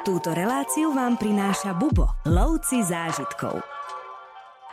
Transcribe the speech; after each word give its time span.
Túto 0.00 0.32
reláciu 0.32 0.96
vám 0.96 1.20
prináša 1.20 1.76
Bubo, 1.76 2.08
lovci 2.24 2.80
zážitkov. 2.80 3.60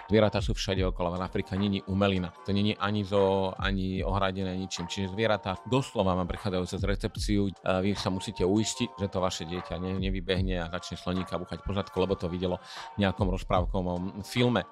Zvieratá 0.08 0.40
sú 0.40 0.56
všade 0.56 0.80
okolo, 0.88 1.12
ale 1.20 1.28
Afrika 1.28 1.52
není 1.60 1.84
umelina. 1.84 2.32
To 2.48 2.56
není 2.56 2.80
ani 2.80 3.04
zo, 3.04 3.52
ani 3.60 4.00
ohradené 4.08 4.56
ničím. 4.56 4.88
Čiže 4.88 5.12
zvieratá 5.12 5.60
doslova 5.68 6.16
vám 6.16 6.32
prichádzajú 6.32 6.64
cez 6.72 6.80
recepciu. 6.80 7.52
Vy 7.60 8.00
sa 8.00 8.08
musíte 8.08 8.48
uistiť, 8.48 8.96
že 8.96 9.12
to 9.12 9.20
vaše 9.20 9.44
dieťa 9.44 9.76
ne, 9.84 10.00
nevybehne 10.00 10.64
a 10.64 10.72
začne 10.72 10.96
sloníka 10.96 11.36
buchať 11.36 11.60
po 11.60 11.76
zadku, 11.76 12.00
lebo 12.00 12.16
to 12.16 12.32
videlo 12.32 12.64
v 12.96 13.04
nejakom 13.04 13.28
rozprávkovom 13.28 14.24
filme. 14.24 14.64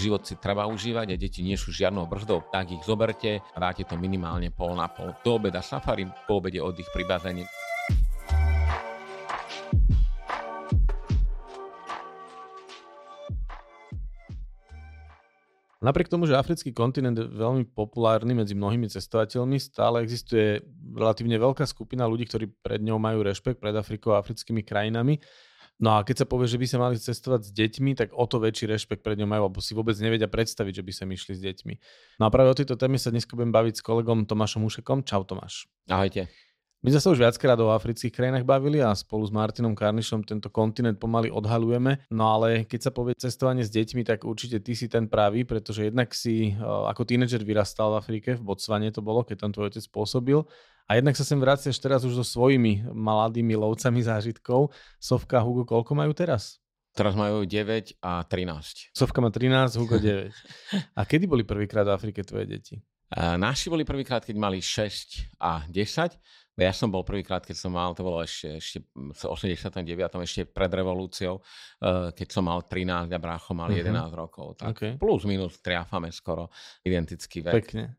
Život 0.00 0.24
si 0.24 0.40
treba 0.40 0.64
užívať 0.64 1.12
a 1.12 1.20
deti 1.20 1.44
nie 1.44 1.60
sú 1.60 1.76
žiadnou 1.76 2.08
brzdou, 2.08 2.48
tak 2.48 2.72
ich 2.72 2.80
zoberte 2.88 3.44
a 3.52 3.58
dáte 3.60 3.84
to 3.84 4.00
minimálne 4.00 4.48
pol 4.48 4.72
na 4.72 4.88
pol. 4.88 5.12
Do 5.20 5.36
obeda 5.36 5.60
safari, 5.60 6.08
po 6.24 6.40
obede 6.40 6.56
oddych 6.56 6.88
pri 6.88 7.04
bazéne. 7.04 7.44
Napriek 15.80 16.12
tomu, 16.12 16.28
že 16.28 16.36
africký 16.36 16.76
kontinent 16.76 17.16
je 17.16 17.24
veľmi 17.24 17.72
populárny 17.72 18.36
medzi 18.36 18.52
mnohými 18.52 18.92
cestovateľmi, 18.92 19.56
stále 19.56 20.04
existuje 20.04 20.60
relatívne 20.92 21.40
veľká 21.40 21.64
skupina 21.64 22.04
ľudí, 22.04 22.28
ktorí 22.28 22.52
pred 22.60 22.84
ňou 22.84 23.00
majú 23.00 23.24
rešpekt 23.24 23.64
pred 23.64 23.72
Afrikou 23.72 24.12
a 24.12 24.20
africkými 24.20 24.60
krajinami 24.60 25.16
No 25.80 25.96
a 25.96 26.04
keď 26.04 26.22
sa 26.22 26.26
povie, 26.28 26.44
že 26.44 26.60
by 26.60 26.66
sa 26.68 26.76
mali 26.76 27.00
cestovať 27.00 27.40
s 27.48 27.50
deťmi, 27.56 27.96
tak 27.96 28.12
o 28.12 28.28
to 28.28 28.36
väčší 28.36 28.68
rešpekt 28.68 29.00
pred 29.00 29.16
ňou 29.16 29.24
majú, 29.24 29.42
lebo 29.48 29.64
si 29.64 29.72
vôbec 29.72 29.96
nevedia 29.96 30.28
predstaviť, 30.28 30.76
že 30.76 30.84
by 30.84 30.92
sa 30.92 31.04
išli 31.08 31.32
s 31.32 31.40
deťmi. 31.40 31.74
No 32.20 32.28
a 32.28 32.30
práve 32.30 32.52
o 32.52 32.58
tejto 32.60 32.76
téme 32.76 33.00
sa 33.00 33.08
dnes 33.08 33.24
budem 33.24 33.48
baviť 33.48 33.80
s 33.80 33.82
kolegom 33.82 34.28
Tomášom 34.28 34.60
Ušekom. 34.68 35.08
Čau 35.08 35.24
Tomáš. 35.24 35.72
Ahojte. 35.88 36.28
My 36.80 36.88
sme 36.96 37.00
sa 37.04 37.12
už 37.12 37.20
viackrát 37.20 37.60
o 37.60 37.68
afrických 37.76 38.08
krajinách 38.08 38.48
bavili 38.48 38.80
a 38.80 38.96
spolu 38.96 39.28
s 39.28 39.28
Martinom 39.28 39.76
Karnišom 39.76 40.24
tento 40.24 40.48
kontinent 40.48 40.96
pomaly 40.96 41.28
odhalujeme. 41.28 42.08
No 42.08 42.40
ale 42.40 42.64
keď 42.64 42.88
sa 42.88 42.90
povie 42.90 43.12
cestovanie 43.20 43.60
s 43.60 43.68
deťmi, 43.68 44.00
tak 44.00 44.24
určite 44.24 44.64
ty 44.64 44.72
si 44.72 44.88
ten 44.88 45.04
pravý, 45.04 45.44
pretože 45.44 45.92
jednak 45.92 46.08
si 46.16 46.56
ako 46.56 47.04
tínedžer 47.04 47.44
vyrastal 47.44 47.92
v 47.92 48.00
Afrike, 48.00 48.30
v 48.32 48.48
Botsvane 48.48 48.88
to 48.96 49.04
bolo, 49.04 49.20
keď 49.28 49.44
tam 49.44 49.52
tvoj 49.52 49.76
otec 49.76 49.84
pôsobil. 49.92 50.40
A 50.88 50.96
jednak 50.96 51.20
sa 51.20 51.24
sem 51.28 51.36
vraciaš 51.36 51.76
teraz 51.76 52.00
už 52.00 52.16
so 52.16 52.24
svojimi 52.24 52.88
mladými 52.96 53.60
lovcami 53.60 54.00
zážitkov. 54.00 54.72
Sovka 54.96 55.44
Hugo, 55.44 55.68
koľko 55.68 55.92
majú 55.92 56.16
teraz? 56.16 56.64
Teraz 56.96 57.12
majú 57.12 57.44
9 57.44 58.00
a 58.00 58.24
13. 58.24 58.96
Sovka 58.96 59.20
má 59.20 59.28
13, 59.28 59.76
Hugo 59.76 60.00
9. 60.02 60.32
A 60.96 61.04
kedy 61.04 61.28
boli 61.28 61.44
prvýkrát 61.44 61.84
v 61.84 61.92
Afrike 61.92 62.24
tvoje 62.24 62.48
deti? 62.48 62.80
Naši 63.10 63.66
boli 63.68 63.82
prvýkrát, 63.82 64.22
keď 64.22 64.38
mali 64.38 64.62
6 64.62 65.34
a 65.42 65.66
10. 65.66 66.14
Ja 66.60 66.76
som 66.76 66.92
bol 66.92 67.00
prvýkrát, 67.08 67.40
keď 67.40 67.56
som 67.56 67.72
mal, 67.72 67.96
to 67.96 68.04
bolo 68.04 68.20
ešte, 68.20 68.60
ešte 68.60 68.78
v 68.92 69.22
89. 69.24 69.80
ešte 70.20 70.44
pred 70.44 70.68
revolúciou, 70.68 71.40
eh, 71.80 72.12
keď 72.12 72.28
som 72.28 72.44
mal 72.44 72.60
13 72.68 73.08
a 73.08 73.18
brácho 73.18 73.56
mal 73.56 73.72
11 73.72 73.88
uh-huh. 73.88 74.12
rokov. 74.12 74.60
Tak 74.60 74.76
okay. 74.76 74.92
plus 75.00 75.24
minus 75.24 75.56
triafame 75.64 76.12
skoro 76.12 76.52
identický 76.84 77.40
vek. 77.40 77.54
Pekne. 77.64 77.96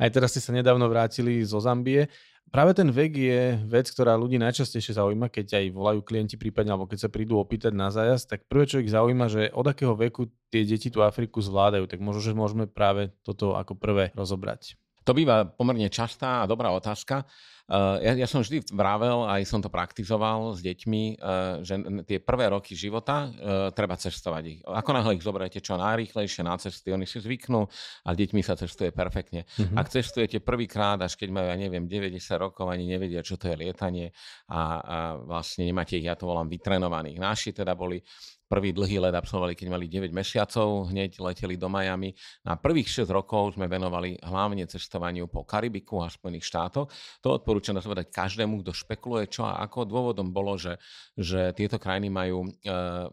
Aj 0.00 0.08
teraz 0.08 0.32
ste 0.32 0.40
sa 0.40 0.56
nedávno 0.56 0.88
vrátili 0.88 1.44
zo 1.44 1.60
Zambie. 1.60 2.08
Práve 2.50 2.74
ten 2.74 2.88
vek 2.90 3.12
je 3.14 3.40
vec, 3.68 3.86
ktorá 3.92 4.18
ľudí 4.18 4.34
najčastejšie 4.40 4.98
zaujíma, 4.98 5.30
keď 5.30 5.60
aj 5.60 5.64
volajú 5.70 6.00
klienti 6.02 6.34
prípadne, 6.34 6.74
alebo 6.74 6.88
keď 6.88 7.06
sa 7.06 7.10
prídu 7.12 7.38
opýtať 7.38 7.70
na 7.70 7.94
zájazd, 7.94 8.26
tak 8.26 8.48
prvé, 8.50 8.66
čo 8.66 8.82
ich 8.82 8.90
zaujíma, 8.90 9.30
že 9.30 9.54
od 9.54 9.70
akého 9.70 9.94
veku 9.94 10.26
tie 10.50 10.66
deti 10.66 10.90
tú 10.90 11.04
Afriku 11.06 11.38
zvládajú, 11.38 11.86
tak 11.86 12.02
možno, 12.02 12.24
že 12.24 12.34
môžeme 12.34 12.66
práve 12.66 13.14
toto 13.22 13.54
ako 13.54 13.78
prvé 13.78 14.10
rozobrať. 14.18 14.74
To 15.04 15.16
býva 15.16 15.48
pomerne 15.48 15.88
častá 15.88 16.44
a 16.44 16.48
dobrá 16.48 16.70
otázka. 16.72 17.24
Eh, 17.70 17.96
ja, 18.02 18.12
ja 18.18 18.26
som 18.26 18.42
vždy 18.42 18.66
vravel, 18.74 19.30
aj 19.30 19.46
som 19.46 19.62
to 19.62 19.70
praktizoval 19.70 20.58
s 20.58 20.60
deťmi, 20.60 21.02
eh, 21.14 21.62
že 21.62 21.78
tie 22.02 22.18
prvé 22.18 22.50
roky 22.50 22.74
života 22.74 23.30
eh, 23.30 23.70
treba 23.70 23.94
cestovať 23.94 24.42
ich. 24.50 24.58
Ako 24.66 24.90
náhle 24.90 25.14
ich 25.14 25.22
zoberiete 25.22 25.62
čo 25.62 25.78
najrýchlejšie 25.78 26.42
na 26.42 26.58
cesty, 26.58 26.90
oni 26.90 27.06
si 27.06 27.22
zvyknú 27.22 27.62
a 28.02 28.10
deťmi 28.10 28.42
sa 28.42 28.58
cestuje 28.58 28.90
perfektne. 28.90 29.46
Mm-hmm. 29.46 29.78
Ak 29.78 29.86
cestujete 29.86 30.42
prvýkrát, 30.42 30.98
až 30.98 31.14
keď 31.14 31.30
majú, 31.30 31.46
ja 31.46 31.54
neviem, 31.54 31.86
90 31.86 32.18
rokov, 32.42 32.66
ani 32.66 32.90
nevedia, 32.90 33.22
čo 33.22 33.38
to 33.38 33.46
je 33.46 33.54
lietanie 33.54 34.10
a, 34.50 34.60
a 34.82 34.96
vlastne 35.22 35.62
nemáte 35.62 35.94
ich, 35.94 36.10
ja 36.10 36.18
to 36.18 36.26
volám, 36.26 36.50
vytrenovaných. 36.50 37.22
Naši 37.22 37.54
teda 37.54 37.78
boli 37.78 38.02
Prvý 38.50 38.74
dlhý 38.74 38.98
let 38.98 39.14
absolvovali, 39.14 39.54
keď 39.54 39.70
mali 39.70 39.86
9 39.86 40.10
mesiacov, 40.10 40.90
hneď 40.90 41.22
leteli 41.22 41.54
do 41.54 41.70
Miami. 41.70 42.10
Na 42.42 42.58
prvých 42.58 43.06
6 43.06 43.14
rokov 43.14 43.54
sme 43.54 43.70
venovali 43.70 44.18
hlavne 44.26 44.66
cestovaniu 44.66 45.30
po 45.30 45.46
Karibiku 45.46 46.02
a 46.02 46.10
Spojených 46.10 46.50
štátoch. 46.50 46.90
To 47.22 47.38
odporúčam 47.38 47.78
povedať 47.78 48.10
každému, 48.10 48.66
kto 48.66 48.74
špekuluje 48.74 49.30
čo 49.30 49.46
a 49.46 49.62
ako. 49.62 49.86
Dôvodom 49.86 50.34
bolo, 50.34 50.58
že, 50.58 50.82
že 51.14 51.54
tieto 51.54 51.78
krajiny 51.78 52.10
majú 52.10 52.42
e, 52.42 52.48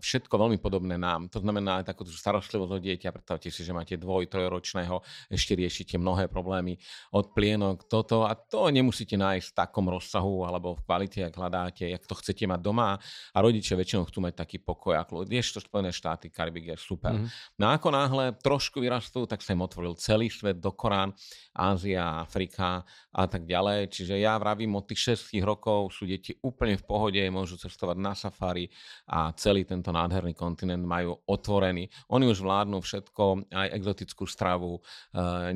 všetko 0.01 0.33
veľmi 0.41 0.57
podobné 0.57 0.97
nám. 0.97 1.29
To 1.29 1.37
znamená 1.37 1.85
aj 1.85 1.93
takú 1.93 2.09
starostlivosť 2.09 2.71
o 2.73 2.79
dieťa. 2.81 3.13
Predstavte 3.13 3.53
si, 3.53 3.61
že 3.61 3.77
máte 3.77 3.93
dvoj, 3.93 4.25
trojročného, 4.33 5.05
ešte 5.29 5.53
riešite 5.53 6.01
mnohé 6.01 6.33
problémy 6.33 6.81
od 7.13 7.29
plienok, 7.37 7.85
toto 7.85 8.25
a 8.25 8.33
to 8.33 8.73
nemusíte 8.73 9.13
nájsť 9.13 9.53
v 9.53 9.57
takom 9.57 9.85
rozsahu 9.85 10.49
alebo 10.49 10.73
v 10.73 10.81
kvalite, 10.81 11.29
ak 11.29 11.37
hľadáte, 11.37 11.85
jak 11.85 12.01
to 12.09 12.17
chcete 12.17 12.41
mať 12.49 12.57
doma 12.57 12.97
a 12.97 13.37
rodičia 13.37 13.77
väčšinou 13.77 14.09
chcú 14.09 14.25
mať 14.25 14.33
taký 14.33 14.57
pokoj 14.65 14.97
a 14.97 15.05
vieš, 15.27 15.53
to 15.53 15.59
Spojené 15.59 15.91
štáty, 15.91 16.31
Karibik 16.31 16.71
je 16.73 16.77
super. 16.79 17.13
Mm-hmm. 17.13 17.59
No 17.59 17.69
ako 17.75 17.87
náhle 17.91 18.25
trošku 18.39 18.79
vyrastú, 18.79 19.27
tak 19.27 19.43
sa 19.43 19.53
im 19.53 19.61
otvoril 19.61 19.93
celý 19.99 20.31
svet 20.31 20.63
do 20.63 20.71
Korán, 20.71 21.11
Ázia, 21.57 22.21
Afrika 22.21 22.85
a 23.11 23.23
tak 23.25 23.49
ďalej. 23.49 23.89
Čiže 23.89 24.15
ja 24.21 24.37
vravím, 24.37 24.77
od 24.77 24.85
tých 24.85 25.17
6 25.17 25.41
rokov 25.41 25.89
sú 25.91 26.05
deti 26.05 26.37
úplne 26.45 26.77
v 26.77 26.85
pohode, 26.85 27.21
môžu 27.33 27.57
cestovať 27.57 27.97
na 27.97 28.13
safari 28.13 28.69
a 29.09 29.33
celý 29.33 29.65
tento 29.65 29.89
nádherný 29.89 30.37
kontinent 30.37 30.85
majú 30.85 31.17
otvorený. 31.25 31.89
Oni 32.13 32.29
už 32.29 32.45
vládnu 32.45 32.77
všetko, 32.77 33.49
aj 33.51 33.67
exotickú 33.73 34.29
stravu, 34.29 34.77
e, 34.77 34.81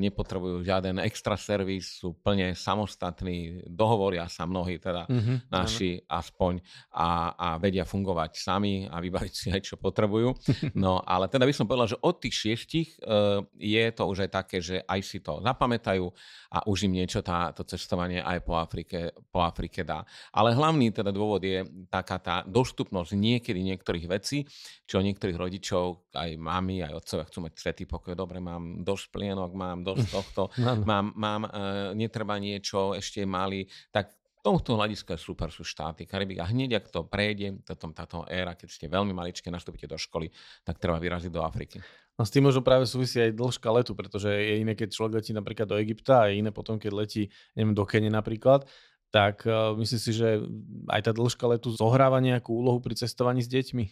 nepotrebujú 0.02 0.66
žiaden 0.66 0.98
extra 1.06 1.38
servis, 1.38 2.02
sú 2.02 2.18
plne 2.18 2.58
samostatní, 2.58 3.62
dohovoria 3.70 4.26
sa 4.26 4.44
mnohí, 4.44 4.82
teda 4.82 5.06
mm-hmm, 5.06 5.36
naši 5.48 6.02
aspoň, 6.10 6.58
a, 6.98 7.32
a 7.38 7.48
vedia 7.62 7.86
fungovať 7.86 8.30
sami 8.34 8.90
a 8.90 8.98
vybaviť 8.98 9.32
si 9.32 9.46
aj 9.54 9.61
čo 9.62 9.78
potrebujú. 9.78 10.34
No 10.74 10.98
ale 11.04 11.28
teda 11.28 11.46
by 11.46 11.54
som 11.54 11.68
povedal, 11.68 11.94
že 11.94 12.00
od 12.00 12.16
tých 12.18 12.34
šiestich 12.34 12.88
uh, 13.04 13.44
je 13.54 13.82
to 13.92 14.02
už 14.08 14.26
aj 14.26 14.30
také, 14.34 14.58
že 14.58 14.82
aj 14.82 15.00
si 15.04 15.22
to 15.22 15.38
zapamätajú 15.44 16.04
a 16.52 16.58
už 16.66 16.90
im 16.90 16.98
niečo 16.98 17.22
tá, 17.22 17.54
to 17.54 17.62
cestovanie 17.62 18.18
aj 18.18 18.42
po 18.42 18.58
Afrike, 18.58 19.14
po 19.30 19.44
Afrike 19.44 19.86
dá. 19.86 20.02
Ale 20.34 20.56
hlavný 20.56 20.90
teda 20.90 21.14
dôvod 21.14 21.44
je 21.44 21.62
taká 21.92 22.18
tá 22.18 22.36
dostupnosť 22.42 23.14
niekedy 23.14 23.60
niektorých 23.62 24.06
vecí, 24.10 24.48
čo 24.88 25.04
niektorých 25.04 25.38
rodičov, 25.38 26.12
aj 26.16 26.30
mami, 26.40 26.82
aj 26.82 26.98
otcovia 26.98 27.28
chcú 27.28 27.38
mať 27.46 27.52
svetý 27.56 27.84
pokoj. 27.86 28.16
Dobre, 28.16 28.40
mám 28.42 28.82
dosť 28.82 29.04
plienok, 29.12 29.50
mám 29.54 29.84
dosť 29.86 30.06
tohto, 30.16 30.42
mám, 30.88 31.14
mám 31.14 31.42
uh, 31.46 31.50
netreba 31.92 32.40
niečo, 32.40 32.96
ešte 32.96 33.22
mali, 33.28 33.68
tak 33.92 34.21
tohto 34.42 34.74
hľadiska 34.74 35.14
super 35.14 35.48
sú 35.54 35.62
štáty 35.62 36.02
Karibik 36.02 36.42
a 36.42 36.50
hneď 36.50 36.82
ak 36.82 36.90
to 36.90 37.06
prejde, 37.06 37.62
táto, 37.62 37.88
táto 37.94 38.18
éra, 38.26 38.58
keď 38.58 38.68
ste 38.68 38.86
veľmi 38.90 39.14
maličké, 39.14 39.48
nastúpite 39.48 39.86
do 39.86 39.94
školy, 39.94 40.28
tak 40.66 40.82
treba 40.82 40.98
vyraziť 40.98 41.30
do 41.30 41.46
Afriky. 41.46 41.78
No 42.18 42.26
s 42.26 42.34
tým 42.34 42.44
možno 42.44 42.60
práve 42.60 42.84
súvisí 42.84 43.22
aj 43.22 43.38
dĺžka 43.38 43.70
letu, 43.72 43.96
pretože 43.96 44.28
je 44.28 44.60
iné, 44.60 44.76
keď 44.76 44.92
človek 44.92 45.22
letí 45.22 45.32
napríklad 45.32 45.66
do 45.70 45.78
Egypta 45.80 46.26
a 46.26 46.28
je 46.28 46.42
iné 46.42 46.50
potom, 46.50 46.76
keď 46.76 46.92
letí 46.92 47.30
neviem, 47.56 47.72
do 47.72 47.86
Kene 47.86 48.12
napríklad, 48.12 48.68
tak 49.08 49.46
uh, 49.48 49.72
myslím 49.78 50.00
si, 50.02 50.10
že 50.12 50.42
aj 50.90 51.00
tá 51.08 51.12
dĺžka 51.14 51.46
letu 51.46 51.72
zohráva 51.72 52.20
nejakú 52.20 52.52
úlohu 52.52 52.82
pri 52.82 52.98
cestovaní 52.98 53.40
s 53.40 53.48
deťmi? 53.48 53.84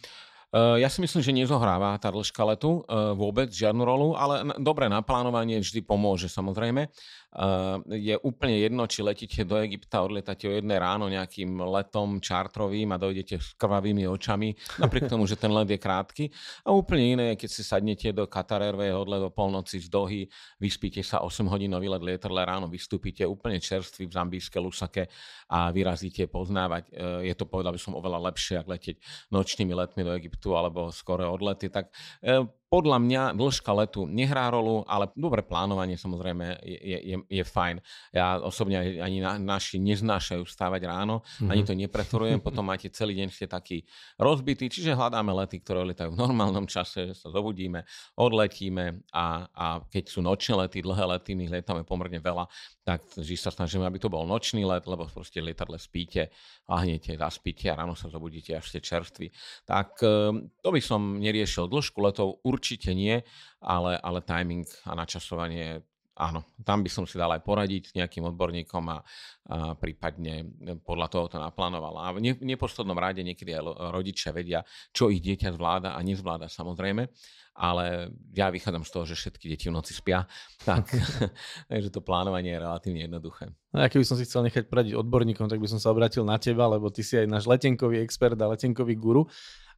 Eh, 0.51 0.83
ja 0.83 0.91
si 0.91 0.99
myslím, 0.99 1.23
že 1.23 1.31
nezohráva 1.31 1.95
tá 1.95 2.11
dĺžka 2.11 2.43
letu 2.43 2.83
eh, 2.83 3.15
vôbec 3.15 3.47
žiadnu 3.47 3.87
rolu, 3.87 4.19
ale 4.19 4.43
dobré 4.59 4.91
naplánovanie 4.91 5.63
vždy 5.63 5.79
pomôže 5.79 6.27
samozrejme. 6.27 6.91
Eh, 7.31 7.77
je 7.95 8.15
úplne 8.27 8.59
jedno, 8.59 8.83
či 8.91 8.99
letíte 8.99 9.47
do 9.47 9.55
Egypta, 9.55 10.03
odletáte 10.03 10.51
o 10.51 10.53
jedné 10.59 10.75
ráno 10.75 11.07
nejakým 11.07 11.63
letom 11.63 12.19
čartrovým 12.19 12.91
a 12.91 12.99
dojdete 12.99 13.39
s 13.39 13.55
krvavými 13.55 14.03
očami, 14.03 14.51
napriek 14.83 15.07
tomu, 15.07 15.23
že 15.23 15.39
ten 15.39 15.47
let 15.47 15.71
je 15.71 15.79
krátky. 15.79 16.27
A 16.67 16.75
úplne 16.75 17.15
iné 17.15 17.23
je, 17.31 17.47
keď 17.47 17.49
si 17.55 17.63
sadnete 17.63 18.11
do 18.11 18.27
Qatar 18.27 18.59
Airways 18.59 18.91
do 19.07 19.31
polnoci 19.31 19.79
z 19.79 19.87
Dohy, 19.87 20.27
vyspíte 20.59 20.99
sa 21.07 21.23
8 21.23 21.47
hodinový 21.47 21.87
let 21.87 22.03
lietadle, 22.03 22.43
ráno 22.43 22.67
vystúpite 22.67 23.23
úplne 23.23 23.63
čerstvý 23.63 24.11
v 24.11 24.15
zambijské 24.15 24.59
Lusake 24.59 25.07
a 25.47 25.71
vyrazíte 25.71 26.27
poznávať. 26.27 26.91
Je 27.23 27.31
to, 27.39 27.47
povedal 27.47 27.71
by 27.71 27.79
som, 27.79 27.95
oveľa 27.95 28.27
lepšie, 28.27 28.59
ak 28.59 28.67
letieť 28.67 28.97
nočnými 29.31 29.71
letmi 29.71 30.03
do 30.03 30.11
Egyptu 30.19 30.51
alebo 30.51 30.91
skore 30.91 31.23
odlety, 31.23 31.71
tak 31.71 31.95
e, 32.19 32.43
podľa 32.71 33.03
mňa 33.03 33.23
dĺžka 33.35 33.67
letu 33.75 34.07
nehrá 34.07 34.47
rolu, 34.47 34.87
ale 34.87 35.11
dobre 35.11 35.43
plánovanie 35.43 35.99
samozrejme 35.99 36.63
je, 36.63 36.99
je, 37.03 37.17
je 37.27 37.43
fajn. 37.43 37.83
Ja 38.15 38.39
osobne 38.39 38.79
ani 39.03 39.19
na, 39.19 39.35
naši 39.35 39.75
neznášajú 39.75 40.47
stávať 40.47 40.87
ráno, 40.87 41.19
mm-hmm. 41.19 41.51
ani 41.51 41.61
to 41.67 41.75
nepreferujem, 41.75 42.39
potom 42.39 42.63
máte 42.63 42.87
celý 42.87 43.19
deň 43.19 43.27
ste 43.27 43.51
taký 43.51 43.83
rozbitý, 44.15 44.71
čiže 44.71 44.95
hľadáme 44.95 45.35
lety, 45.43 45.59
ktoré 45.59 45.83
letajú 45.83 46.15
v 46.15 46.21
normálnom 46.23 46.63
čase, 46.63 47.11
sa 47.11 47.27
zobudíme, 47.27 47.83
odletíme 48.15 49.03
a, 49.11 49.51
a 49.51 49.65
keď 49.91 50.03
sú 50.07 50.23
nočné 50.23 50.63
lety, 50.63 50.79
dlhé 50.79 51.19
lety, 51.19 51.35
my 51.35 51.51
letáme 51.51 51.83
pomerne 51.83 52.23
veľa, 52.23 52.47
tak 52.81 53.05
vždy 53.13 53.37
sa 53.37 53.53
snažíme, 53.53 53.85
aby 53.85 54.01
to 54.01 54.09
bol 54.09 54.25
nočný 54.25 54.65
let, 54.65 54.89
lebo 54.89 55.05
proste 55.05 55.37
lietadle 55.37 55.77
spíte, 55.77 56.33
lahnete, 56.65 57.13
zaspíte 57.13 57.69
a 57.69 57.77
ráno 57.77 57.93
sa 57.93 58.09
zobudíte 58.09 58.57
až 58.57 58.73
ste 58.73 58.81
čerství. 58.81 59.29
Tak 59.69 60.01
ehm, 60.01 60.49
to 60.65 60.69
by 60.73 60.81
som 60.81 61.21
neriešil 61.21 61.69
dĺžku 61.69 62.01
letov, 62.01 62.41
určite 62.41 62.97
nie, 62.97 63.21
ale, 63.61 64.01
ale 64.01 64.25
timing 64.25 64.65
a 64.89 64.97
načasovanie 64.97 65.85
áno, 66.21 66.53
tam 66.61 66.85
by 66.85 66.89
som 66.93 67.09
si 67.09 67.17
dal 67.17 67.33
aj 67.33 67.41
poradiť 67.41 67.83
s 67.89 67.93
nejakým 67.97 68.29
odborníkom 68.29 68.83
a, 68.93 69.01
a 69.49 69.73
prípadne 69.73 70.45
podľa 70.85 71.07
toho 71.09 71.25
to 71.25 71.37
naplánoval. 71.41 71.97
A 71.97 72.13
v 72.13 72.21
neposlednom 72.45 72.95
rade 72.95 73.25
niekedy 73.25 73.57
aj 73.57 73.65
rodičia 73.89 74.29
vedia, 74.29 74.61
čo 74.93 75.09
ich 75.09 75.25
dieťa 75.25 75.57
zvláda 75.57 75.97
a 75.97 75.99
nezvláda 76.05 76.45
samozrejme, 76.45 77.09
ale 77.57 78.13
ja 78.31 78.47
vychádzam 78.47 78.87
z 78.87 78.91
toho, 78.93 79.03
že 79.03 79.15
všetky 79.17 79.45
deti 79.51 79.67
v 79.67 79.75
noci 79.75 79.91
spia, 79.97 80.23
tak, 80.69 80.93
takže 81.71 81.89
to 81.89 82.05
plánovanie 82.05 82.53
je 82.53 82.63
relatívne 82.63 83.01
jednoduché. 83.09 83.49
No, 83.73 83.81
a 83.81 83.89
keby 83.89 84.05
som 84.05 84.15
si 84.15 84.27
chcel 84.29 84.45
nechať 84.45 84.69
poradiť 84.69 84.93
odborníkom, 84.95 85.49
tak 85.49 85.57
by 85.57 85.67
som 85.67 85.79
sa 85.81 85.89
obratil 85.89 86.21
na 86.21 86.37
teba, 86.37 86.69
lebo 86.69 86.93
ty 86.93 87.01
si 87.01 87.17
aj 87.17 87.27
náš 87.27 87.49
letenkový 87.49 88.03
expert 88.03 88.37
a 88.37 88.51
letenkový 88.51 88.93
guru 88.93 89.25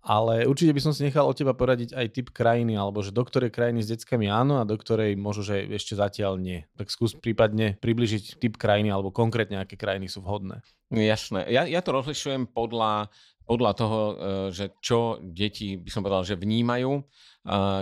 ale 0.04 0.44
určite 0.44 0.76
by 0.76 0.82
som 0.84 0.92
si 0.92 1.08
nechal 1.08 1.24
od 1.24 1.32
teba 1.32 1.56
poradiť 1.56 1.96
aj 1.96 2.08
typ 2.12 2.28
krajiny, 2.36 2.76
alebo 2.76 3.00
že 3.00 3.16
do 3.16 3.24
ktorej 3.24 3.56
krajiny 3.56 3.80
s 3.80 3.88
deckami 3.88 4.28
áno 4.28 4.60
a 4.60 4.68
do 4.68 4.76
ktorej 4.76 5.16
možno, 5.16 5.48
že 5.48 5.64
ešte 5.72 5.96
zatiaľ 5.96 6.36
nie. 6.36 6.68
Tak 6.76 6.92
skús 6.92 7.16
prípadne 7.16 7.80
približiť 7.80 8.36
typ 8.36 8.60
krajiny 8.60 8.92
alebo 8.92 9.16
konkrétne 9.16 9.64
aké 9.64 9.80
krajiny 9.80 10.12
sú 10.12 10.20
vhodné. 10.20 10.60
Jasné. 10.92 11.48
Ja, 11.48 11.64
ja 11.64 11.80
to 11.80 11.96
rozlišujem 11.96 12.52
podľa, 12.52 13.08
podľa 13.48 13.72
toho, 13.80 14.00
e, 14.04 14.14
že 14.52 14.76
čo 14.84 15.24
deti, 15.24 15.80
by 15.80 15.90
som 15.90 16.04
povedal, 16.04 16.28
že 16.28 16.36
vnímajú, 16.36 16.92
e, 17.00 17.04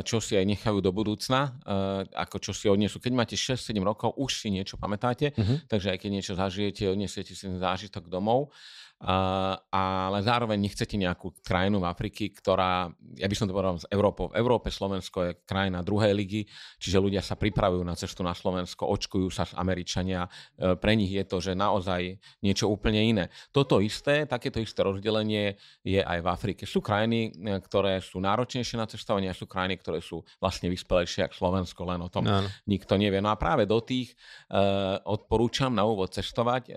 čo 0.06 0.22
si 0.22 0.38
aj 0.38 0.46
nechajú 0.46 0.78
do 0.78 0.94
budúcna, 0.94 1.58
e, 1.66 1.76
ako 2.22 2.38
čo 2.38 2.54
si 2.54 2.70
odnesú. 2.70 3.02
Keď 3.02 3.14
máte 3.18 3.34
6-7 3.34 3.82
rokov, 3.82 4.14
už 4.16 4.46
si 4.46 4.54
niečo 4.54 4.78
pamätáte, 4.78 5.34
uh-huh. 5.34 5.66
takže 5.68 5.92
aj 5.92 5.98
keď 6.06 6.10
niečo 6.14 6.34
zažijete, 6.38 6.86
odnesiete 6.88 7.34
si 7.34 7.50
ten 7.50 7.58
zážitok 7.58 8.08
domov 8.08 8.54
ale 9.02 10.18
zároveň 10.22 10.62
nechcete 10.62 10.94
nejakú 10.94 11.34
krajinu 11.42 11.82
v 11.82 11.90
Afriky, 11.90 12.30
ktorá, 12.30 12.94
ja 13.18 13.26
by 13.26 13.36
som 13.36 13.50
to 13.50 13.54
povedal 13.58 13.82
z 13.82 13.90
Európou. 13.90 14.30
V 14.30 14.38
Európe 14.38 14.70
Slovensko 14.70 15.18
je 15.26 15.32
krajina 15.42 15.82
druhej 15.82 16.14
ligy, 16.14 16.46
čiže 16.78 17.02
ľudia 17.02 17.26
sa 17.26 17.34
pripravujú 17.34 17.82
na 17.82 17.98
cestu 17.98 18.22
na 18.22 18.38
Slovensko, 18.38 18.86
očkujú 18.86 19.34
sa 19.34 19.50
z 19.50 19.58
Američania. 19.58 20.30
E, 20.54 20.78
pre 20.78 20.94
nich 20.94 21.10
je 21.10 21.26
to, 21.26 21.42
že 21.42 21.58
naozaj 21.58 22.22
niečo 22.46 22.70
úplne 22.70 23.02
iné. 23.02 23.34
Toto 23.50 23.82
isté, 23.82 24.30
takéto 24.30 24.62
isté 24.62 24.86
rozdelenie 24.86 25.58
je 25.82 25.98
aj 25.98 26.20
v 26.22 26.28
Afrike. 26.30 26.64
Sú 26.70 26.86
krajiny, 26.86 27.34
e, 27.34 27.58
ktoré 27.58 27.98
sú 28.06 28.22
náročnejšie 28.22 28.78
na 28.78 28.86
cestovanie 28.86 29.34
a 29.34 29.36
sú 29.36 29.50
krajiny, 29.50 29.82
ktoré 29.82 29.98
sú 29.98 30.22
vlastne 30.38 30.70
vyspelejšie 30.70 31.26
ako 31.26 31.36
Slovensko, 31.42 31.82
len 31.90 32.06
o 32.06 32.10
tom 32.14 32.30
no. 32.30 32.46
nikto 32.70 33.02
nevie. 33.02 33.18
No 33.18 33.34
a 33.34 33.38
práve 33.42 33.66
do 33.66 33.82
tých 33.82 34.14
uh, 34.54 35.02
odporúčam 35.10 35.74
na 35.74 35.88
úvod 35.88 36.14
cestovať. 36.14 36.74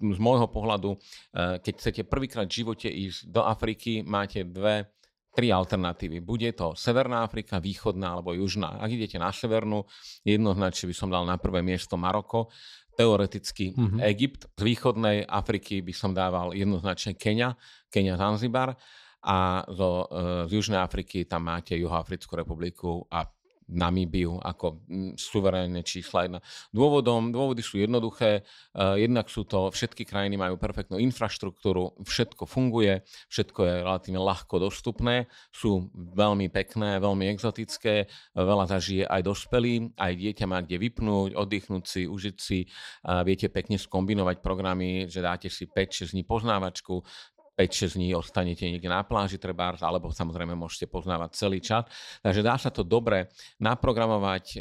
Z 0.00 0.18
môjho 0.18 0.48
pohľadu, 0.48 0.96
eh, 0.96 1.60
keď 1.60 1.74
chcete 1.76 2.02
prvýkrát 2.08 2.48
v 2.48 2.56
živote 2.64 2.88
ísť 2.88 3.28
do 3.28 3.44
Afriky, 3.44 4.00
máte 4.00 4.42
dve, 4.48 4.88
tri 5.30 5.54
alternatívy. 5.54 6.18
Bude 6.24 6.50
to 6.52 6.74
Severná 6.74 7.22
Afrika, 7.22 7.62
Východná 7.62 8.18
alebo 8.18 8.34
Južná. 8.34 8.82
Ak 8.82 8.90
idete 8.90 9.14
na 9.20 9.30
Severnú, 9.30 9.86
jednoznačne 10.26 10.90
by 10.90 10.94
som 10.96 11.08
dal 11.08 11.22
na 11.22 11.38
prvé 11.38 11.62
miesto 11.62 11.94
Maroko, 11.94 12.50
teoreticky 12.98 13.72
mm-hmm. 13.72 14.00
Egypt. 14.10 14.50
Z 14.58 14.62
Východnej 14.66 15.22
Afriky 15.24 15.80
by 15.80 15.94
som 15.94 16.10
dával 16.10 16.52
jednoznačne 16.52 17.14
Kenia, 17.14 17.54
Kenia 17.88 18.18
Zanzibar 18.18 18.74
a 19.22 19.62
zo, 19.70 20.10
eh, 20.10 20.48
z 20.48 20.50
Južnej 20.58 20.80
Afriky 20.82 21.24
tam 21.24 21.46
máte 21.46 21.78
Juhoafrickú 21.78 22.34
republiku 22.34 23.06
a 23.08 23.24
Namíbiu 23.70 24.42
ako 24.42 24.82
mm, 24.84 25.12
suverénne 25.14 25.80
čísla. 25.86 26.42
Dôvodom, 26.74 27.30
dôvody 27.30 27.62
sú 27.62 27.78
jednoduché, 27.78 28.42
uh, 28.74 28.98
jednak 28.98 29.30
sú 29.30 29.46
to, 29.46 29.70
všetky 29.70 30.04
krajiny 30.04 30.36
majú 30.36 30.58
perfektnú 30.58 30.98
infraštruktúru, 30.98 31.94
všetko 32.02 32.44
funguje, 32.44 33.06
všetko 33.30 33.60
je 33.62 33.74
relatívne 33.86 34.20
ľahko 34.20 34.60
dostupné, 34.60 35.30
sú 35.54 35.88
veľmi 35.94 36.50
pekné, 36.50 36.98
veľmi 36.98 37.30
exotické, 37.30 38.10
veľa 38.34 38.68
zažije 38.68 39.06
aj 39.06 39.22
dospelí, 39.22 39.94
aj 39.96 40.12
dieťa 40.18 40.44
má 40.50 40.60
kde 40.60 40.76
vypnúť, 40.76 41.38
oddychnúť 41.38 41.84
si, 41.86 42.02
užiť 42.10 42.36
si, 42.36 42.66
uh, 42.66 43.22
viete 43.22 43.48
pekne 43.48 43.78
skombinovať 43.78 44.42
programy, 44.44 45.06
že 45.06 45.22
dáte 45.22 45.48
si 45.48 45.70
5-6 45.70 46.12
dní 46.12 46.26
poznávačku, 46.26 47.06
5-6 47.60 48.00
dní 48.00 48.16
ostanete 48.16 48.64
niekde 48.64 48.88
na 48.88 49.04
pláži 49.04 49.36
trebárs, 49.36 49.84
alebo 49.84 50.08
samozrejme 50.08 50.56
môžete 50.56 50.88
poznávať 50.88 51.36
celý 51.36 51.60
čas. 51.60 51.84
Takže 52.24 52.40
dá 52.40 52.56
sa 52.56 52.72
to 52.72 52.80
dobre 52.80 53.28
naprogramovať, 53.60 54.44
e, 54.56 54.58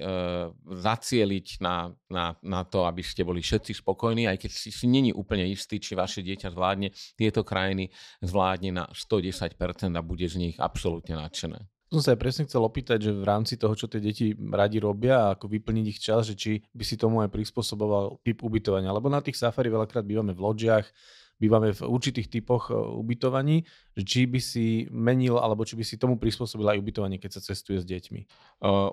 zacieliť 0.67 1.63
na, 1.63 1.95
na, 2.11 2.35
na 2.43 2.61
to, 2.67 2.83
aby 2.83 2.99
ste 2.99 3.23
boli 3.23 3.39
všetci 3.39 3.79
spokojní, 3.79 4.27
aj 4.27 4.43
keď 4.43 4.51
si, 4.51 4.69
si 4.75 4.85
není 4.91 5.15
úplne 5.15 5.47
istý, 5.47 5.79
či 5.79 5.95
vaše 5.95 6.19
dieťa 6.19 6.51
zvládne 6.51 6.91
tieto 7.15 7.47
krajiny, 7.47 7.87
zvládne 8.19 8.75
na 8.75 8.85
110% 8.91 9.55
a 9.95 10.01
bude 10.03 10.27
z 10.27 10.35
nich 10.35 10.55
absolútne 10.59 11.15
nadšené. 11.15 11.63
Som 11.89 12.05
sa 12.05 12.13
aj 12.13 12.21
presne 12.21 12.45
chcel 12.45 12.61
opýtať, 12.61 13.09
že 13.09 13.17
v 13.17 13.25
rámci 13.25 13.57
toho, 13.57 13.73
čo 13.73 13.89
tie 13.89 13.97
deti 13.97 14.37
radi 14.37 14.77
robia 14.77 15.25
a 15.25 15.33
ako 15.33 15.49
vyplniť 15.49 15.85
ich 15.89 15.97
čas, 15.97 16.29
že 16.29 16.37
či 16.37 16.61
by 16.69 16.85
si 16.85 17.01
tomu 17.01 17.25
aj 17.25 17.33
prispôsoboval 17.33 18.21
typ 18.21 18.45
ubytovania. 18.45 18.93
Lebo 18.93 19.09
na 19.09 19.25
tých 19.25 19.41
safari 19.41 19.73
veľakrát 19.73 20.05
bývame 20.05 20.37
v 20.37 20.43
lodžiach, 20.45 20.85
bývame 21.39 21.71
v 21.71 21.81
určitých 21.87 22.27
typoch 22.27 22.69
e, 22.69 22.75
ubytovaní, 22.75 23.63
že 23.95 24.03
či 24.03 24.21
by 24.27 24.39
si 24.43 24.85
menil 24.91 25.39
alebo 25.39 25.63
či 25.63 25.79
by 25.79 25.83
si 25.87 25.95
tomu 25.95 26.19
prispôsobil 26.19 26.67
aj 26.67 26.77
ubytovanie, 26.77 27.17
keď 27.17 27.39
sa 27.39 27.41
cestuje 27.41 27.79
s 27.79 27.87
deťmi? 27.87 28.21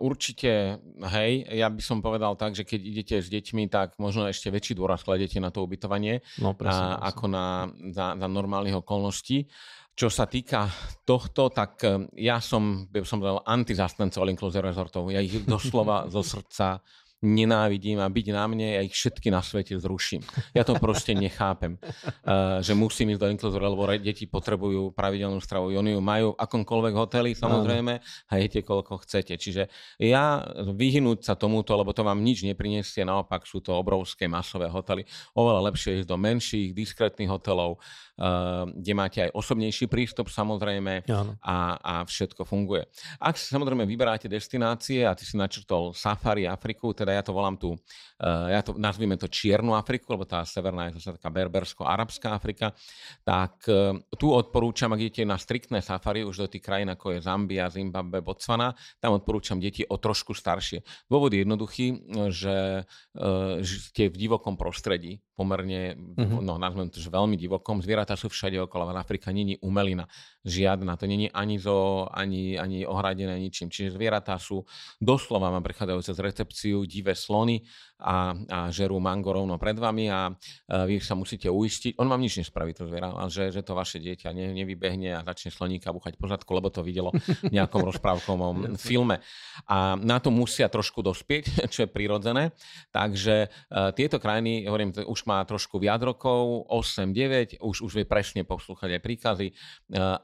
Určite, 0.01 0.79
hej, 1.11 1.33
ja 1.51 1.67
by 1.67 1.83
som 1.83 1.99
povedal 1.99 2.39
tak, 2.39 2.55
že 2.55 2.63
keď 2.63 2.81
idete 2.81 3.17
s 3.19 3.27
deťmi, 3.27 3.67
tak 3.67 3.99
možno 3.99 4.31
ešte 4.31 4.49
väčší 4.49 4.79
dôraz 4.79 5.03
kladete 5.03 5.43
na 5.43 5.51
to 5.51 5.67
ubytovanie 5.67 6.23
no, 6.39 6.55
presne, 6.55 6.97
a, 6.97 7.11
ako 7.11 7.25
na, 7.27 7.67
za, 7.91 8.15
za 8.15 8.29
normálnych 8.31 8.79
okolností. 8.79 9.51
Čo 9.97 10.13
sa 10.13 10.29
týka 10.29 10.69
tohto, 11.09 11.49
tak 11.51 11.81
e, 11.83 12.07
ja 12.21 12.39
som, 12.39 12.87
by 12.93 13.03
som 13.03 13.19
povedal, 13.19 13.43
antizastancov 13.43 14.23
all 14.23 14.31
inclusive 14.31 14.63
resortov. 14.63 15.09
Ja 15.09 15.25
ich 15.25 15.43
doslova 15.49 16.07
zo 16.15 16.23
srdca 16.23 16.85
nenávidím 17.25 17.97
a 18.03 18.09
byť 18.09 18.27
na 18.33 18.45
mne, 18.45 18.67
ja 18.77 18.81
ich 18.85 18.93
všetky 18.93 19.33
na 19.33 19.41
svete 19.41 19.77
zruším. 19.81 20.21
Ja 20.53 20.69
to 20.69 20.77
proste 20.77 21.17
nechápem, 21.17 21.81
uh, 21.81 22.61
že 22.67 22.77
musím 22.77 23.17
ísť 23.17 23.21
do 23.25 23.31
inkluzóru, 23.33 23.73
lebo 23.73 23.89
deti 23.97 24.29
potrebujú 24.29 24.93
pravidelnú 24.93 25.41
stravu. 25.41 25.73
Oni 25.73 25.97
ju 25.97 26.03
majú 26.05 26.27
v 26.37 26.41
akomkoľvek 26.41 26.95
hoteli, 26.95 27.31
samozrejme, 27.33 27.95
a 28.03 28.33
jete 28.37 28.61
koľko 28.61 29.01
chcete. 29.09 29.41
Čiže 29.41 29.73
ja 30.03 30.45
vyhnúť 30.61 31.25
sa 31.25 31.35
tomuto, 31.35 31.73
lebo 31.73 31.97
to 31.97 32.05
vám 32.05 32.21
nič 32.21 32.45
nepriniesie, 32.45 33.07
naopak 33.07 33.49
sú 33.49 33.65
to 33.65 33.73
obrovské 33.73 34.29
masové 34.29 34.69
hotely. 34.69 35.09
Oveľa 35.33 35.73
lepšie 35.73 36.05
ísť 36.05 36.09
do 36.09 36.21
menších, 36.21 36.77
diskrétnych 36.77 37.33
hotelov, 37.33 37.81
kde 38.17 38.93
máte 38.97 39.29
aj 39.29 39.31
osobnejší 39.37 39.93
prístup 39.93 40.33
samozrejme 40.33 41.05
a, 41.45 41.57
a 41.76 41.95
všetko 42.09 42.49
funguje. 42.49 42.88
Ak 43.21 43.37
si 43.37 43.52
samozrejme 43.52 43.85
vyberáte 43.85 44.25
destinácie 44.25 45.05
a 45.05 45.12
ty 45.12 45.29
si 45.29 45.37
načrtol 45.37 45.93
Safari 45.93 46.49
Afriku, 46.49 46.97
teda 46.97 47.12
ja 47.12 47.21
to 47.21 47.37
volám 47.37 47.61
tu, 47.61 47.76
uh, 47.76 48.49
ja 48.49 48.64
to 48.64 48.73
nazvime 48.81 49.21
to 49.21 49.29
Čiernu 49.29 49.76
Afriku, 49.76 50.17
lebo 50.17 50.25
tá 50.25 50.40
severná 50.49 50.88
je 50.88 50.97
zase 50.97 51.21
taká 51.21 51.29
berbersko-arabská 51.29 52.33
Afrika, 52.33 52.73
tak 53.21 53.61
uh, 53.69 54.00
tu 54.17 54.33
odporúčam, 54.33 54.97
ak 54.97 55.00
idete 55.05 55.29
na 55.29 55.37
striktné 55.37 55.85
safari 55.85 56.25
už 56.25 56.49
do 56.49 56.49
tých 56.49 56.64
krajín, 56.64 56.88
ako 56.88 57.21
je 57.21 57.25
Zambia, 57.25 57.69
Zimbabwe, 57.69 58.25
Botswana, 58.25 58.73
tam 58.97 59.21
odporúčam 59.21 59.61
deti 59.61 59.85
o 59.85 60.00
trošku 60.00 60.33
staršie. 60.33 60.81
Dôvod 61.12 61.37
je 61.37 61.45
jednoduchý, 61.45 61.87
že 62.33 62.88
uh, 62.88 63.61
ste 63.61 64.09
v 64.09 64.17
divokom 64.17 64.57
prostredí, 64.57 65.21
pomerne, 65.37 65.93
uh-huh. 65.93 66.40
no 66.40 66.57
nazvem 66.57 66.88
to, 66.88 66.97
že 66.97 67.12
veľmi 67.12 67.37
divokom. 67.37 67.85
Zvieratá 67.85 68.16
sú 68.16 68.33
všade 68.33 68.57
okolo, 68.64 68.88
ale 68.88 68.97
Afrika 68.97 69.28
není 69.28 69.61
umelina. 69.61 70.09
Žiadna. 70.49 70.97
To 70.97 71.05
není 71.05 71.28
ani 71.28 71.61
zo, 71.61 72.09
ani, 72.09 72.57
ani 72.57 72.88
ohradené 72.88 73.37
ničím. 73.37 73.69
Čiže 73.69 73.93
zvieratá 73.93 74.40
sú 74.40 74.64
doslova 74.97 75.52
vám 75.52 75.61
prechádzajú 75.61 76.00
cez 76.00 76.16
recepciu 76.16 76.88
divé 76.88 77.12
slony 77.12 77.69
a, 78.00 78.33
a 78.33 78.59
žerú 78.73 78.97
mango 78.97 79.37
rovno 79.37 79.61
pred 79.61 79.76
vami 79.76 80.09
a, 80.09 80.33
a 80.33 80.88
vy 80.88 80.97
sa 81.05 81.12
musíte 81.12 81.52
uistiť. 81.52 82.00
On 82.00 82.09
vám 82.09 82.25
nič 82.25 82.40
nespraví 82.40 82.73
to 82.73 82.88
zviera, 82.88 83.12
že, 83.28 83.52
že 83.52 83.61
to 83.61 83.76
vaše 83.76 84.00
dieťa 84.00 84.33
ne, 84.33 84.57
nevybehne 84.57 85.21
a 85.21 85.21
začne 85.21 85.52
sloníka 85.52 85.93
buchať 85.93 86.16
po 86.16 86.33
zadku, 86.33 86.50
lebo 86.57 86.73
to 86.73 86.81
videlo 86.81 87.12
v 87.12 87.52
nejakom 87.52 87.85
rozprávkovom 87.93 88.81
filme. 88.81 89.21
A 89.69 90.00
na 90.00 90.16
to 90.16 90.33
musia 90.33 90.71
trošku 90.73 91.05
dospieť, 91.05 91.45
čo 91.73 91.85
je 91.85 91.88
prirodzené. 91.90 92.57
Takže 92.95 93.50
uh, 93.50 93.90
tieto 93.93 94.16
krajiny, 94.23 94.64
hovorím, 94.64 94.95
už 95.05 95.25
má 95.26 95.42
trošku 95.45 95.83
viac 95.83 96.00
rokov, 96.02 96.71
8-9, 96.71 97.59
už, 97.61 97.76
už 97.83 97.92
vie 97.99 98.06
presne 98.06 98.47
poslúchať 98.47 98.97
aj 98.97 99.02
príkazy 99.02 99.49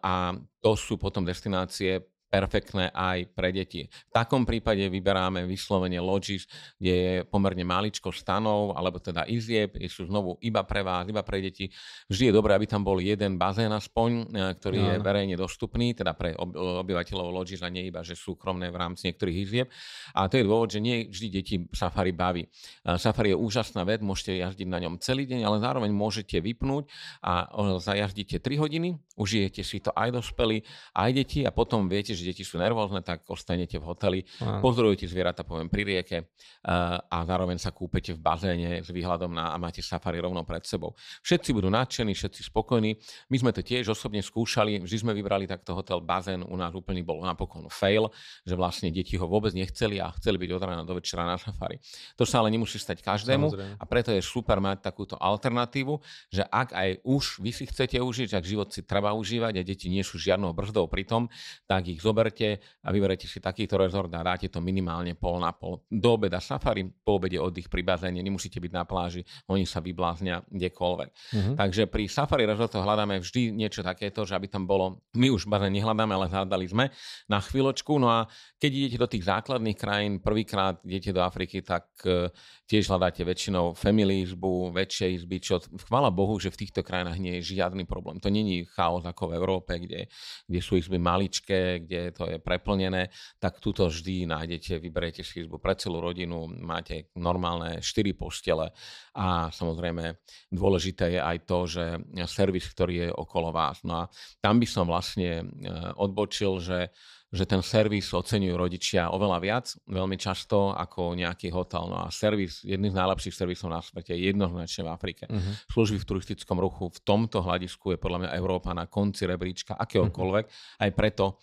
a 0.02 0.38
to 0.62 0.72
sú 0.78 0.96
potom 0.96 1.26
destinácie 1.26 2.11
perfektné 2.32 2.88
aj 2.96 3.28
pre 3.36 3.52
deti. 3.52 3.84
V 3.84 4.12
takom 4.16 4.48
prípade 4.48 4.88
vyberáme 4.88 5.44
vyslovene 5.44 6.00
lodges, 6.00 6.48
kde 6.80 6.94
je 6.96 7.12
pomerne 7.28 7.60
maličko 7.60 8.08
stanov, 8.08 8.72
alebo 8.72 8.96
teda 8.96 9.28
izieb, 9.28 9.76
sú 9.92 10.08
znovu 10.08 10.40
iba 10.40 10.64
pre 10.64 10.80
vás, 10.80 11.04
iba 11.04 11.20
pre 11.20 11.44
deti. 11.44 11.68
Vždy 12.08 12.32
je 12.32 12.32
dobré, 12.32 12.56
aby 12.56 12.64
tam 12.64 12.80
bol 12.80 12.96
jeden 13.04 13.36
bazén 13.36 13.68
aspoň, 13.68 14.10
e, 14.32 14.46
ktorý 14.56 14.78
no. 14.80 14.86
je 14.88 14.96
verejne 15.04 15.36
dostupný, 15.36 15.92
teda 15.92 16.16
pre 16.16 16.32
obyvateľov 16.56 17.28
lodges 17.28 17.60
a 17.60 17.68
nie 17.68 17.92
iba, 17.92 18.00
že 18.00 18.16
súkromné 18.16 18.72
v 18.72 18.80
rámci 18.80 19.12
niektorých 19.12 19.36
izieb. 19.36 19.68
A 20.16 20.32
to 20.32 20.40
je 20.40 20.48
dôvod, 20.48 20.72
že 20.72 20.80
nie 20.80 21.12
vždy 21.12 21.28
deti 21.28 21.56
safari 21.76 22.16
baví. 22.16 22.48
E, 22.48 22.96
safari 22.96 23.34
je 23.34 23.36
úžasná 23.36 23.84
vec, 23.84 24.00
môžete 24.00 24.40
jazdiť 24.40 24.68
na 24.72 24.80
ňom 24.80 24.96
celý 25.04 25.28
deň, 25.28 25.44
ale 25.44 25.60
zároveň 25.60 25.92
môžete 25.92 26.40
vypnúť 26.40 26.88
a 27.20 27.52
zajazdíte 27.76 28.40
3 28.40 28.56
hodiny, 28.56 28.96
užijete 29.20 29.60
si 29.60 29.82
to 29.82 29.92
aj 29.92 30.14
dospelí, 30.14 30.62
aj 30.96 31.10
deti 31.12 31.44
a 31.44 31.50
potom 31.50 31.90
viete, 31.90 32.16
že 32.16 32.21
deti 32.24 32.42
sú 32.46 32.58
nervózne, 32.58 33.02
tak 33.02 33.26
ostanete 33.28 33.78
v 33.78 33.84
hoteli, 33.84 34.20
Áno. 34.40 34.62
pozorujete 34.62 35.06
zvieratá, 35.10 35.42
poviem, 35.42 35.68
pri 35.68 35.82
rieke 35.82 36.18
a 36.64 37.18
zároveň 37.26 37.58
sa 37.58 37.74
kúpete 37.74 38.14
v 38.14 38.20
bazéne 38.22 38.80
s 38.80 38.88
výhľadom 38.88 39.34
na 39.34 39.50
a 39.52 39.56
máte 39.58 39.82
safari 39.82 40.22
rovno 40.22 40.46
pred 40.46 40.62
sebou. 40.62 40.94
Všetci 41.26 41.50
budú 41.52 41.68
nadšení, 41.68 42.14
všetci 42.14 42.48
spokojní. 42.48 42.94
My 43.28 43.36
sme 43.36 43.50
to 43.50 43.60
tiež 43.60 43.90
osobne 43.90 44.22
skúšali, 44.22 44.78
vždy 44.80 44.96
sme 45.02 45.12
vybrali 45.12 45.50
takto 45.50 45.74
hotel 45.74 45.98
bazén, 46.00 46.46
u 46.46 46.56
nás 46.56 46.70
úplne 46.72 47.02
bol 47.02 47.18
napokon 47.20 47.66
fail, 47.66 48.08
že 48.46 48.54
vlastne 48.54 48.88
deti 48.94 49.18
ho 49.18 49.26
vôbec 49.26 49.50
nechceli 49.52 49.98
a 49.98 50.14
chceli 50.16 50.38
byť 50.38 50.50
od 50.54 50.62
rána 50.62 50.84
do 50.86 50.94
večera 50.94 51.26
na 51.26 51.36
safari. 51.36 51.82
To 52.14 52.22
sa 52.22 52.40
ale 52.40 52.54
nemusí 52.54 52.78
stať 52.78 53.02
každému 53.02 53.50
Samozrejme. 53.50 53.74
a 53.76 53.84
preto 53.84 54.10
je 54.14 54.22
super 54.22 54.62
mať 54.62 54.86
takúto 54.86 55.18
alternatívu, 55.18 55.98
že 56.30 56.46
ak 56.46 56.72
aj 56.72 56.88
už 57.02 57.42
vy 57.42 57.50
si 57.50 57.64
chcete 57.66 57.98
užiť, 57.98 58.38
ak 58.38 58.44
život 58.46 58.68
si 58.70 58.86
treba 58.86 59.10
užívať 59.12 59.58
a 59.58 59.62
deti 59.66 59.90
nie 59.90 60.06
sú 60.06 60.16
žiadnou 60.16 60.54
brzdou 60.54 60.86
pri 60.86 61.02
tom, 61.04 61.26
tak 61.66 61.90
ich 61.90 61.98
zoberte 62.12 62.60
a 62.84 62.92
vyberete 62.92 63.24
si 63.24 63.40
takýto 63.40 63.80
rezort 63.80 64.12
a 64.12 64.20
dáte 64.20 64.52
to 64.52 64.60
minimálne 64.60 65.16
pol 65.16 65.40
na 65.40 65.56
pol. 65.56 65.80
Do 65.88 66.20
obeda 66.20 66.44
safari, 66.44 66.84
po 66.84 67.16
obede 67.16 67.40
oddych 67.40 67.72
pri 67.72 67.80
bazéne, 67.80 68.20
nemusíte 68.20 68.60
byť 68.60 68.72
na 68.76 68.84
pláži, 68.84 69.24
oni 69.48 69.64
sa 69.64 69.80
vybláznia 69.80 70.44
kdekoľvek. 70.52 71.10
Uh-huh. 71.10 71.54
Takže 71.56 71.88
pri 71.88 72.04
safari 72.12 72.44
rezortoch 72.44 72.84
hľadáme 72.84 73.16
vždy 73.24 73.56
niečo 73.56 73.80
takéto, 73.80 74.28
že 74.28 74.36
aby 74.36 74.52
tam 74.52 74.68
bolo, 74.68 75.00
my 75.16 75.32
už 75.32 75.48
bazén 75.48 75.72
nehľadáme, 75.72 76.12
ale 76.12 76.28
hľadali 76.28 76.68
sme 76.68 76.92
na 77.32 77.40
chvíľočku. 77.40 77.96
No 77.96 78.12
a 78.12 78.28
keď 78.60 78.70
idete 78.76 78.98
do 79.00 79.08
tých 79.08 79.24
základných 79.24 79.78
krajín, 79.80 80.12
prvýkrát 80.20 80.76
idete 80.84 81.16
do 81.16 81.24
Afriky, 81.24 81.64
tak 81.64 81.88
uh, 82.04 82.28
tiež 82.68 82.92
hľadáte 82.92 83.22
väčšinou 83.22 83.72
family 83.72 84.26
izbu, 84.26 84.74
väčšie 84.74 85.22
izby, 85.22 85.40
čo 85.40 85.62
chvála 85.88 86.10
Bohu, 86.12 86.36
že 86.36 86.50
v 86.50 86.66
týchto 86.66 86.82
krajinách 86.84 87.22
nie 87.22 87.38
je 87.40 87.56
žiadny 87.56 87.88
problém. 87.88 88.18
To 88.20 88.28
není 88.28 88.66
chaos 88.68 89.06
ako 89.06 89.30
v 89.30 89.36
Európe, 89.38 89.72
kde, 89.78 90.10
kde 90.48 90.60
sú 90.60 90.80
izby 90.80 90.98
maličké, 90.98 91.86
kde 91.86 92.01
to 92.10 92.26
je 92.26 92.42
preplnené, 92.42 93.14
tak 93.38 93.62
tuto 93.62 93.86
vždy 93.86 94.26
nájdete, 94.26 94.82
vyberiete 94.82 95.22
si 95.22 95.46
izbu 95.46 95.62
pre 95.62 95.78
celú 95.78 96.02
rodinu, 96.02 96.50
máte 96.50 97.14
normálne 97.14 97.78
4 97.78 98.18
postele 98.18 98.74
a 99.14 99.52
samozrejme 99.54 100.18
dôležité 100.50 101.14
je 101.14 101.20
aj 101.22 101.38
to, 101.46 101.58
že 101.70 101.84
servis, 102.26 102.66
ktorý 102.66 102.94
je 103.06 103.08
okolo 103.14 103.54
vás. 103.54 103.86
No 103.86 104.02
a 104.02 104.04
tam 104.42 104.58
by 104.58 104.66
som 104.66 104.90
vlastne 104.90 105.30
e, 105.38 105.70
odbočil, 105.94 106.58
že 106.58 106.90
že 107.32 107.48
ten 107.48 107.64
servis 107.64 108.12
oceňujú 108.12 108.54
rodičia 108.60 109.08
oveľa 109.08 109.38
viac, 109.40 109.66
veľmi 109.88 110.20
často 110.20 110.76
ako 110.76 111.16
nejaký 111.16 111.48
hotel. 111.48 111.88
No 111.88 112.04
a 112.04 112.12
servis, 112.12 112.60
jedný 112.60 112.92
z 112.92 113.00
najlepších 113.00 113.32
servisov 113.32 113.72
na 113.72 113.80
svete 113.80 114.12
je 114.12 114.28
jednoznačne 114.28 114.84
v 114.84 114.92
Afrike. 114.92 115.24
Uh-huh. 115.32 115.56
Služby 115.72 116.04
v 116.04 116.08
turistickom 116.12 116.60
ruchu 116.60 116.92
v 116.92 117.00
tomto 117.00 117.40
hľadisku 117.40 117.96
je 117.96 117.98
podľa 117.98 118.28
mňa 118.28 118.36
Európa 118.36 118.76
na 118.76 118.84
konci 118.84 119.24
rebríčka 119.24 119.72
akéhokoľvek. 119.80 120.44
Uh-huh. 120.44 120.84
Aj 120.84 120.90
preto 120.92 121.40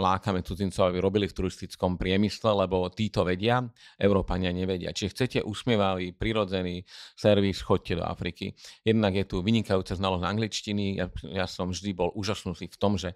lákame 0.00 0.40
cudzincov, 0.40 0.88
aby 0.88 0.98
robili 1.00 1.28
v 1.28 1.36
turistickom 1.36 2.00
priemysle, 2.00 2.56
lebo 2.56 2.88
títo 2.88 3.20
vedia, 3.20 3.60
Európania 4.00 4.48
nevedia. 4.48 4.96
Čiže 4.96 5.12
chcete 5.12 5.38
usmievavý, 5.44 6.16
prirodzený 6.16 6.88
servis, 7.12 7.60
choďte 7.60 8.00
do 8.00 8.04
Afriky. 8.08 8.56
Jednak 8.80 9.12
je 9.12 9.28
tu 9.28 9.44
vynikajúca 9.44 9.92
znalosť 9.92 10.24
angličtiny. 10.24 10.84
Ja, 10.96 11.06
ja 11.28 11.44
som 11.44 11.68
vždy 11.68 11.92
bol 11.92 12.16
úžasnutý 12.16 12.72
v 12.72 12.80
tom, 12.80 12.96
že 12.96 13.12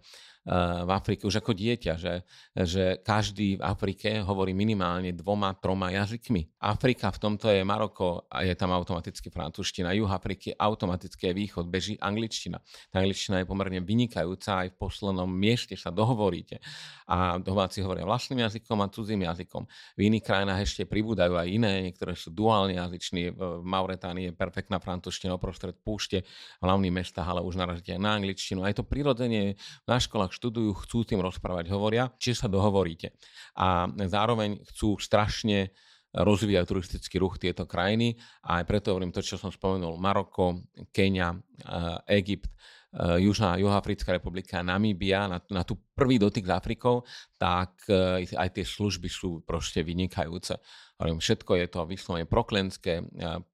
v 0.50 0.90
Afrike 0.90 1.30
už 1.30 1.38
ako 1.38 1.54
dieťa, 1.54 1.95
že, 1.95 2.26
že 2.59 2.99
každý 3.07 3.62
v 3.62 3.62
Afrike 3.62 4.19
hovorí 4.26 4.50
minimálne 4.50 5.14
dvoma, 5.14 5.54
troma 5.54 5.95
jazykmi. 5.95 6.59
Afrika 6.59 7.14
v 7.14 7.19
tomto 7.23 7.47
je 7.54 7.62
Maroko 7.62 8.26
a 8.26 8.42
je 8.42 8.59
tam 8.59 8.75
automaticky 8.75 9.30
francúzština. 9.30 9.95
Juh 9.95 10.11
Afriky 10.11 10.50
automaticky 10.50 11.30
je 11.30 11.35
východ, 11.38 11.71
beží 11.71 11.95
angličtina. 12.02 12.59
Tá 12.90 12.99
angličtina 12.99 13.38
je 13.38 13.47
pomerne 13.47 13.78
vynikajúca, 13.78 14.66
aj 14.66 14.75
v 14.75 14.76
poslednom 14.83 15.30
mieste 15.30 15.78
sa 15.78 15.95
dohovoríte. 15.95 16.59
A 17.07 17.38
domáci 17.38 17.78
hovoria 17.87 18.02
vlastným 18.02 18.42
jazykom 18.42 18.83
a 18.83 18.90
cudzím 18.90 19.30
jazykom. 19.30 19.62
V 19.95 20.00
iných 20.02 20.26
krajinách 20.26 20.66
ešte 20.66 20.83
pribúdajú 20.83 21.38
aj 21.38 21.47
iné, 21.47 21.73
niektoré 21.87 22.19
sú 22.19 22.35
duálne 22.35 22.75
jazyční. 22.75 23.38
V 23.38 23.62
Mauretánii 23.62 24.30
je 24.30 24.35
perfektná 24.35 24.83
francúzština 24.83 25.38
uprostred 25.38 25.78
púšte, 25.78 26.26
v 26.59 26.62
hlavných 26.66 26.95
mestách, 26.95 27.26
ale 27.26 27.47
už 27.47 27.54
narazíte 27.54 27.95
aj 27.95 28.02
na 28.02 28.19
angličtinu. 28.19 28.66
Aj 28.66 28.75
to 28.75 28.83
prirodzenie 28.83 29.54
na 29.87 29.97
školách 30.02 30.39
študujú, 30.40 30.73
chcú 30.88 31.04
tým 31.04 31.20
rozprávať, 31.20 31.68
hovoria, 31.68 32.09
či 32.16 32.32
sa 32.32 32.49
dohovoríte. 32.49 33.12
A 33.61 33.85
zároveň 34.09 34.64
chcú 34.73 34.97
strašne 34.97 35.76
rozvíjať 36.11 36.64
turistický 36.66 37.23
ruch 37.23 37.38
tieto 37.38 37.68
krajiny 37.68 38.18
a 38.42 38.59
aj 38.59 38.64
preto 38.66 38.90
hovorím 38.90 39.14
to, 39.14 39.23
čo 39.23 39.38
som 39.38 39.52
spomenul, 39.54 39.94
Maroko, 40.00 40.66
Kenia, 40.90 41.37
eh, 41.37 42.18
Egypt, 42.18 42.50
eh, 42.50 43.23
Južná, 43.23 43.54
Juhoafrická 43.61 44.11
republika, 44.18 44.64
Namíbia, 44.64 45.30
na, 45.30 45.38
na 45.47 45.62
tú 45.62 45.78
prvý 45.94 46.18
dotyk 46.18 46.50
s 46.50 46.56
Afrikou, 46.56 47.06
tak 47.40 47.88
eh, 47.88 48.28
aj 48.37 48.61
tie 48.61 48.66
služby 48.68 49.09
sú 49.09 49.40
proste 49.40 49.80
vynikajúce. 49.80 50.61
Všetko 51.00 51.56
je 51.56 51.66
to 51.73 51.88
vyslovene 51.88 52.28
proklenské, 52.28 53.00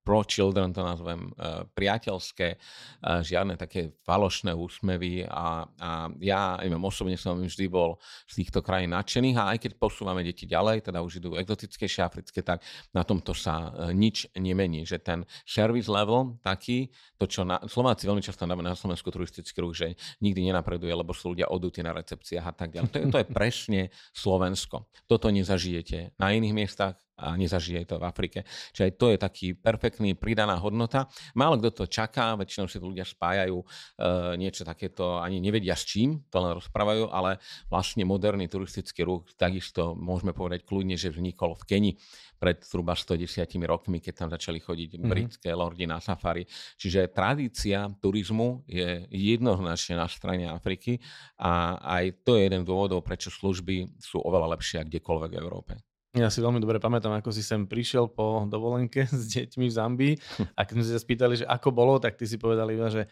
pro 0.06 0.22
children 0.26 0.74
to 0.74 0.82
nazvem, 0.86 1.30
e, 1.34 1.62
priateľské, 1.74 2.48
e, 2.54 2.56
žiadne 3.22 3.58
také 3.58 3.94
falošné 4.06 4.54
úsmevy 4.54 5.26
a, 5.26 5.66
a 5.66 5.90
ja, 6.22 6.58
neviem, 6.62 6.82
osobne 6.82 7.18
som 7.18 7.38
vždy 7.38 7.66
bol 7.66 7.98
z 8.30 8.42
týchto 8.42 8.62
krajín 8.62 8.94
nadšených 8.94 9.36
a 9.38 9.50
aj 9.54 9.58
keď 9.66 9.72
posúvame 9.82 10.22
deti 10.22 10.46
ďalej, 10.46 10.90
teda 10.90 11.02
už 11.02 11.22
idú 11.22 11.34
exotickejšie 11.34 12.02
africké, 12.06 12.42
tak 12.42 12.62
na 12.94 13.02
tomto 13.02 13.34
sa 13.34 13.74
e, 13.74 13.94
nič 13.94 14.30
nemení, 14.38 14.86
že 14.86 15.02
ten 15.02 15.26
service 15.42 15.90
level 15.90 16.38
taký, 16.42 16.90
to 17.18 17.26
čo 17.26 17.42
na, 17.42 17.58
Slováci 17.66 18.06
veľmi 18.06 18.22
často 18.22 18.46
dáme 18.46 18.62
na 18.62 18.78
Slovensku 18.78 19.10
turistický 19.10 19.58
ruch, 19.62 19.74
že 19.74 19.98
nikdy 20.22 20.54
nenapreduje, 20.54 20.94
lebo 20.94 21.10
sú 21.10 21.34
ľudia 21.34 21.50
odutí 21.50 21.82
na 21.82 21.94
recepciách 21.94 22.46
a 22.46 22.54
tak 22.54 22.74
ďalej. 22.74 22.90
To 22.94 22.98
je, 22.98 23.06
to 23.10 23.18
je 23.22 23.26
presne 23.26 23.75
Slovensko. 24.12 24.88
Toto 25.06 25.30
nezažijete 25.30 26.16
na 26.18 26.32
iných 26.32 26.54
miestach, 26.56 27.05
a 27.16 27.32
nezažije 27.34 27.88
to 27.88 27.96
v 27.96 28.04
Afrike. 28.04 28.38
Čiže 28.76 28.84
aj 28.84 28.92
to 29.00 29.06
je 29.12 29.18
taký 29.18 29.46
perfektný 29.56 30.12
pridaná 30.14 30.60
hodnota. 30.60 31.08
Málo 31.32 31.56
kto 31.56 31.72
to 31.72 31.84
čaká, 31.88 32.36
väčšinou 32.36 32.68
si 32.68 32.76
to 32.76 32.86
ľudia 32.86 33.08
spájajú 33.08 33.56
e, 33.56 33.64
niečo 34.36 34.68
takéto, 34.68 35.16
ani 35.16 35.40
nevedia 35.40 35.72
s 35.72 35.88
čím, 35.88 36.28
to 36.28 36.36
len 36.38 36.52
rozprávajú, 36.56 37.08
ale 37.08 37.40
vlastne 37.72 38.04
moderný 38.04 38.46
turistický 38.52 39.08
ruch 39.08 39.32
takisto 39.40 39.96
môžeme 39.96 40.36
povedať 40.36 40.68
kľudne, 40.68 41.00
že 41.00 41.08
vznikol 41.12 41.56
v 41.56 41.64
Keni 41.64 41.92
pred 42.36 42.60
zhruba 42.60 42.92
110 42.92 43.48
rokmi, 43.64 43.98
keď 43.98 44.12
tam 44.12 44.28
začali 44.28 44.60
chodiť 44.60 44.90
mm-hmm. 44.96 45.08
britské 45.08 45.50
lordy 45.56 45.88
na 45.88 45.98
safari. 46.04 46.44
Čiže 46.76 47.08
tradícia 47.08 47.88
turizmu 47.96 48.68
je 48.68 49.08
jednoznačne 49.08 49.96
na 49.96 50.06
strane 50.06 50.44
Afriky 50.44 51.00
a 51.40 51.80
aj 51.80 52.28
to 52.28 52.36
je 52.36 52.44
jeden 52.44 52.62
z 52.62 52.68
dôvodov, 52.68 53.00
prečo 53.00 53.32
služby 53.32 53.96
sú 53.96 54.20
oveľa 54.20 54.56
lepšie 54.56 54.84
kdekoľvek 54.84 55.30
v 55.32 55.40
Európe. 55.40 55.72
Ja 56.16 56.32
si 56.32 56.40
veľmi 56.40 56.64
dobre 56.64 56.80
pamätám, 56.80 57.12
ako 57.20 57.28
si 57.28 57.44
sem 57.44 57.68
prišiel 57.68 58.08
po 58.08 58.48
dovolenke 58.48 59.04
s 59.12 59.28
deťmi 59.36 59.68
v 59.68 59.76
Zambii. 59.76 60.14
A 60.56 60.64
keď 60.64 60.74
sme 60.80 60.84
sa 60.88 61.00
spýtali, 61.04 61.34
že 61.36 61.44
ako 61.44 61.68
bolo, 61.76 62.00
tak 62.00 62.16
ty 62.16 62.24
si 62.24 62.40
povedal 62.40 62.72
iba, 62.72 62.88
že 62.88 63.04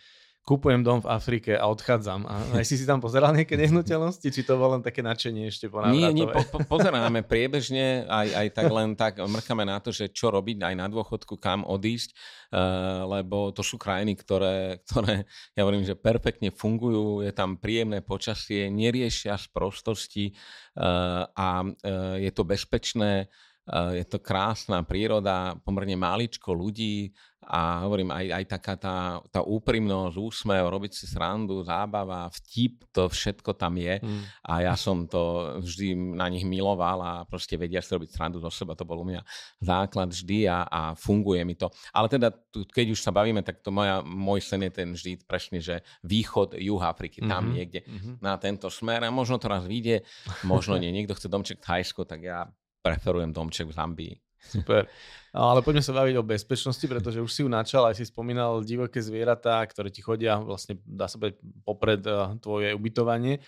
kúpujem 0.45 0.85
dom 0.85 1.01
v 1.01 1.09
Afrike 1.09 1.57
a 1.57 1.65
odchádzam. 1.73 2.29
A 2.29 2.61
aj 2.61 2.65
si 2.69 2.77
si 2.77 2.85
tam 2.85 3.01
pozeral 3.01 3.33
nejaké 3.33 3.57
nehnuteľnosti, 3.57 4.29
či 4.29 4.45
to 4.45 4.61
bolo 4.61 4.77
len 4.77 4.85
také 4.85 5.01
nadšenie 5.01 5.49
ešte 5.49 5.73
po 5.73 5.81
Nie, 5.89 6.13
nie, 6.13 6.29
po, 6.29 6.45
po, 6.45 6.61
pozeráme 6.69 7.25
priebežne, 7.25 8.05
aj, 8.05 8.29
aj 8.45 8.49
tak 8.53 8.69
len 8.69 8.93
tak 8.93 9.13
mrkame 9.25 9.65
na 9.65 9.81
to, 9.81 9.89
že 9.89 10.13
čo 10.13 10.29
robiť 10.29 10.61
aj 10.61 10.75
na 10.77 10.87
dôchodku, 10.93 11.41
kam 11.41 11.65
odísť, 11.65 12.13
uh, 12.53 13.09
lebo 13.09 13.57
to 13.57 13.65
sú 13.65 13.81
krajiny, 13.81 14.21
ktoré, 14.21 14.85
ktoré, 14.85 15.25
ja 15.57 15.65
hovorím, 15.65 15.89
že 15.89 15.97
perfektne 15.97 16.53
fungujú, 16.53 17.25
je 17.25 17.33
tam 17.33 17.57
príjemné 17.57 18.05
počasie, 18.05 18.69
neriešia 18.69 19.41
z 19.41 19.49
prostosti 19.49 20.37
uh, 20.77 21.25
a 21.25 21.65
uh, 21.65 22.21
je 22.21 22.31
to 22.37 22.45
bezpečné 22.45 23.33
je 23.73 24.05
to 24.05 24.21
krásna 24.21 24.85
príroda, 24.85 25.57
pomerne 25.65 25.97
máličko 25.97 26.53
ľudí 26.53 27.17
a 27.45 27.85
hovorím 27.85 28.09
aj, 28.13 28.27
aj 28.41 28.45
taká 28.49 28.75
tá, 28.77 28.97
tá 29.29 29.41
úprimnosť, 29.45 30.17
úsmev, 30.17 30.65
robiť 30.65 30.93
si 30.97 31.05
srandu, 31.05 31.61
zábava, 31.61 32.29
vtip, 32.33 32.89
to 32.93 33.09
všetko 33.09 33.53
tam 33.57 33.77
je 33.77 34.01
mm. 34.01 34.23
a 34.49 34.65
ja 34.65 34.75
som 34.77 35.05
to 35.05 35.57
vždy 35.61 35.93
na 36.17 36.29
nich 36.33 36.45
miloval 36.45 37.01
a 37.05 37.13
proste 37.29 37.61
vedia 37.61 37.85
si 37.85 37.93
robiť 37.93 38.17
srandu 38.17 38.41
zo 38.41 38.49
seba, 38.49 38.77
to 38.77 38.89
bol 38.89 39.01
u 39.01 39.07
mňa 39.09 39.21
základ 39.61 40.13
vždy 40.13 40.49
a, 40.49 40.65
a 40.65 40.81
funguje 40.97 41.45
mi 41.45 41.57
to. 41.57 41.69
Ale 41.93 42.09
teda, 42.09 42.33
keď 42.53 42.97
už 42.97 43.01
sa 43.01 43.13
bavíme, 43.13 43.45
tak 43.45 43.61
to 43.61 43.69
moja, 43.69 44.01
môj 44.01 44.41
sen 44.41 44.65
je 44.65 44.73
ten 44.73 44.89
vždy 44.93 45.25
presne, 45.29 45.61
že 45.61 45.85
východ, 46.05 46.57
juh 46.57 46.81
Afriky, 46.81 47.21
tam 47.25 47.49
mm-hmm. 47.49 47.57
niekde 47.57 47.81
mm-hmm. 47.85 48.15
na 48.25 48.41
tento 48.41 48.73
smer 48.73 49.05
a 49.05 49.13
možno 49.13 49.37
to 49.37 49.53
raz 49.53 49.69
vyjde, 49.69 50.05
možno 50.49 50.81
nie. 50.81 50.93
Niekto 50.93 51.17
chce 51.17 51.29
domček 51.29 51.61
v 51.61 51.65
Thajsku, 51.65 52.09
tak 52.09 52.25
ja 52.25 52.49
preferujem 52.85 53.33
domček 53.33 53.73
v 53.73 53.77
Zambii. 53.81 54.15
Super. 54.45 54.85
Ale 55.33 55.65
poďme 55.65 55.81
sa 55.81 55.97
baviť 55.97 56.15
o 56.21 56.29
bezpečnosti, 56.29 56.85
pretože 56.85 57.19
už 57.19 57.33
si 57.33 57.41
ju 57.43 57.49
načal, 57.49 57.89
aj 57.89 57.97
si 57.97 58.05
spomínal 58.05 58.61
divoké 58.61 59.01
zvieratá, 59.01 59.65
ktoré 59.65 59.89
ti 59.89 60.05
chodia 60.05 60.37
vlastne, 60.37 60.77
dá 60.85 61.09
sa 61.09 61.17
povedať, 61.17 61.41
popred 61.65 62.05
uh, 62.05 62.37
tvoje 62.39 62.77
ubytovanie. 62.77 63.41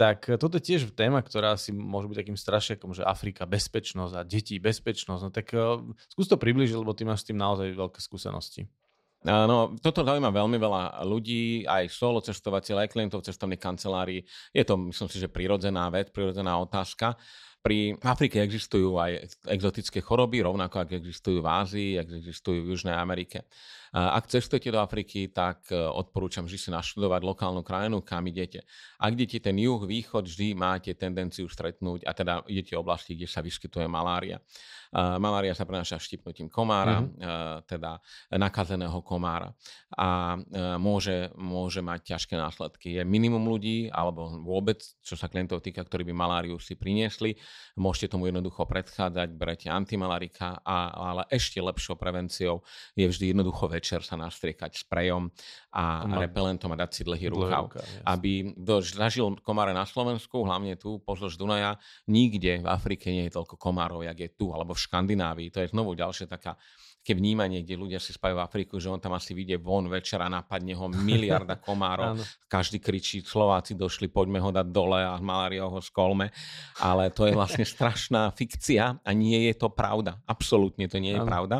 Tak 0.00 0.40
toto 0.40 0.56
je 0.56 0.66
tiež 0.72 0.94
téma, 0.96 1.20
ktorá 1.20 1.58
si 1.60 1.70
môže 1.74 2.08
byť 2.08 2.18
takým 2.22 2.38
strašiakom, 2.38 2.90
že 2.96 3.04
Afrika, 3.04 3.44
bezpečnosť 3.44 4.14
a 4.16 4.22
deti, 4.24 4.56
bezpečnosť. 4.58 5.22
No 5.22 5.30
tak 5.30 5.46
uh, 5.52 5.78
skús 6.10 6.26
to 6.26 6.40
približiť, 6.40 6.74
lebo 6.74 6.96
ty 6.96 7.04
máš 7.04 7.22
s 7.22 7.28
tým 7.30 7.38
naozaj 7.38 7.76
veľké 7.76 8.00
skúsenosti. 8.00 8.66
No, 9.26 9.74
toto 9.82 10.06
zaujíma 10.06 10.30
veľmi 10.30 10.62
veľa 10.62 11.02
ľudí, 11.02 11.66
aj 11.66 11.90
solo 11.90 12.22
cestovateľ, 12.22 12.86
aj 12.86 12.92
klientov 12.94 13.26
cestovných 13.26 13.58
kancelárií. 13.58 14.22
Je 14.54 14.62
to, 14.62 14.78
myslím 14.78 15.08
si, 15.10 15.18
že 15.18 15.26
prirodzená 15.26 15.90
vec, 15.90 16.14
prirodzená 16.14 16.54
otázka. 16.62 17.18
Pri 17.58 17.98
Afrike 18.06 18.38
existujú 18.38 18.96
aj 19.02 19.34
exotické 19.50 19.98
choroby, 19.98 20.46
rovnako 20.46 20.86
ako 20.86 20.92
existujú 20.94 21.38
v 21.42 21.48
Ázii, 21.50 21.90
existujú 21.98 22.62
v 22.62 22.70
Južnej 22.72 22.94
Amerike. 22.94 23.50
Ak 23.92 24.28
cestujete 24.28 24.68
do 24.68 24.80
Afriky, 24.82 25.32
tak 25.32 25.68
e, 25.72 25.76
odporúčam 25.76 26.44
vždy 26.44 26.58
si 26.58 26.68
naštudovať 26.68 27.20
lokálnu 27.24 27.64
krajinu, 27.64 28.04
kam 28.04 28.26
idete. 28.28 28.64
Ak 29.00 29.16
idete 29.16 29.40
ten 29.40 29.56
juh, 29.56 29.80
východ, 29.80 30.28
vždy 30.28 30.52
máte 30.52 30.92
tendenciu 30.92 31.48
stretnúť, 31.48 32.04
a 32.04 32.12
teda 32.12 32.44
idete 32.48 32.76
oblasti, 32.76 33.16
kde 33.16 33.28
sa 33.30 33.40
vyskytuje 33.40 33.88
malária. 33.88 34.40
Malária 34.96 35.52
sa 35.52 35.68
prenáša 35.68 36.00
štipnutím 36.00 36.48
komára, 36.48 37.04
mm-hmm. 37.04 37.68
teda 37.68 38.00
nakazeného 38.32 39.04
komára 39.04 39.52
a 39.92 40.40
e, 40.40 40.80
môže, 40.80 41.28
môže 41.36 41.84
mať 41.84 42.16
ťažké 42.16 42.34
následky. 42.40 42.96
Je 42.96 43.02
minimum 43.04 43.44
ľudí, 43.44 43.92
alebo 43.92 44.32
vôbec, 44.40 44.80
čo 45.04 45.12
sa 45.12 45.28
klientov 45.28 45.60
týka, 45.60 45.84
ktorí 45.84 46.08
by 46.08 46.14
maláriu 46.16 46.56
si 46.56 46.72
priniesli. 46.72 47.36
Môžete 47.76 48.16
tomu 48.16 48.32
jednoducho 48.32 48.64
predchádzať, 48.64 49.28
berete 49.36 49.68
antimalarika, 49.68 50.56
a, 50.64 50.88
ale 51.12 51.22
ešte 51.28 51.60
lepšou 51.60 52.00
prevenciou 52.00 52.64
je 52.96 53.04
vždy 53.04 53.36
jednoducho 53.36 53.68
večer 53.78 54.02
sa 54.02 54.18
nastriekať 54.18 54.74
sprejom 54.82 55.30
a 55.78 56.02
Oma. 56.02 56.18
repelentom 56.26 56.74
a 56.74 56.76
dať 56.76 56.90
si 56.90 57.02
dlhý 57.06 57.30
rukav. 57.30 57.70
Aby 58.02 58.58
kto 58.58 58.82
zažil 58.82 59.38
komáre 59.46 59.70
na 59.70 59.86
Slovensku, 59.86 60.42
hlavne 60.42 60.74
tu 60.74 60.98
pozdĺž 61.06 61.38
Dunaja, 61.38 61.78
nikde 62.10 62.66
v 62.66 62.68
Afrike 62.68 63.14
nie 63.14 63.30
je 63.30 63.38
toľko 63.38 63.54
komárov, 63.54 64.02
jak 64.02 64.18
je 64.18 64.30
tu, 64.34 64.50
alebo 64.50 64.74
v 64.74 64.82
Škandinávii. 64.82 65.54
To 65.54 65.62
je 65.62 65.70
znovu 65.70 65.94
ďalšia 65.94 66.26
taká 66.26 66.58
také 67.08 67.24
vnímanie, 67.24 67.64
kde 67.64 67.80
ľudia 67.80 67.96
si 67.96 68.12
spajú 68.12 68.36
v 68.36 68.44
Afriku, 68.44 68.76
že 68.76 68.92
on 68.92 69.00
tam 69.00 69.16
asi 69.16 69.32
vyjde 69.32 69.56
von 69.64 69.88
večera, 69.88 70.28
napadne 70.28 70.76
ho 70.76 70.92
miliarda 70.92 71.56
komárov, 71.64 72.20
každý 72.52 72.84
kričí, 72.84 73.24
Slováci 73.24 73.72
došli, 73.72 74.12
poďme 74.12 74.44
ho 74.44 74.52
dať 74.52 74.68
dole 74.68 75.00
a 75.00 75.16
malária 75.16 75.64
ho 75.64 75.80
skolme. 75.80 76.28
Ale 76.84 77.08
to 77.08 77.24
je 77.24 77.32
vlastne 77.32 77.64
strašná 77.80 78.28
fikcia 78.36 79.00
a 79.00 79.10
nie 79.16 79.48
je 79.48 79.56
to 79.56 79.72
pravda. 79.72 80.20
Absolútne 80.28 80.84
to 80.84 81.00
nie 81.00 81.16
je 81.16 81.24
ano. 81.24 81.32
pravda. 81.32 81.56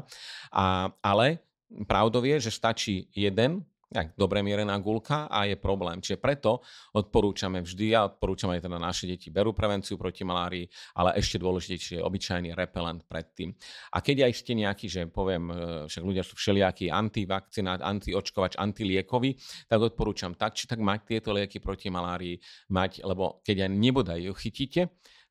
A, 0.53 0.93
ale 1.01 1.48
pravdou 1.87 2.25
je, 2.25 2.49
že 2.49 2.51
stačí 2.55 3.09
jeden 3.13 3.65
tak 3.89 4.13
dobre 4.21 4.45
mierená 4.45 4.77
gulka 4.85 5.25
a 5.33 5.49
je 5.49 5.57
problém. 5.57 6.05
Čiže 6.05 6.21
preto 6.21 6.61
odporúčame 6.93 7.65
vždy, 7.65 7.97
a 7.97 8.05
odporúčam 8.05 8.53
aj 8.53 8.69
teda 8.69 8.77
naše 8.77 9.09
deti 9.09 9.33
berú 9.33 9.57
prevenciu 9.57 9.97
proti 9.97 10.29
malárii, 10.29 10.69
ale 10.93 11.17
ešte 11.17 11.41
dôležitejšie 11.41 12.01
je 12.01 12.05
obyčajný 12.05 12.53
repelent 12.53 13.09
predtým. 13.09 13.57
A 13.97 14.05
keď 14.05 14.29
aj 14.29 14.33
ste 14.37 14.53
nejaký, 14.61 14.87
že 14.93 15.03
poviem, 15.09 15.49
e, 15.49 15.55
však 15.89 16.05
ľudia 16.05 16.21
sú 16.21 16.37
všelijakí 16.37 16.93
antivakcinát, 16.93 17.81
antiočkovač, 17.81 18.61
antiliekovi, 18.61 19.41
tak 19.65 19.81
odporúčam 19.81 20.37
tak, 20.37 20.53
či 20.53 20.69
tak 20.69 20.85
mať 20.85 21.17
tieto 21.17 21.33
lieky 21.33 21.57
proti 21.57 21.89
malárii, 21.89 22.37
mať, 22.69 23.01
lebo 23.09 23.41
keď 23.41 23.65
aj 23.65 23.71
nebodaj 23.73 24.21
ju 24.21 24.33
chytíte, 24.37 24.83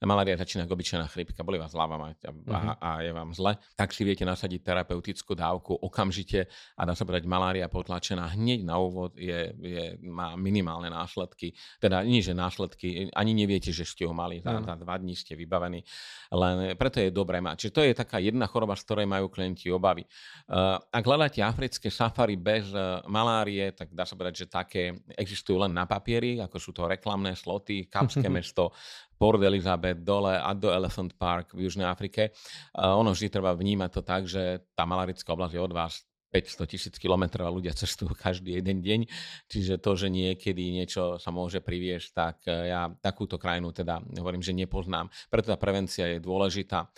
malária 0.06 0.38
začína 0.38 0.70
ako 0.70 0.78
obyčajná 0.78 1.08
chrypka, 1.10 1.42
boli 1.42 1.58
vás 1.58 1.74
hlava 1.74 1.98
mať 1.98 2.30
a, 2.30 2.32
uh-huh. 2.36 2.54
a, 2.54 2.62
a 2.78 2.90
je 3.02 3.12
vám 3.16 3.34
zle, 3.34 3.58
tak 3.74 3.90
si 3.90 4.06
viete 4.06 4.22
nasadiť 4.22 4.62
terapeutickú 4.62 5.34
dávku 5.34 5.74
okamžite 5.74 6.46
a 6.78 6.82
dá 6.86 6.94
sa 6.94 7.02
povedať, 7.02 7.26
malária 7.26 7.66
potlačená 7.66 8.38
hneď 8.38 8.62
na 8.62 8.78
úvod 8.78 9.18
je, 9.18 9.58
je, 9.58 9.84
má 10.06 10.38
minimálne 10.38 10.94
následky. 10.94 11.58
Teda 11.82 12.06
nie, 12.06 12.22
že 12.22 12.38
následky, 12.38 13.10
ani 13.18 13.34
neviete, 13.34 13.74
že 13.74 13.90
ste 13.90 14.06
ho 14.06 14.14
mali, 14.14 14.38
za, 14.46 14.54
uh-huh. 14.54 14.70
za 14.70 14.76
dva 14.78 15.02
dní 15.02 15.18
ste 15.18 15.34
vybavení, 15.34 15.82
len 16.30 16.78
preto 16.78 17.02
je 17.02 17.10
dobré 17.10 17.42
mať. 17.42 17.66
Čiže 17.66 17.74
to 17.74 17.82
je 17.82 17.94
taká 17.98 18.22
jedna 18.22 18.46
choroba, 18.46 18.78
z 18.78 18.86
ktorej 18.86 19.10
majú 19.10 19.34
klienti 19.34 19.74
obavy. 19.74 20.06
Uh, 20.46 20.78
ak 20.94 21.02
hľadáte 21.02 21.42
africké 21.42 21.90
safari 21.90 22.38
bez 22.38 22.70
uh, 22.70 23.02
malárie, 23.10 23.74
tak 23.74 23.90
dá 23.96 24.06
sa 24.06 24.14
povedať, 24.14 24.46
že 24.46 24.48
také 24.52 24.84
existujú 25.18 25.64
len 25.64 25.74
na 25.74 25.90
papieri, 25.90 26.38
ako 26.38 26.58
sú 26.62 26.70
to 26.76 26.86
reklamné 26.86 27.34
sloty, 27.34 27.90
kapské 27.90 28.28
mesto, 28.34 28.76
Port 29.18 29.42
Elizabeth, 29.42 30.00
dole 30.06 30.38
a 30.38 30.54
do 30.54 30.70
Elephant 30.70 31.18
Park 31.18 31.58
v 31.58 31.66
Južnej 31.66 31.90
Afrike. 31.90 32.32
ono 32.78 33.12
vždy 33.12 33.28
treba 33.34 33.58
vnímať 33.58 33.90
to 33.90 34.02
tak, 34.06 34.30
že 34.30 34.62
tá 34.78 34.86
malarická 34.86 35.34
oblasť 35.34 35.54
je 35.58 35.62
od 35.62 35.74
vás 35.74 36.08
500 36.32 36.68
tisíc 36.68 36.96
kilometrov 37.00 37.48
a 37.48 37.56
ľudia 37.56 37.72
cestujú 37.74 38.12
každý 38.14 38.60
jeden 38.60 38.84
deň. 38.84 39.00
Čiže 39.48 39.80
to, 39.80 39.92
že 39.96 40.08
niekedy 40.12 40.76
niečo 40.76 41.18
sa 41.18 41.32
môže 41.32 41.64
priviesť, 41.64 42.08
tak 42.12 42.36
e, 42.46 42.70
ja 42.70 42.92
takúto 43.00 43.40
krajinu 43.40 43.72
teda 43.72 44.04
hovorím, 44.20 44.44
že 44.44 44.52
nepoznám. 44.52 45.08
Preto 45.32 45.50
tá 45.50 45.58
prevencia 45.58 46.06
je 46.06 46.20
dôležitá. 46.20 46.92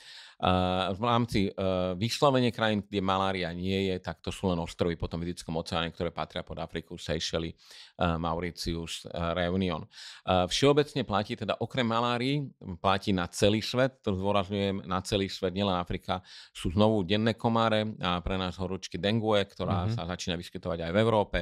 V 0.96 1.04
rámci 1.04 1.52
e, 1.52 1.52
vyslovene 2.00 2.48
krajín, 2.56 2.80
kde 2.88 3.04
malária 3.04 3.52
nie 3.52 3.92
je, 3.92 4.00
tak 4.00 4.24
to 4.24 4.32
sú 4.32 4.48
len 4.48 4.56
ostrovy 4.64 4.96
po 4.96 5.12
tom 5.12 5.20
Vidickom 5.20 5.52
oceáne, 5.60 5.92
ktoré 5.92 6.16
patria 6.16 6.48
pod 6.48 6.64
Afriku, 6.64 6.96
Seychelles, 6.96 7.52
e, 7.52 8.06
Mauritius, 8.16 9.04
Reunion. 9.36 9.84
Všeobecne 10.24 11.04
platí 11.04 11.36
teda 11.36 11.60
okrem 11.60 11.84
malárií, 11.84 12.48
platí 12.80 13.12
na 13.12 13.28
celý 13.28 13.60
svet, 13.60 14.00
to 14.00 14.16
zdôrazňujem, 14.16 14.88
na 14.88 15.04
celý 15.04 15.28
svet, 15.28 15.52
nielen 15.52 15.76
Afrika, 15.76 16.24
sú 16.56 16.72
znovu 16.72 17.04
denné 17.04 17.36
komáre 17.36 17.92
a 18.00 18.24
pre 18.24 18.40
nás 18.40 18.56
horúčky 18.56 18.96
dengue, 18.96 19.44
ktorá 19.44 19.92
mm-hmm. 19.92 19.96
sa 20.00 20.08
začína 20.08 20.40
vyskytovať 20.40 20.88
aj 20.88 20.92
v 20.96 21.02
Európe. 21.04 21.40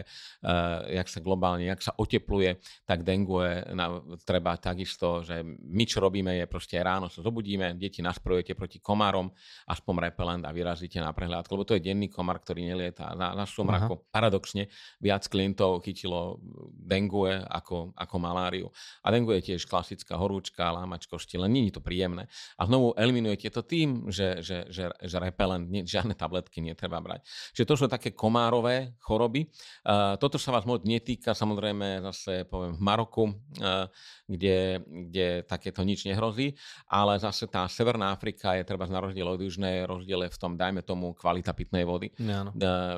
Jak 0.90 1.08
sa 1.12 1.20
globálne, 1.22 1.70
jak 1.70 1.86
sa 1.86 1.94
otepluje, 1.94 2.58
tak 2.88 3.06
dengue 3.06 3.62
na, 3.78 4.02
treba 4.26 4.58
takisto, 4.58 5.22
že 5.22 5.46
my 5.46 5.84
čo 5.86 6.02
robíme 6.02 6.34
je 6.42 6.46
proste 6.50 6.82
ráno 6.82 7.12
sa 7.14 7.22
zobudíme, 7.22 7.78
deti 7.78 8.02
nasprojujete 8.02 8.58
proti 8.58 8.80
komárom, 8.88 9.28
aspoň 9.68 10.08
repelent 10.08 10.48
a 10.48 10.56
vyrazíte 10.56 11.04
na 11.04 11.12
prehľadku, 11.12 11.52
lebo 11.52 11.68
to 11.68 11.76
je 11.76 11.84
denný 11.84 12.08
komár, 12.08 12.40
ktorý 12.40 12.64
nelieta 12.64 13.12
na, 13.20 13.36
na 13.36 13.44
sumraku. 13.44 14.08
Paradoxne 14.08 14.72
viac 15.04 15.28
klientov 15.28 15.84
chytilo 15.84 16.40
dengue 16.72 17.44
ako, 17.52 17.92
ako 17.92 18.16
maláriu. 18.16 18.72
A 19.04 19.12
dengue 19.12 19.44
je 19.44 19.52
tiež 19.52 19.68
klasická 19.68 20.16
horúčka, 20.16 20.72
lámač 20.72 21.12
košti, 21.12 21.36
len 21.36 21.52
nie 21.52 21.68
je 21.68 21.76
to 21.76 21.82
príjemné. 21.84 22.32
A 22.56 22.64
znovu 22.64 22.94
eliminujete 22.96 23.50
to 23.52 23.66
tým, 23.66 24.08
že, 24.08 24.40
že, 24.46 24.70
že, 24.72 24.94
že 24.94 25.18
repelent, 25.18 25.68
nie, 25.68 25.84
žiadne 25.84 26.14
tabletky 26.14 26.62
netreba 26.62 27.02
brať. 27.02 27.26
Čiže 27.58 27.66
to 27.66 27.76
sú 27.76 27.86
také 27.90 28.14
komárové 28.14 28.94
choroby. 29.02 29.50
Uh, 29.82 30.14
toto 30.22 30.38
sa 30.38 30.54
vás 30.54 30.70
moc 30.70 30.86
netýka, 30.86 31.34
samozrejme 31.34 32.06
zase 32.14 32.46
poviem 32.46 32.78
v 32.78 32.82
Maroku, 32.86 33.26
uh, 33.34 33.90
kde, 34.30 34.86
kde 34.86 35.28
takéto 35.50 35.82
nič 35.82 36.06
nehrozí, 36.06 36.54
ale 36.86 37.18
zase 37.18 37.50
tá 37.50 37.66
Severná 37.66 38.14
Afrika 38.14 38.54
je 38.54 38.62
treba 38.68 38.77
na 38.86 39.02
rozdiel 39.02 39.26
od 39.26 39.42
južnej, 39.42 39.90
rozdiel 39.90 40.30
v 40.30 40.38
tom, 40.38 40.54
dajme 40.54 40.86
tomu, 40.86 41.18
kvalita 41.18 41.58
pitnej 41.58 41.82
vody. 41.90 42.14
Ja, 42.22 42.46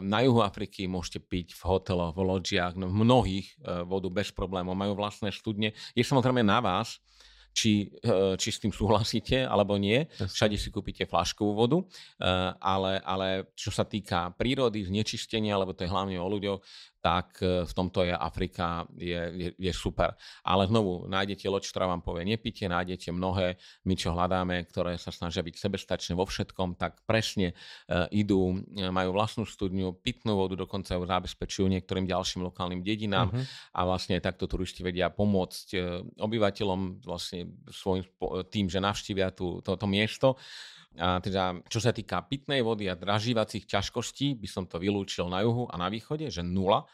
Na 0.03 0.19
juhu 0.27 0.43
Afriky 0.43 0.91
môžete 0.91 1.23
piť 1.23 1.55
v 1.55 1.61
hoteloch, 1.63 2.11
v 2.11 2.27
loďiach, 2.27 2.75
no, 2.75 2.91
v 2.91 2.95
mnohých 3.07 3.47
e, 3.63 3.87
vodu 3.87 4.11
bez 4.11 4.35
problémov, 4.35 4.75
majú 4.75 4.99
vlastné 4.99 5.31
studne. 5.31 5.71
Je 5.95 6.03
samozrejme 6.03 6.43
na 6.43 6.59
vás, 6.59 6.99
či, 7.53 7.89
e, 8.01 8.37
či 8.37 8.49
s 8.53 8.61
tým 8.61 8.71
súhlasíte 8.71 9.43
alebo 9.45 9.75
nie. 9.75 10.05
Všade 10.15 10.55
si 10.55 10.69
kúpite 10.69 11.03
flaškovú 11.09 11.53
vodu, 11.53 11.77
e, 11.81 11.85
ale, 12.61 13.01
ale 13.03 13.27
čo 13.57 13.73
sa 13.73 13.83
týka 13.83 14.31
prírody, 14.37 14.85
znečistenia, 14.85 15.57
lebo 15.57 15.73
to 15.73 15.83
je 15.85 15.91
hlavne 15.91 16.17
o 16.21 16.27
ľuďoch, 16.29 16.59
tak 16.99 17.39
e, 17.39 17.63
v 17.63 17.73
tomto 17.73 18.03
je 18.03 18.11
Afrika 18.11 18.83
je, 18.95 19.21
je, 19.35 19.49
je 19.55 19.73
super. 19.73 20.15
Ale 20.43 20.67
znovu, 20.67 21.07
nájdete 21.07 21.47
loď, 21.47 21.63
ktorá 21.71 21.87
vám 21.87 22.03
povie 22.03 22.27
nepite, 22.27 22.67
nájdete 22.67 23.15
mnohé, 23.15 23.55
my 23.87 23.93
čo 23.95 24.11
hľadáme, 24.11 24.67
ktoré 24.67 24.99
sa 24.99 25.09
snažia 25.09 25.39
byť 25.39 25.55
sebestačné 25.55 26.13
vo 26.13 26.27
všetkom, 26.27 26.75
tak 26.75 26.99
presne 27.07 27.55
uh, 27.87 28.05
idú, 28.11 28.59
e, 28.75 28.91
majú 28.91 29.15
vlastnú 29.15 29.47
studňu, 29.47 29.95
pitnú 30.03 30.35
vodu, 30.35 30.59
dokonca 30.59 30.95
ju 30.95 31.03
zabezpečujú 31.07 31.65
niektorým 31.71 32.05
ďalším 32.05 32.43
lokálnym 32.51 32.83
dedinám 32.83 33.31
uh-huh. 33.31 33.43
a 33.75 33.79
vlastne 33.87 34.19
takto 34.19 34.45
turisti 34.45 34.83
vedia 34.83 35.07
pomôcť 35.07 35.67
uh, 35.79 36.03
obyvateľom 36.19 37.03
vlastne 37.07 37.47
svojim 37.71 38.03
tým, 38.51 38.67
že 38.67 38.83
navštívia 38.83 39.31
tú, 39.31 39.63
to, 39.63 39.79
to 39.79 39.87
miesto. 39.87 40.35
A 40.97 41.21
teda, 41.21 41.61
čo 41.69 41.77
sa 41.77 41.93
týka 41.93 42.25
pitnej 42.25 42.65
vody 42.65 42.89
a 42.89 42.97
dražívacích 42.97 43.69
ťažkostí, 43.69 44.39
by 44.41 44.47
som 44.49 44.65
to 44.65 44.81
vylúčil 44.81 45.29
na 45.29 45.45
juhu 45.45 45.69
a 45.69 45.77
na 45.77 45.85
východe, 45.91 46.31
že 46.33 46.41
nula. 46.41 46.89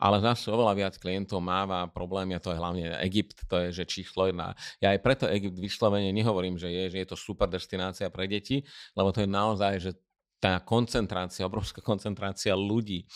Ale 0.00 0.16
zase 0.24 0.48
oveľa 0.48 0.74
viac 0.80 0.94
klientov 0.96 1.44
máva 1.44 1.84
problém, 1.84 2.32
a 2.32 2.40
to 2.40 2.56
je 2.56 2.56
hlavne 2.56 2.96
Egypt, 3.04 3.44
to 3.44 3.68
je 3.68 3.82
že 3.82 3.84
číslo 3.84 4.32
jedna. 4.32 4.56
Ja 4.80 4.96
aj 4.96 5.04
preto 5.04 5.28
Egypt 5.28 5.60
vyslovene 5.60 6.08
nehovorím, 6.08 6.56
že 6.56 6.72
je, 6.72 6.96
že 6.96 6.98
je 7.04 7.08
to 7.12 7.20
super 7.20 7.52
destinácia 7.52 8.08
pre 8.08 8.24
deti, 8.24 8.64
lebo 8.96 9.12
to 9.12 9.20
je 9.20 9.28
naozaj, 9.28 9.72
že 9.76 9.92
tá 10.40 10.56
koncentrácia, 10.64 11.44
obrovská 11.44 11.84
koncentrácia 11.84 12.56
ľudí, 12.56 13.04
e, 13.04 13.06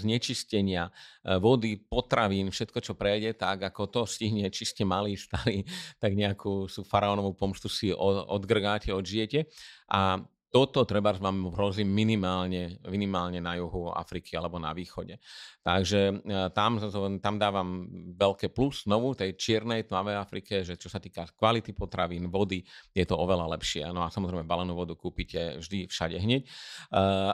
znečistenia, 0.00 0.88
e, 0.88 1.36
vody, 1.36 1.76
potravín, 1.76 2.48
všetko, 2.48 2.78
čo 2.80 2.92
prejde, 2.96 3.36
tak 3.36 3.60
ako 3.68 3.92
to 3.92 4.02
stihne, 4.08 4.48
či 4.56 4.64
ste 4.64 4.88
malí, 4.88 5.20
starí, 5.20 5.68
tak 6.00 6.16
nejakú 6.16 6.64
sú 6.66 6.82
faraónovú 6.82 7.36
pomstu 7.36 7.68
si 7.68 7.92
odgrgáte, 7.92 8.90
odžijete. 8.90 9.52
A 9.92 10.24
toto 10.56 10.88
treba 10.88 11.12
vám 11.12 11.52
hrozí 11.52 11.84
minimálne, 11.84 12.80
minimálne 12.88 13.44
na 13.44 13.60
juhu 13.60 13.92
Afriky 13.92 14.32
alebo 14.40 14.56
na 14.56 14.72
východe. 14.72 15.20
Takže 15.60 16.00
e, 16.08 16.14
tam, 16.56 16.80
tam 17.20 17.36
dávam 17.36 17.84
veľké 18.16 18.48
plus 18.56 18.88
znovu 18.88 19.12
tej 19.12 19.36
čiernej 19.36 19.84
tmavej 19.84 20.16
Afrike, 20.16 20.64
že 20.64 20.80
čo 20.80 20.88
sa 20.88 20.96
týka 20.96 21.28
kvality 21.36 21.76
potravín, 21.76 22.32
vody, 22.32 22.64
je 22.96 23.04
to 23.04 23.20
oveľa 23.20 23.52
lepšie. 23.52 23.84
No 23.92 24.00
a 24.00 24.08
samozrejme 24.08 24.48
balenú 24.48 24.72
vodu 24.72 24.96
kúpite 24.96 25.60
vždy 25.60 25.92
všade 25.92 26.16
hneď. 26.16 26.40
E, 26.40 26.48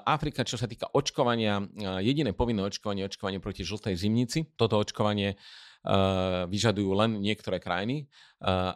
Afrika, 0.03 0.43
čo 0.43 0.59
sa 0.59 0.67
týka 0.67 0.91
očkovania, 0.91 1.63
e, 1.63 2.03
jediné 2.03 2.35
povinné 2.35 2.67
očkovanie, 2.67 3.07
očkovanie 3.07 3.39
proti 3.39 3.63
žltej 3.63 3.95
zimnici. 3.95 4.51
Toto 4.59 4.83
očkovanie 4.83 5.39
vyžadujú 6.51 6.91
len 6.95 7.19
niektoré 7.23 7.63
krajiny. 7.63 8.11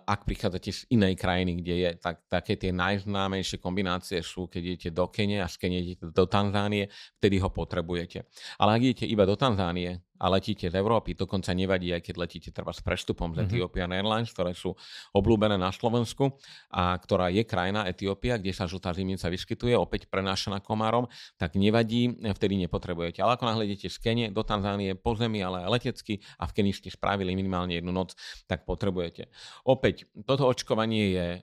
Ak 0.06 0.22
prichádzate 0.22 0.70
z 0.70 0.82
inej 0.94 1.18
krajiny, 1.18 1.58
kde 1.58 1.74
je, 1.74 1.90
tak 1.98 2.22
také 2.30 2.54
tie 2.54 2.70
najznámejšie 2.70 3.58
kombinácie 3.58 4.22
sú, 4.22 4.46
keď 4.46 4.62
idete 4.62 4.90
do 4.94 5.10
Kene 5.10 5.42
a 5.42 5.50
z 5.50 5.58
Kene 5.58 5.82
idete 5.82 6.06
do 6.14 6.24
Tanzánie, 6.30 6.86
vtedy 7.18 7.42
ho 7.42 7.50
potrebujete. 7.50 8.30
Ale 8.62 8.78
ak 8.78 8.82
idete 8.86 9.06
iba 9.10 9.26
do 9.26 9.34
Tanzánie, 9.34 10.05
a 10.16 10.26
letíte 10.32 10.68
z 10.68 10.74
Európy, 10.74 11.12
dokonca 11.12 11.52
nevadí, 11.52 11.92
aj 11.92 12.02
keď 12.04 12.14
letíte 12.16 12.50
treba 12.52 12.72
s 12.72 12.80
prestupom 12.80 13.32
z 13.32 13.40
mm-hmm. 13.40 13.48
Ethiopian 13.52 13.90
Airlines, 13.92 14.32
ktoré 14.32 14.56
sú 14.56 14.72
obľúbené 15.12 15.60
na 15.60 15.70
Slovensku 15.70 16.36
a 16.72 16.96
ktorá 16.96 17.28
je 17.32 17.44
krajina 17.44 17.84
Etiópia, 17.84 18.40
kde 18.40 18.52
sa 18.56 18.64
žltá 18.64 18.96
zimnica 18.96 19.28
vyskytuje, 19.28 19.76
opäť 19.76 20.08
prenášaná 20.08 20.64
komárom, 20.64 21.06
tak 21.36 21.54
nevadí, 21.54 22.16
vtedy 22.36 22.56
nepotrebujete. 22.66 23.20
Ale 23.20 23.36
ako 23.36 23.44
náhle 23.44 23.68
idete 23.68 23.92
z 23.92 23.98
Kene 24.00 24.24
do 24.32 24.42
Tanzánie 24.42 24.96
po 24.96 25.12
zemi, 25.14 25.44
ale 25.44 25.64
aj 25.64 25.72
letecky 25.80 26.24
a 26.40 26.48
v 26.48 26.54
Keni 26.56 26.72
ste 26.72 26.88
spravili 26.88 27.36
minimálne 27.36 27.76
jednu 27.76 27.92
noc, 27.92 28.16
tak 28.48 28.64
potrebujete. 28.64 29.28
Opäť, 29.68 30.08
toto 30.24 30.48
očkovanie 30.48 31.04
je 31.12 31.26
e, 31.36 31.40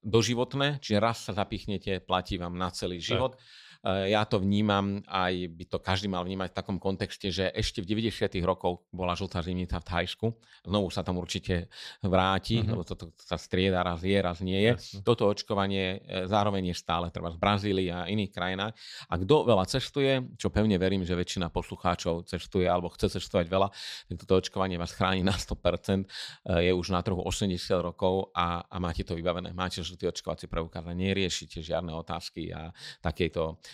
doživotné, 0.00 0.80
čiže 0.80 0.98
raz 0.98 1.16
sa 1.28 1.36
zapichnete, 1.36 2.00
platí 2.02 2.40
vám 2.40 2.56
na 2.56 2.72
celý 2.72 2.98
život. 2.98 3.36
Tak 3.36 3.67
ja 3.86 4.26
to 4.26 4.42
vnímam, 4.42 5.06
aj 5.06 5.54
by 5.54 5.64
to 5.70 5.78
každý 5.78 6.10
mal 6.10 6.26
vnímať 6.26 6.50
v 6.50 6.58
takom 6.58 6.78
kontexte, 6.82 7.30
že 7.30 7.46
ešte 7.54 7.78
v 7.78 7.94
90. 7.94 8.42
rokoch 8.42 8.82
bola 8.90 9.14
žltá 9.14 9.38
zimnica 9.38 9.78
v 9.78 9.86
Thajsku. 9.86 10.26
Znovu 10.66 10.90
sa 10.90 11.06
tam 11.06 11.22
určite 11.22 11.70
vráti, 12.02 12.58
mm-hmm. 12.58 12.74
lebo 12.74 12.82
toto 12.82 13.14
sa 13.14 13.38
strieda, 13.38 13.86
raz 13.86 14.02
je, 14.02 14.18
raz 14.18 14.42
nie 14.42 14.58
je. 14.66 14.72
Jasne. 14.74 15.06
Toto 15.06 15.30
očkovanie 15.30 16.02
eh, 16.02 16.26
zároveň 16.26 16.74
je 16.74 16.76
stále 16.76 17.06
treba 17.14 17.30
z 17.30 17.38
Brazílii 17.38 17.88
a 17.94 18.10
iných 18.10 18.34
krajinách. 18.34 18.74
A 19.06 19.14
kto 19.14 19.46
veľa 19.46 19.64
cestuje, 19.70 20.26
čo 20.34 20.50
pevne 20.50 20.74
verím, 20.74 21.06
že 21.06 21.14
väčšina 21.14 21.46
poslucháčov 21.54 22.26
cestuje 22.26 22.66
alebo 22.66 22.90
chce 22.90 23.14
cestovať 23.14 23.46
veľa, 23.46 23.70
tak 24.10 24.16
toto 24.26 24.42
očkovanie 24.42 24.74
vás 24.74 24.90
chráni 24.90 25.22
na 25.22 25.38
100%. 25.38 26.02
Eh, 26.02 26.66
je 26.66 26.72
už 26.74 26.90
na 26.90 26.98
trhu 27.06 27.22
80 27.22 27.54
rokov 27.78 28.34
a, 28.34 28.66
a 28.66 28.76
máte 28.82 29.06
to 29.06 29.14
vybavené. 29.14 29.54
Máte 29.54 29.86
žltý 29.86 30.10
očkovací 30.10 30.50
preukaz 30.50 30.82
a 30.82 30.90
neriešite 30.90 31.62
žiadne 31.62 31.94
otázky 31.94 32.50
a 32.50 32.74
takejto 32.98 33.54
Eh, 33.58 33.67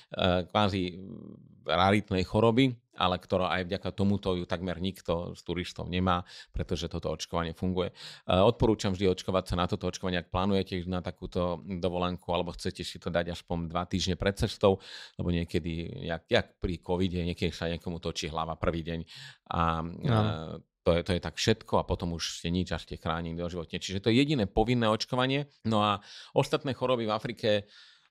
kvázi 0.50 1.00
raritnej 1.64 2.22
choroby, 2.28 2.76
ale 2.94 3.18
ktorá 3.18 3.50
aj 3.58 3.66
vďaka 3.66 3.90
tomuto 3.90 4.38
ju 4.38 4.46
takmer 4.46 4.78
nikto 4.78 5.34
z 5.34 5.40
turistov 5.42 5.90
nemá, 5.90 6.22
pretože 6.54 6.86
toto 6.86 7.10
očkovanie 7.10 7.52
funguje. 7.56 7.90
Eh, 7.90 8.38
odporúčam 8.38 8.94
vždy 8.94 9.10
očkovať 9.10 9.44
sa 9.50 9.54
na 9.58 9.66
toto 9.66 9.90
očkovanie, 9.90 10.22
ak 10.22 10.30
plánujete 10.30 10.86
na 10.86 11.02
takúto 11.02 11.64
dovolenku 11.66 12.30
alebo 12.30 12.54
chcete 12.54 12.86
si 12.86 13.02
to 13.02 13.10
dať 13.10 13.34
aspoň 13.34 13.72
dva 13.72 13.84
týždne 13.88 14.14
pred 14.14 14.38
cestou, 14.38 14.78
lebo 15.18 15.34
niekedy, 15.34 16.06
jak, 16.06 16.22
jak 16.30 16.46
pri 16.62 16.78
covide, 16.78 17.20
niekedy 17.26 17.50
sa 17.50 17.66
niekomu 17.66 17.98
točí 17.98 18.30
hlava 18.30 18.54
prvý 18.54 18.86
deň 18.86 19.00
a 19.50 19.82
no. 19.82 20.20
to 20.86 20.90
je, 20.94 21.00
to 21.02 21.10
je 21.16 21.20
tak 21.20 21.34
všetko 21.34 21.80
a 21.82 21.88
potom 21.88 22.14
už 22.14 22.40
ste 22.40 22.52
nič 22.52 22.70
a 22.70 22.78
ste 22.78 23.00
chránení 23.00 23.34
do 23.34 23.48
životne. 23.48 23.80
Čiže 23.80 24.04
to 24.04 24.08
je 24.12 24.20
jediné 24.20 24.46
povinné 24.46 24.86
očkovanie. 24.86 25.50
No 25.66 25.82
a 25.82 26.04
ostatné 26.36 26.76
choroby 26.76 27.08
v 27.08 27.14
Afrike 27.16 27.50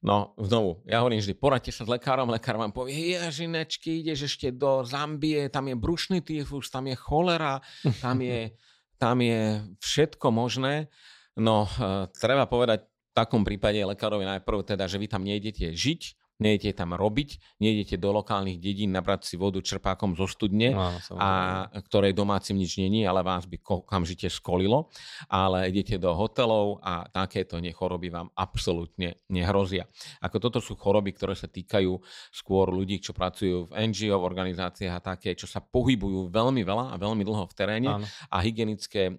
No, 0.04 0.36
znovu, 0.36 0.84
ja 0.84 1.00
hovorím 1.00 1.24
vždy, 1.24 1.34
poradte 1.40 1.72
sa 1.72 1.88
s 1.88 1.90
lekárom, 1.90 2.28
lekár 2.28 2.60
vám 2.60 2.76
povie, 2.76 3.16
ježinečky, 3.16 4.04
ideš 4.04 4.36
ešte 4.36 4.52
do 4.52 4.84
Zambie, 4.84 5.48
tam 5.48 5.72
je 5.72 5.80
brušný 5.80 6.20
tyfus, 6.20 6.68
tam 6.68 6.92
je 6.92 6.96
cholera, 7.00 7.64
tam 8.04 8.20
je, 8.20 8.52
tam 9.04 9.24
je 9.24 9.64
všetko 9.80 10.28
možné. 10.28 10.92
No, 11.40 11.72
uh, 11.80 12.12
treba 12.20 12.44
povedať 12.52 12.84
v 12.84 13.14
takom 13.16 13.48
prípade 13.48 13.80
lekárovi 13.80 14.28
najprv 14.28 14.76
teda, 14.76 14.92
že 14.92 15.00
vy 15.00 15.08
tam 15.08 15.24
nejdete 15.24 15.72
žiť, 15.72 16.02
nejdete 16.44 16.76
tam 16.76 17.00
robiť, 17.00 17.60
nejdete 17.64 17.96
do 17.96 18.12
lokálnych 18.12 18.60
dedín 18.60 18.92
nabrať 18.92 19.32
si 19.32 19.36
vodu 19.40 19.64
čerpákom 19.64 20.20
zo 20.20 20.28
studne, 20.28 20.76
no, 20.76 20.92
a 21.16 21.30
ktorej 21.72 22.12
domácim 22.12 22.60
nič 22.60 22.76
není, 22.84 23.08
ale 23.08 23.24
vás 23.24 23.48
by 23.48 23.56
okamžite 23.64 24.28
skolilo, 24.28 24.92
ale 25.32 25.72
idete 25.72 25.96
do 25.96 26.12
hotelov 26.12 26.84
a 26.84 27.08
takéto 27.08 27.64
nechoroby 27.64 28.12
vám 28.12 28.28
absolútne 28.36 29.24
nehrozia. 29.32 29.88
Ako 30.20 30.44
toto 30.44 30.60
sú 30.60 30.76
choroby, 30.76 31.16
ktoré 31.16 31.40
sa 31.40 31.48
týkajú 31.48 31.96
skôr 32.36 32.68
ľudí, 32.68 33.00
čo 33.00 33.16
pracujú 33.16 33.72
v 33.72 33.88
NGO, 33.88 34.20
v 34.20 34.28
organizáciách 34.28 34.94
a 35.00 35.06
také, 35.16 35.40
čo 35.40 35.48
sa 35.48 35.64
pohybujú 35.64 36.28
veľmi 36.28 36.62
veľa 36.68 36.92
a 36.92 36.96
veľmi 37.00 37.24
dlho 37.24 37.48
v 37.48 37.54
teréne 37.56 37.90
Áno. 37.96 38.06
a 38.06 38.38
hygienické 38.44 39.08
e, 39.08 39.14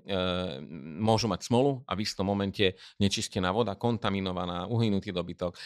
môžu 1.01 1.31
mať 1.31 1.49
smolu 1.49 1.81
a 1.89 1.97
v 1.97 2.05
istom 2.05 2.29
momente 2.29 2.77
nečistená 3.01 3.49
voda, 3.55 3.79
kontaminovaná, 3.79 4.69
uhynutý 4.69 5.15
dobytok, 5.15 5.55
e, 5.55 5.59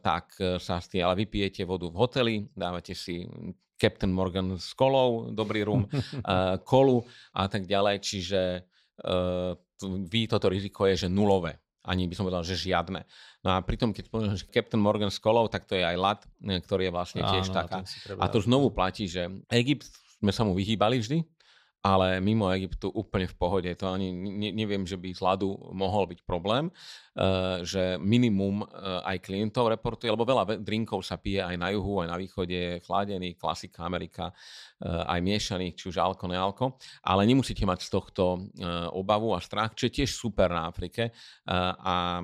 tak 0.00 0.38
sa 0.62 0.78
časti, 0.86 1.02
ale 1.02 1.26
vypijete 1.26 1.66
vodu 1.66 1.90
v 1.90 1.98
hoteli, 1.98 2.34
dávate 2.54 2.94
si 2.94 3.26
Captain 3.74 4.14
Morgan 4.14 4.54
s 4.54 4.70
kolou, 4.78 5.34
dobrý 5.34 5.66
rum, 5.66 5.90
kolu 6.70 7.02
a 7.34 7.50
tak 7.50 7.66
ďalej, 7.66 7.98
čiže 7.98 8.62
uh, 9.02 9.58
vy 9.82 10.30
toto 10.30 10.46
riziko 10.46 10.86
je, 10.86 11.04
že 11.04 11.08
nulové. 11.10 11.58
Ani 11.86 12.06
by 12.10 12.14
som 12.18 12.26
povedal, 12.26 12.42
že 12.42 12.58
žiadne. 12.58 13.02
No 13.46 13.48
a 13.54 13.62
pritom, 13.62 13.94
keď 13.94 14.10
poviem, 14.10 14.34
že 14.34 14.46
Captain 14.50 14.82
Morgan 14.82 15.10
s 15.10 15.22
kolou, 15.22 15.46
tak 15.46 15.70
to 15.70 15.78
je 15.78 15.86
aj 15.86 15.94
lat, 15.98 16.20
ktorý 16.42 16.90
je 16.90 16.92
vlastne 16.94 17.22
tiež 17.22 17.46
Áno, 17.50 17.56
taká. 17.62 17.78
A 18.18 18.26
to 18.26 18.42
znovu 18.42 18.74
platí, 18.74 19.06
že 19.06 19.30
Egypt 19.54 19.86
sme 20.18 20.34
sa 20.34 20.42
mu 20.42 20.50
vyhýbali 20.58 20.98
vždy, 20.98 21.22
ale 21.86 22.18
mimo 22.18 22.50
Egyptu 22.50 22.90
úplne 22.90 23.30
v 23.30 23.38
pohode. 23.38 23.70
To 23.78 23.94
ani 23.94 24.10
ne, 24.10 24.50
neviem, 24.50 24.82
že 24.82 24.98
by 24.98 25.14
z 25.14 25.22
ľadu 25.22 25.54
mohol 25.70 26.10
byť 26.10 26.26
problém. 26.26 26.74
Eh, 27.16 27.64
že 27.64 27.96
minimum 27.96 28.60
eh, 28.60 28.68
aj 29.16 29.24
klientov 29.24 29.72
reportuje, 29.72 30.12
lebo 30.12 30.28
veľa 30.28 30.60
drinkov 30.60 31.00
sa 31.00 31.16
pije 31.16 31.40
aj 31.40 31.56
na 31.56 31.72
juhu, 31.72 32.04
aj 32.04 32.12
na 32.12 32.20
východe, 32.20 32.84
chladený, 32.84 33.40
klasika 33.40 33.88
Amerika, 33.88 34.28
eh, 34.28 34.84
aj 34.84 35.24
miešaných, 35.24 35.80
či 35.80 35.84
už 35.88 35.96
alko, 35.96 36.28
nealko, 36.28 36.76
ale 37.00 37.24
nemusíte 37.24 37.64
mať 37.64 37.88
z 37.88 37.90
tohto 37.96 38.52
obavu 38.92 39.32
a 39.32 39.40
strach, 39.40 39.72
čo 39.72 39.88
je 39.88 40.02
tiež 40.02 40.10
super 40.12 40.52
na 40.52 40.68
Afrike 40.68 41.14
a 41.46 42.20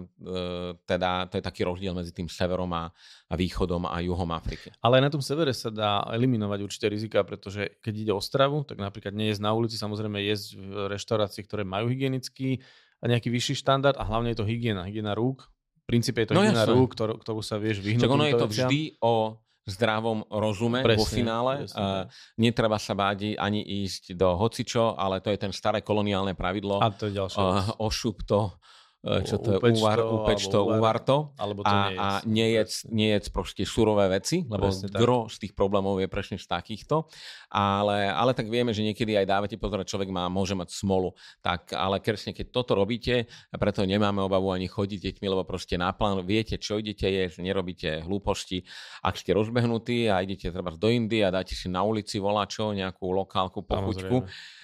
teda 0.86 1.30
to 1.30 1.38
je 1.38 1.44
taký 1.44 1.62
rozdiel 1.64 1.94
medzi 1.94 2.10
tým 2.10 2.26
severom 2.26 2.68
a, 2.74 2.90
východom 3.32 3.86
a 3.86 4.00
juhom 4.02 4.28
Afriky. 4.34 4.74
Ale 4.82 4.98
aj 4.98 5.04
na 5.08 5.12
tom 5.12 5.22
severe 5.22 5.54
sa 5.54 5.70
dá 5.70 6.04
eliminovať 6.10 6.58
určité 6.60 6.86
rizika, 6.90 7.22
pretože 7.22 7.78
keď 7.80 7.94
ide 7.94 8.12
o 8.12 8.22
stravu, 8.22 8.66
tak 8.66 8.80
napríklad 8.80 9.14
nie 9.14 9.30
je 9.30 9.40
na 9.52 9.54
ulici, 9.54 9.76
samozrejme 9.76 10.16
jesť 10.24 10.56
v 10.56 10.88
reštaurácii, 10.88 11.44
ktoré 11.44 11.68
majú 11.68 11.92
hygienický 11.92 12.64
nejaký 13.04 13.28
vyšší 13.28 13.54
štandard 13.60 13.98
a 14.00 14.06
hlavne 14.08 14.32
je 14.32 14.40
to 14.40 14.48
hygiena, 14.48 14.88
hygiena 14.88 15.12
rúk. 15.12 15.44
V 15.84 15.86
princípe 15.90 16.24
je 16.24 16.32
to 16.32 16.34
no 16.38 16.46
hygiena 16.46 16.64
jasne. 16.64 16.78
rúk, 16.78 16.94
ktorú, 16.94 17.14
ktorú 17.20 17.40
sa 17.44 17.58
vieš 17.60 17.82
vyhnúť. 17.82 18.06
Čak 18.06 18.14
ono 18.14 18.24
je 18.24 18.34
to 18.38 18.48
veciam. 18.48 18.70
vždy 18.70 18.80
o 19.02 19.14
zdravom 19.66 20.26
rozume 20.26 20.82
presne, 20.82 20.98
vo 20.98 21.04
finále. 21.06 21.52
Presne. 21.66 21.82
Uh, 21.82 22.02
netreba 22.38 22.78
sa 22.78 22.94
bádi 22.94 23.34
ani 23.34 23.62
ísť 23.62 24.14
do 24.14 24.34
hocičo, 24.38 24.94
ale 24.98 25.22
to 25.22 25.30
je 25.30 25.38
ten 25.38 25.52
staré 25.54 25.82
koloniálne 25.82 26.34
pravidlo. 26.34 26.82
A 26.82 26.90
to 26.94 27.10
je 27.10 27.18
ďalšie. 27.18 27.38
Uh, 27.38 27.74
ošup 27.82 28.22
to 28.26 28.54
čo 29.02 29.42
to 29.42 29.58
je 29.58 29.82
uvar, 29.82 29.98
upečto, 29.98 30.62
uvarto 30.62 31.34
alebo 31.34 31.66
to 31.66 31.74
a, 31.74 31.90
a 31.90 32.06
nejec, 32.22 32.86
nejec 32.86 33.26
proste 33.34 33.66
surové 33.66 34.06
veci, 34.06 34.46
lebo 34.46 34.70
gro 34.94 35.26
z 35.26 35.42
tých 35.42 35.58
problémov 35.58 35.98
je 35.98 36.06
presne 36.06 36.38
z 36.38 36.46
takýchto. 36.46 37.10
Ale, 37.50 38.06
ale 38.06 38.30
tak 38.30 38.46
vieme, 38.46 38.70
že 38.70 38.86
niekedy 38.86 39.18
aj 39.18 39.26
dávate 39.26 39.56
pozor, 39.58 39.82
človek 39.82 40.06
má, 40.06 40.30
môže 40.30 40.54
mať 40.54 40.70
smolu. 40.70 41.18
Tak, 41.42 41.74
ale 41.74 41.98
kersne, 41.98 42.30
keď 42.30 42.54
toto 42.54 42.78
robíte, 42.78 43.26
preto 43.50 43.82
nemáme 43.82 44.22
obavu 44.22 44.54
ani 44.54 44.70
chodiť 44.70 45.10
deťmi, 45.10 45.26
lebo 45.26 45.42
proste 45.42 45.74
na 45.74 45.90
plán 45.90 46.22
viete, 46.22 46.54
čo 46.54 46.78
idete 46.78 47.10
jesť, 47.10 47.42
nerobíte 47.42 48.06
hlúposti. 48.06 48.62
Ak 49.02 49.18
ste 49.18 49.34
rozbehnutí 49.34 50.06
a 50.06 50.22
idete 50.22 50.54
treba 50.54 50.70
do 50.78 50.86
Indie 50.86 51.26
a 51.26 51.34
dáte 51.34 51.58
si 51.58 51.66
na 51.66 51.82
ulici 51.82 52.22
volačo, 52.22 52.70
nejakú 52.70 53.10
lokálku, 53.10 53.66
pochuťku, 53.66 54.22
Eh, 54.22 54.61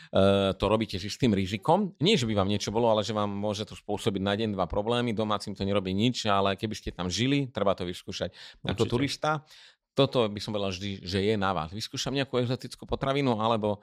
to 0.57 0.65
robíte 0.65 0.97
s 0.97 1.05
istým 1.05 1.37
rizikom. 1.37 1.93
Nie, 2.01 2.17
že 2.17 2.25
by 2.25 2.35
vám 2.41 2.49
niečo 2.49 2.73
bolo, 2.73 2.89
ale 2.89 3.05
že 3.05 3.13
vám 3.13 3.29
môže 3.29 3.69
to 3.69 3.77
spôsobiť 3.77 4.23
na 4.25 4.35
deň 4.35 4.57
dva 4.57 4.65
problémy. 4.65 5.13
Domácim 5.13 5.53
to 5.53 5.65
nerobí 5.65 5.93
nič, 5.93 6.25
ale 6.29 6.57
keby 6.57 6.75
ste 6.77 6.91
tam 6.93 7.13
žili, 7.13 7.49
treba 7.53 7.77
to 7.77 7.85
vyskúšať. 7.85 8.33
Určite. 8.33 8.69
Ako 8.73 8.83
turista, 8.89 9.45
toto 9.93 10.25
by 10.31 10.41
som 10.41 10.55
povedal 10.55 10.71
vždy, 10.73 11.03
že 11.03 11.19
je 11.21 11.35
na 11.35 11.51
vás. 11.53 11.75
Vyskúšam 11.75 12.15
nejakú 12.15 12.39
exotickú 12.39 12.87
potravinu, 12.87 13.43
alebo 13.43 13.83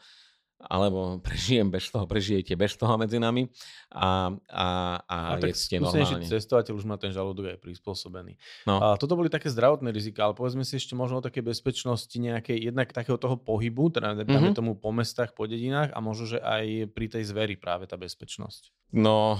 alebo 0.59 1.17
prežijem 1.27 1.67
bez 1.67 1.91
toho, 1.91 2.07
prežijete 2.07 2.55
bez 2.55 2.75
toho 2.79 2.95
medzi 2.95 3.19
nami 3.19 3.47
a, 3.91 4.31
a, 4.49 4.67
a, 5.03 5.17
a 5.35 5.37
tak 5.39 5.51
jedzte 5.51 5.77
normálne. 5.79 6.25
cestovateľ 6.25 6.73
už 6.75 6.85
má 6.87 6.95
ten 6.95 7.11
žalúdok 7.11 7.55
aj 7.55 7.59
prispôsobený. 7.59 8.39
No. 8.63 8.79
A 8.79 8.87
toto 8.95 9.19
boli 9.19 9.27
také 9.27 9.51
zdravotné 9.51 9.91
rizika, 9.91 10.25
ale 10.27 10.33
povedzme 10.33 10.63
si 10.63 10.79
ešte 10.79 10.95
možno 10.95 11.19
o 11.19 11.25
také 11.25 11.43
bezpečnosti 11.43 12.15
nejakej, 12.15 12.71
jednak 12.71 12.91
takého 12.95 13.19
toho 13.19 13.35
pohybu, 13.35 13.91
teda 13.91 14.15
mm-hmm. 14.23 14.55
tomu 14.55 14.79
po 14.79 14.95
mestách, 14.95 15.35
po 15.35 15.45
dedinách 15.45 15.91
a 15.91 15.99
možno, 15.99 16.37
že 16.37 16.39
aj 16.39 16.91
pri 16.95 17.07
tej 17.11 17.23
zveri 17.27 17.55
práve 17.59 17.85
tá 17.85 17.99
bezpečnosť. 17.99 18.71
No, 18.95 19.35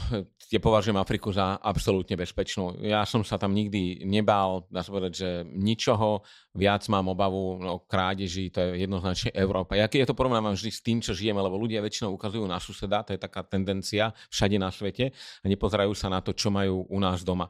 ja 0.51 0.59
považujem 0.59 0.99
Afriku 0.99 1.31
za 1.31 1.55
absolútne 1.63 2.19
bezpečnú. 2.19 2.75
Ja 2.83 3.07
som 3.07 3.23
sa 3.23 3.39
tam 3.39 3.55
nikdy 3.55 4.03
nebál, 4.03 4.67
dá 4.67 4.83
sa 4.83 4.91
povedať, 4.91 5.13
že 5.15 5.29
ničoho 5.47 6.27
viac 6.51 6.83
mám 6.91 7.07
obavu 7.07 7.55
o 7.55 7.59
no, 7.63 7.73
krádeži, 7.87 8.51
to 8.51 8.59
je 8.59 8.83
jednoznačne 8.83 9.31
Európa. 9.31 9.79
Ja 9.79 9.87
to 9.87 10.11
porovnávam 10.11 10.59
vždy 10.59 10.71
s 10.75 10.83
tým, 10.83 10.99
čo 10.99 11.15
žijeme, 11.15 11.39
lebo 11.39 11.55
ľudia 11.55 11.79
väčšinou 11.79 12.11
ukazujú 12.19 12.43
na 12.43 12.59
suseda, 12.59 13.07
to 13.07 13.15
je 13.15 13.19
taká 13.23 13.47
tendencia 13.47 14.11
všade 14.27 14.59
na 14.59 14.75
svete 14.75 15.15
a 15.15 15.45
nepozerajú 15.47 15.95
sa 15.95 16.11
na 16.11 16.19
to, 16.19 16.35
čo 16.35 16.51
majú 16.51 16.83
u 16.91 16.99
nás 16.99 17.23
doma 17.23 17.47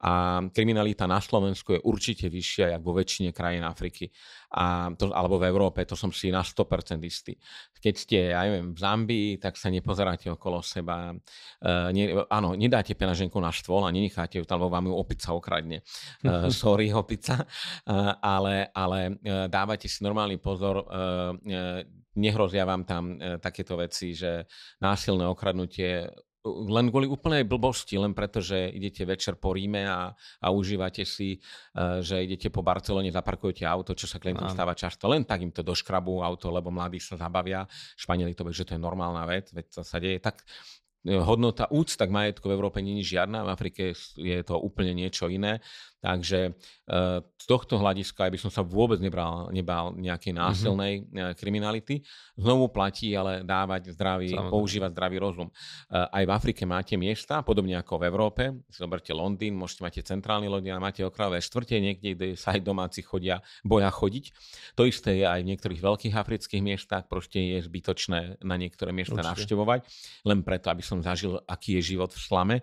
a 0.00 0.44
kriminalita 0.52 1.08
na 1.08 1.20
Slovensku 1.20 1.76
je 1.76 1.80
určite 1.80 2.28
vyššia, 2.28 2.76
ako 2.76 2.84
vo 2.84 2.98
väčšine 3.00 3.32
krajín 3.32 3.64
Afriky 3.64 4.12
a 4.52 4.94
to, 4.94 5.10
alebo 5.10 5.42
v 5.42 5.50
Európe, 5.50 5.82
to 5.82 5.98
som 5.98 6.14
si 6.14 6.30
na 6.30 6.40
100% 6.40 7.02
istý. 7.02 7.34
Keď 7.76 7.94
ste, 7.94 8.18
ja 8.30 8.46
neviem, 8.46 8.72
v 8.72 8.78
Zambii, 8.78 9.28
tak 9.42 9.58
sa 9.58 9.68
nepozeráte 9.68 10.30
okolo 10.30 10.62
seba. 10.62 11.12
Uh, 11.58 11.90
nie, 11.90 12.14
áno, 12.30 12.54
nedáte 12.54 12.94
penaženku 12.94 13.36
na 13.42 13.50
štôl 13.50 13.84
a 13.84 13.94
nenecháte 13.94 14.38
ju 14.38 14.44
tam, 14.46 14.62
lebo 14.62 14.72
vám 14.72 14.86
ju 14.86 14.94
opica 14.94 15.34
okradne. 15.34 15.82
Uh, 16.22 16.48
sorry, 16.62 16.94
opica. 16.94 17.42
Uh, 17.84 18.14
ale, 18.22 18.70
ale 18.70 19.18
uh, 19.18 19.46
dávate 19.50 19.90
si 19.90 20.00
normálny 20.00 20.38
pozor, 20.38 20.86
uh, 20.86 21.34
uh, 21.34 21.82
nehrozia 22.16 22.64
vám 22.64 22.86
tam 22.86 23.18
uh, 23.18 23.36
takéto 23.42 23.76
veci, 23.76 24.14
že 24.14 24.46
násilné 24.80 25.26
okradnutie 25.26 26.06
len 26.46 26.88
kvôli 26.88 27.10
úplnej 27.10 27.42
blbosti, 27.42 27.98
len 27.98 28.14
preto, 28.14 28.38
že 28.38 28.70
idete 28.70 29.02
večer 29.02 29.34
po 29.34 29.52
Ríme 29.52 29.84
a, 29.86 30.14
a 30.14 30.46
užívate 30.54 31.02
si, 31.02 31.36
uh, 31.36 31.98
že 32.00 32.22
idete 32.22 32.48
po 32.48 32.62
Barcelone, 32.62 33.10
zaparkujete 33.10 33.66
auto, 33.66 33.92
čo 33.98 34.06
sa 34.06 34.22
klientom 34.22 34.46
stáva 34.50 34.78
často, 34.78 35.10
len 35.10 35.26
tak 35.26 35.42
im 35.42 35.50
to 35.50 35.66
doškrabú 35.66 36.22
auto, 36.22 36.54
lebo 36.54 36.70
mladí 36.70 37.02
sa 37.02 37.18
zabavia. 37.18 37.66
Španieli 37.98 38.32
to 38.32 38.46
že 38.54 38.64
to 38.64 38.74
je 38.78 38.80
normálna 38.80 39.26
vec, 39.26 39.50
veď 39.50 39.66
to 39.68 39.80
sa 39.82 39.98
deje. 39.98 40.22
Tak 40.22 40.46
e, 41.02 41.18
hodnota 41.18 41.66
úcta 41.74 42.06
k 42.06 42.14
majetku 42.14 42.46
v 42.46 42.54
Európe 42.54 42.78
je 42.78 43.02
žiadna, 43.02 43.42
v 43.42 43.50
Afrike 43.50 43.82
je 44.14 44.40
to 44.46 44.54
úplne 44.56 44.94
niečo 44.94 45.26
iné. 45.26 45.58
Takže 46.06 46.54
eh, 46.54 47.18
z 47.34 47.44
tohto 47.50 47.82
hľadiska 47.82 48.30
by 48.30 48.38
som 48.38 48.46
sa 48.46 48.62
vôbec 48.62 49.02
nebral, 49.02 49.50
nebal 49.50 49.90
nejakej 49.98 50.30
mhm. 50.30 50.38
násilnej 50.38 50.92
mm-hmm. 51.02 51.34
kriminality. 51.34 52.06
Znovu 52.38 52.70
platí 52.70 53.10
ale 53.18 53.42
dávať 53.42 53.90
zdravý, 53.98 54.30
Samozrejme. 54.30 54.52
používať 54.54 54.90
zdravý 54.94 55.16
rozum. 55.18 55.50
Eh, 55.50 56.22
aj 56.22 56.22
v 56.22 56.30
Afrike 56.30 56.62
máte 56.62 56.94
miesta, 56.94 57.42
podobne 57.42 57.74
ako 57.82 57.98
v 57.98 58.04
Európe. 58.06 58.42
Zoberte 58.70 59.10
Londýn, 59.10 59.58
môžete 59.58 59.82
máte 59.82 60.00
centrálny 60.06 60.46
Londýn 60.46 60.78
máte 60.78 61.02
okrajové 61.02 61.42
štvrte, 61.42 61.74
niekde, 61.82 62.14
kde 62.14 62.26
sa 62.38 62.54
aj 62.54 62.62
domáci 62.62 63.02
chodia, 63.02 63.42
boja 63.66 63.90
chodiť. 63.90 64.30
To 64.78 64.86
isté 64.86 65.18
je 65.18 65.26
aj 65.26 65.42
v 65.42 65.48
niektorých 65.50 65.80
veľkých 65.82 66.14
afrických 66.14 66.62
miestach, 66.62 67.10
proste 67.10 67.58
je 67.58 67.58
zbytočné 67.66 68.44
na 68.44 68.54
niektoré 68.54 68.94
miesta 68.94 69.18
Určite. 69.18 69.30
navštevovať, 69.32 69.80
len 70.28 70.44
preto, 70.46 70.70
aby 70.70 70.84
som 70.84 71.02
zažil, 71.02 71.40
aký 71.48 71.80
je 71.80 71.96
život 71.96 72.12
v 72.14 72.20
slame 72.20 72.56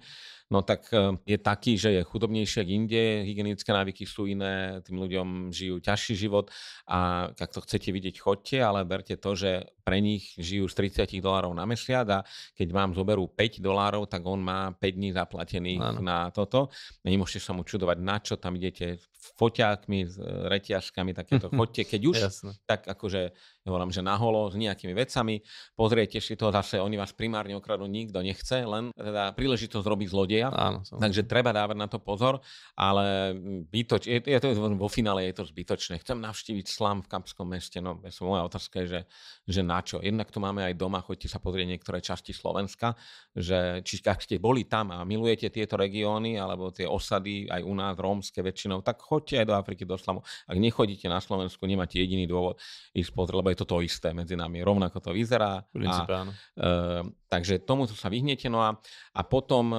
no 0.53 0.61
tak 0.61 0.85
e, 0.93 1.17
je 1.25 1.37
taký, 1.41 1.81
že 1.81 1.89
je 1.97 2.01
chudobnejšie 2.05 2.61
ako 2.61 2.69
inde, 2.69 3.25
hygienické 3.25 3.73
návyky 3.73 4.05
sú 4.05 4.29
iné, 4.29 4.85
tým 4.85 5.01
ľuďom 5.01 5.49
žijú 5.49 5.81
ťažší 5.81 6.13
život 6.13 6.53
a 6.85 7.29
ak 7.33 7.49
to 7.49 7.65
chcete 7.65 7.89
vidieť, 7.89 8.21
chodte, 8.21 8.61
ale 8.61 8.85
berte 8.85 9.17
to, 9.17 9.33
že 9.33 9.65
pre 9.81 9.97
nich 9.97 10.37
žijú 10.37 10.69
z 10.69 10.93
30 11.09 11.17
dolárov 11.19 11.51
na 11.57 11.65
mesiac 11.65 12.07
a 12.13 12.19
keď 12.53 12.67
vám 12.69 12.93
zoberú 12.93 13.25
5 13.27 13.59
dolárov, 13.59 14.05
tak 14.05 14.21
on 14.23 14.39
má 14.39 14.71
5 14.77 14.79
dní 14.79 15.09
zaplatených 15.11 15.81
ano. 15.81 15.99
na 15.99 16.29
toto. 16.29 16.69
Nemôžete 17.01 17.41
sa 17.43 17.51
mu 17.51 17.65
čudovať, 17.65 17.97
na 17.99 18.17
čo 18.21 18.37
tam 18.37 18.55
idete 18.55 19.01
foťákmi, 19.35 19.99
s 20.07 20.15
reťažkami, 20.23 21.11
takéto 21.15 21.47
chodte, 21.57 21.83
keď 21.83 22.01
už, 22.03 22.17
Jasne. 22.19 22.51
tak 22.63 22.87
akože 22.87 23.21
ja 23.63 23.67
hovorím, 23.71 23.95
že 23.95 24.03
naholo 24.03 24.51
s 24.51 24.55
nejakými 24.59 24.91
vecami, 24.91 25.39
pozriete 25.79 26.19
si 26.19 26.35
to, 26.35 26.51
zase 26.51 26.79
oni 26.79 26.99
vás 26.99 27.15
primárne 27.15 27.55
okradnú, 27.55 27.87
nikto 27.87 28.19
nechce, 28.19 28.67
len 28.67 28.91
teda 28.95 29.31
príležitosť 29.35 29.85
robiť 29.87 30.07
zlodeja, 30.49 30.67
Áno, 30.67 30.79
takže 30.99 31.21
treba 31.23 31.53
dávať 31.53 31.77
na 31.77 31.87
to 31.87 32.01
pozor, 32.01 32.43
ale 32.75 33.35
bytoč, 33.69 34.09
je, 34.09 34.19
je 34.19 34.39
to, 34.41 34.51
vo 34.55 34.89
finále 34.89 35.29
je 35.29 35.39
to 35.39 35.43
zbytočné. 35.47 36.01
Chcem 36.01 36.19
navštíviť 36.19 36.65
slam 36.67 37.05
v 37.05 37.07
Kapskom 37.07 37.47
meste, 37.47 37.79
no 37.79 38.01
moja 38.01 38.43
otázka 38.47 38.83
je, 38.83 38.87
že, 38.87 39.01
že 39.47 39.61
na 39.61 39.79
čo. 39.79 40.01
Jednak 40.03 40.31
tu 40.33 40.41
máme 40.43 40.65
aj 40.65 40.73
doma, 40.75 40.99
choďte 41.03 41.29
sa 41.29 41.39
pozrieť 41.39 41.67
niektoré 41.69 42.03
časti 42.03 42.33
Slovenska, 42.33 42.97
že 43.37 43.83
či 43.85 44.01
ak 44.03 44.23
ste 44.23 44.41
boli 44.41 44.67
tam 44.67 44.91
a 44.91 45.05
milujete 45.07 45.47
tieto 45.53 45.79
regióny, 45.79 46.35
alebo 46.35 46.73
tie 46.73 46.87
osady, 46.89 47.47
aj 47.47 47.61
u 47.63 47.73
nás 47.73 47.95
rómske 47.95 48.39
väčšinou, 48.43 48.83
tak 48.83 48.99
choďte 48.99 49.43
aj 49.43 49.45
do 49.47 49.55
Afriky, 49.55 49.83
do 49.87 49.95
Slamu. 49.95 50.25
Ak 50.47 50.57
nechodíte 50.57 51.07
na 51.07 51.23
Slovensku, 51.23 51.63
nemáte 51.63 52.01
jediný 52.01 52.27
dôvod 52.27 52.59
ísť 52.91 53.11
pozrieť, 53.13 53.37
lebo 53.39 53.49
je 53.51 53.59
to 53.59 53.67
to 53.69 53.77
isté 53.83 54.09
medzi 54.11 54.35
nami. 54.35 54.61
Rovnako 54.61 54.97
to 54.99 55.11
vyzerá. 55.15 55.63
Princípe, 55.71 56.13
a, 56.13 56.23
e, 56.27 57.01
takže 57.29 57.63
tomu 57.65 57.87
sa 57.89 58.07
vyhnete. 58.11 58.47
No 58.47 58.61
a, 58.61 58.77
a 59.13 59.21
potom 59.25 59.73
e, 59.73 59.77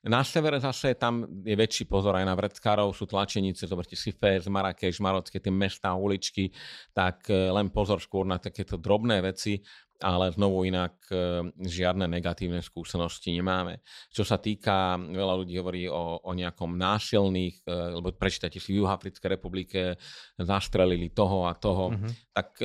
na 0.00 0.24
severe 0.24 0.56
zase 0.56 0.96
tam 0.96 1.28
je 1.44 1.52
väčší 1.52 1.84
pozor 1.84 2.16
aj 2.16 2.24
na 2.24 2.32
vreckárov, 2.32 2.96
sú 2.96 3.04
tlačenice, 3.04 3.68
zoberte 3.68 3.92
si 3.92 4.16
Fez, 4.16 4.48
Marrakeš, 4.48 4.96
Marocké, 5.04 5.44
tie 5.44 5.52
mesta, 5.52 5.92
uličky, 5.92 6.48
tak 6.96 7.28
e, 7.28 7.52
len 7.52 7.68
pozor 7.68 8.00
skôr 8.00 8.24
na 8.24 8.40
takéto 8.40 8.80
drobné 8.80 9.20
veci, 9.20 9.60
ale 10.00 10.32
znovu 10.32 10.64
inak 10.64 11.04
e, 11.12 11.44
žiadne 11.52 12.08
negatívne 12.08 12.64
skúsenosti 12.64 13.36
nemáme. 13.36 13.84
Čo 14.08 14.24
sa 14.24 14.40
týka, 14.40 14.96
veľa 14.96 15.34
ľudí 15.44 15.60
hovorí 15.60 15.84
o, 15.84 16.24
o 16.24 16.32
nejakom 16.32 16.80
násilných, 16.80 17.60
e, 17.60 18.00
lebo 18.00 18.08
prečítate 18.16 18.56
si 18.56 18.72
v 18.72 18.80
Juhafrickej 18.80 19.28
republike, 19.36 20.00
zastrelili 20.40 21.12
toho 21.12 21.44
a 21.44 21.52
toho, 21.52 21.92
mm-hmm. 21.92 22.12
tak 22.32 22.56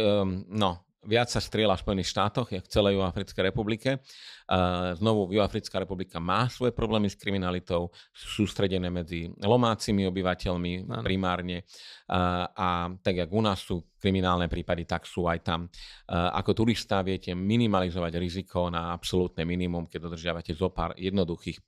no, 0.55 0.85
viac 1.05 1.29
sa 1.29 1.39
strieľa 1.39 1.77
v 1.77 1.83
Spojených 1.85 2.11
štátoch, 2.11 2.47
jak 2.51 2.65
v 2.65 2.73
celej 2.73 2.97
Juhoafrickej 2.97 3.43
republike. 3.45 3.89
Znovu 4.97 5.33
Juhoafrická 5.33 5.81
republika 5.81 6.17
má 6.21 6.49
svoje 6.49 6.73
problémy 6.73 7.09
s 7.09 7.17
kriminalitou, 7.17 7.89
sú 8.13 8.43
sústredené 8.43 8.89
medzi 8.93 9.29
lomácimi 9.41 10.05
obyvateľmi 10.05 10.85
ano. 10.85 11.01
primárne 11.01 11.65
a, 12.09 12.49
a 12.49 12.67
tak, 13.01 13.25
jak 13.25 13.29
u 13.29 13.41
nás 13.41 13.61
sú 13.61 13.81
kriminálne 13.97 14.45
prípady, 14.45 14.85
tak 14.85 15.09
sú 15.09 15.25
aj 15.25 15.39
tam. 15.41 15.65
Ako 16.09 16.53
turista 16.53 17.01
viete 17.01 17.33
minimalizovať 17.33 18.13
riziko 18.21 18.69
na 18.69 18.93
absolútne 18.93 19.45
minimum, 19.45 19.89
keď 19.89 20.11
dodržiavate 20.11 20.53
zo 20.53 20.69
pár 20.69 20.93
jednoduchých 20.93 21.57
e, 21.57 21.63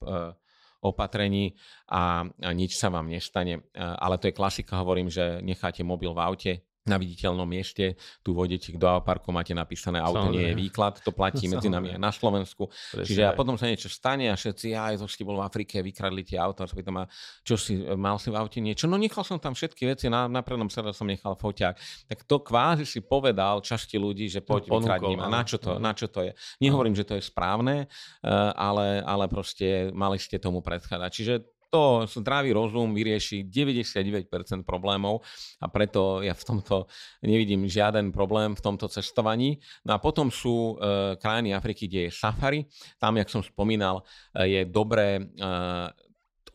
opatrení 0.85 1.57
a, 1.89 2.21
a 2.21 2.49
nič 2.53 2.77
sa 2.77 2.93
vám 2.93 3.09
nestane. 3.09 3.65
Ale 3.73 4.21
to 4.21 4.29
je 4.29 4.37
klasika, 4.37 4.77
hovorím, 4.77 5.09
že 5.09 5.41
necháte 5.41 5.81
mobil 5.81 6.13
v 6.13 6.21
aute, 6.21 6.53
na 6.87 6.97
viditeľnom 6.97 7.45
mieste, 7.45 7.99
tu 8.23 8.31
vôjdete 8.31 8.75
do 8.79 8.87
parku, 9.03 9.29
máte 9.35 9.51
napísané 9.51 9.99
auto, 9.99 10.31
nie 10.31 10.51
je 10.51 10.55
výklad, 10.55 11.03
to 11.03 11.11
platí 11.11 11.51
medzi 11.51 11.67
nami 11.67 11.95
aj 11.95 12.01
na 12.01 12.11
Slovensku. 12.11 12.71
Prečo 12.71 13.07
Čiže 13.07 13.23
a 13.27 13.31
potom 13.35 13.59
sa 13.59 13.67
niečo 13.67 13.91
stane 13.91 14.31
a 14.31 14.35
všetci, 14.39 14.73
aj 14.73 15.03
to 15.03 15.05
si 15.05 15.27
bol 15.27 15.37
v 15.39 15.45
Afrike, 15.45 15.83
vykradli 15.83 16.23
tie 16.23 16.39
auto 16.39 16.63
a 16.63 16.67
sa 16.67 16.73
pýtam, 16.73 17.03
čo 17.43 17.59
si, 17.59 17.77
mal 17.99 18.15
si 18.17 18.31
v 18.31 18.35
aute 18.39 18.59
niečo? 18.63 18.87
No 18.87 18.95
nechal 18.95 19.27
som 19.27 19.37
tam 19.37 19.51
všetky 19.53 19.83
veci, 19.91 20.07
na, 20.07 20.31
na 20.31 20.41
prednom 20.41 20.71
sebe 20.71 20.95
som 20.95 21.05
nechal 21.05 21.35
foťák. 21.35 21.75
Tak 22.07 22.19
to 22.23 22.39
kvázi 22.39 22.87
si 22.87 23.03
povedal 23.03 23.59
časti 23.59 23.99
ľudí, 23.99 24.31
že 24.31 24.39
poď 24.39 24.71
no, 24.71 24.79
vykradním 24.79 25.19
a 25.19 25.27
na 25.27 25.43
čo, 25.43 25.59
to, 25.59 25.77
na 25.77 25.91
čo 25.91 26.07
to 26.07 26.23
je. 26.23 26.31
Nehovorím, 26.63 26.95
že 26.95 27.03
to 27.03 27.19
je 27.19 27.23
správne, 27.23 27.85
eh, 27.87 28.29
ale, 28.55 29.03
ale 29.03 29.25
proste 29.27 29.91
mali 29.91 30.15
ste 30.17 30.39
tomu 30.39 30.63
predchádzať. 30.63 31.11
Čiže 31.11 31.56
To 31.67 32.07
zdravý 32.07 32.55
rozum 32.55 32.95
vyrieši 32.95 33.43
99% 33.51 34.31
problémov 34.63 35.19
a 35.59 35.67
preto 35.67 36.23
ja 36.23 36.31
v 36.31 36.43
tomto 36.47 36.87
nevidím 37.19 37.67
žiaden 37.67 38.15
problém 38.15 38.55
v 38.55 38.63
tomto 38.63 38.87
cestovaní. 38.87 39.59
No 39.83 39.95
a 39.95 40.01
potom 40.01 40.31
sú 40.31 40.79
e, 40.79 41.19
krajiny 41.19 41.51
Afriky, 41.51 41.91
kde 41.91 42.07
je 42.07 42.11
safari. 42.15 42.63
Tam, 42.95 43.19
jak 43.19 43.27
som 43.27 43.43
spomínal, 43.43 43.99
e, 44.31 44.47
je 44.47 44.61
dobré 44.63 45.19
e, 45.19 45.23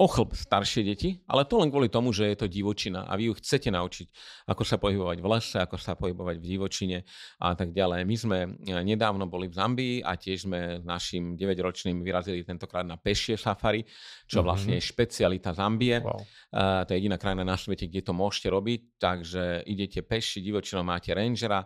ochlb 0.02 0.34
staršie 0.34 0.82
deti, 0.82 1.22
ale 1.30 1.46
to 1.46 1.62
len 1.62 1.70
kvôli 1.70 1.86
tomu, 1.86 2.10
že 2.10 2.34
je 2.34 2.36
to 2.42 2.50
divočina 2.50 3.06
a 3.06 3.14
vy 3.14 3.30
ju 3.30 3.38
chcete 3.38 3.70
naučiť, 3.70 4.06
ako 4.50 4.62
sa 4.66 4.82
pohybovať 4.82 5.18
v 5.22 5.26
lese, 5.30 5.58
ako 5.62 5.78
sa 5.78 5.94
pohybovať 5.94 6.42
v 6.42 6.46
divočine 6.50 6.98
a 7.38 7.54
tak 7.54 7.70
ďalej. 7.70 8.02
My 8.02 8.16
sme 8.18 8.38
e, 8.42 8.82
nedávno 8.82 9.30
boli 9.30 9.46
v 9.46 9.54
Zambii 9.54 9.96
a 10.02 10.18
tiež 10.18 10.50
sme 10.50 10.82
našim 10.82 11.38
9-ročným 11.38 12.02
vyrazili 12.02 12.42
tentokrát 12.42 12.82
na 12.82 12.98
pešie 12.98 13.38
safari, 13.38 13.86
čo 14.26 14.42
mm-hmm. 14.42 14.42
vlastne 14.42 14.74
je 14.74 14.82
špecialita 14.82 15.54
Zambie. 15.54 16.02
Wow. 16.02 16.18
Uh, 16.50 16.82
to 16.82 16.92
je 16.92 17.06
jediná 17.06 17.16
krajina 17.16 17.46
na 17.46 17.54
svete, 17.54 17.86
kde 17.86 18.02
to 18.02 18.12
môžete 18.12 18.50
robiť, 18.50 18.80
takže 18.98 19.62
idete 19.70 20.02
peši, 20.02 20.42
divočinou 20.42 20.82
máte 20.82 21.14
rangera, 21.14 21.62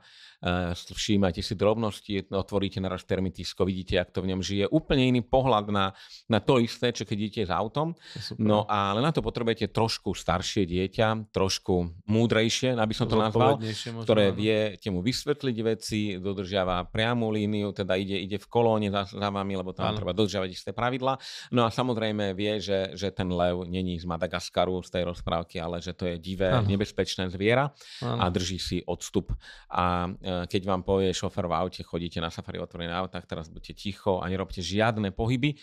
všímate 0.93 1.41
si 1.41 1.55
drobnosti, 1.57 2.29
otvoríte 2.29 2.79
naraz 2.79 3.03
termitisko, 3.09 3.65
vidíte, 3.65 3.97
jak 3.97 4.11
to 4.13 4.21
v 4.21 4.35
ňom 4.35 4.41
žije. 4.45 4.65
Úplne 4.69 5.17
iný 5.17 5.23
pohľad 5.25 5.73
na, 5.73 5.97
na 6.29 6.39
to 6.39 6.61
isté, 6.61 6.93
čo 6.93 7.09
keď 7.09 7.17
idete 7.17 7.43
s 7.49 7.53
autom. 7.53 7.97
Super. 8.17 8.41
No 8.41 8.69
ale 8.69 9.01
na 9.01 9.11
to 9.11 9.25
potrebujete 9.25 9.73
trošku 9.73 10.13
staršie 10.13 10.69
dieťa, 10.69 11.33
trošku 11.33 12.05
múdrejšie, 12.07 12.77
aby 12.77 12.95
som 12.95 13.09
to 13.09 13.17
nazval, 13.17 13.59
ktoré 14.05 14.31
viete 14.31 14.93
mu 14.93 15.01
vysvetliť 15.01 15.57
veci, 15.65 16.01
dodržiava 16.21 16.85
priamú 16.89 17.33
líniu, 17.33 17.73
teda 17.73 17.97
ide, 17.97 18.17
ide 18.21 18.37
v 18.37 18.47
kolóne 18.47 18.89
za, 18.93 19.09
za 19.09 19.29
vami, 19.29 19.55
lebo 19.57 19.73
tam 19.73 19.93
ano. 19.93 19.99
treba 19.99 20.13
dodržiavať 20.13 20.51
isté 20.53 20.71
pravidla. 20.77 21.19
No 21.53 21.65
a 21.65 21.73
samozrejme 21.73 22.37
vie, 22.37 22.61
že, 22.61 22.95
že 22.95 23.11
ten 23.11 23.29
lev 23.29 23.65
není 23.67 23.97
z 23.97 24.05
Madagaskaru, 24.05 24.85
z 24.85 24.91
tej 24.93 25.03
rozprávky, 25.11 25.59
ale 25.59 25.81
že 25.83 25.97
to 25.97 26.07
je 26.09 26.17
divé, 26.21 26.53
ano. 26.53 26.69
nebezpečné 26.69 27.33
zviera 27.33 27.73
ano. 28.01 28.21
a 28.23 28.25
drží 28.31 28.59
si 28.59 28.79
odstup. 28.85 29.33
A 29.73 30.11
keď 30.27 30.63
vám 30.67 30.83
povie 30.83 31.15
šofer 31.15 31.47
v 31.47 31.55
aute, 31.55 31.81
chodíte 31.87 32.19
na 32.19 32.35
safari 32.35 32.59
otvorené 32.59 32.91
autách, 32.91 33.31
teraz 33.31 33.47
buďte 33.47 33.79
ticho 33.79 34.19
a 34.19 34.27
nerobte 34.27 34.59
žiadne 34.59 35.15
pohyby, 35.15 35.55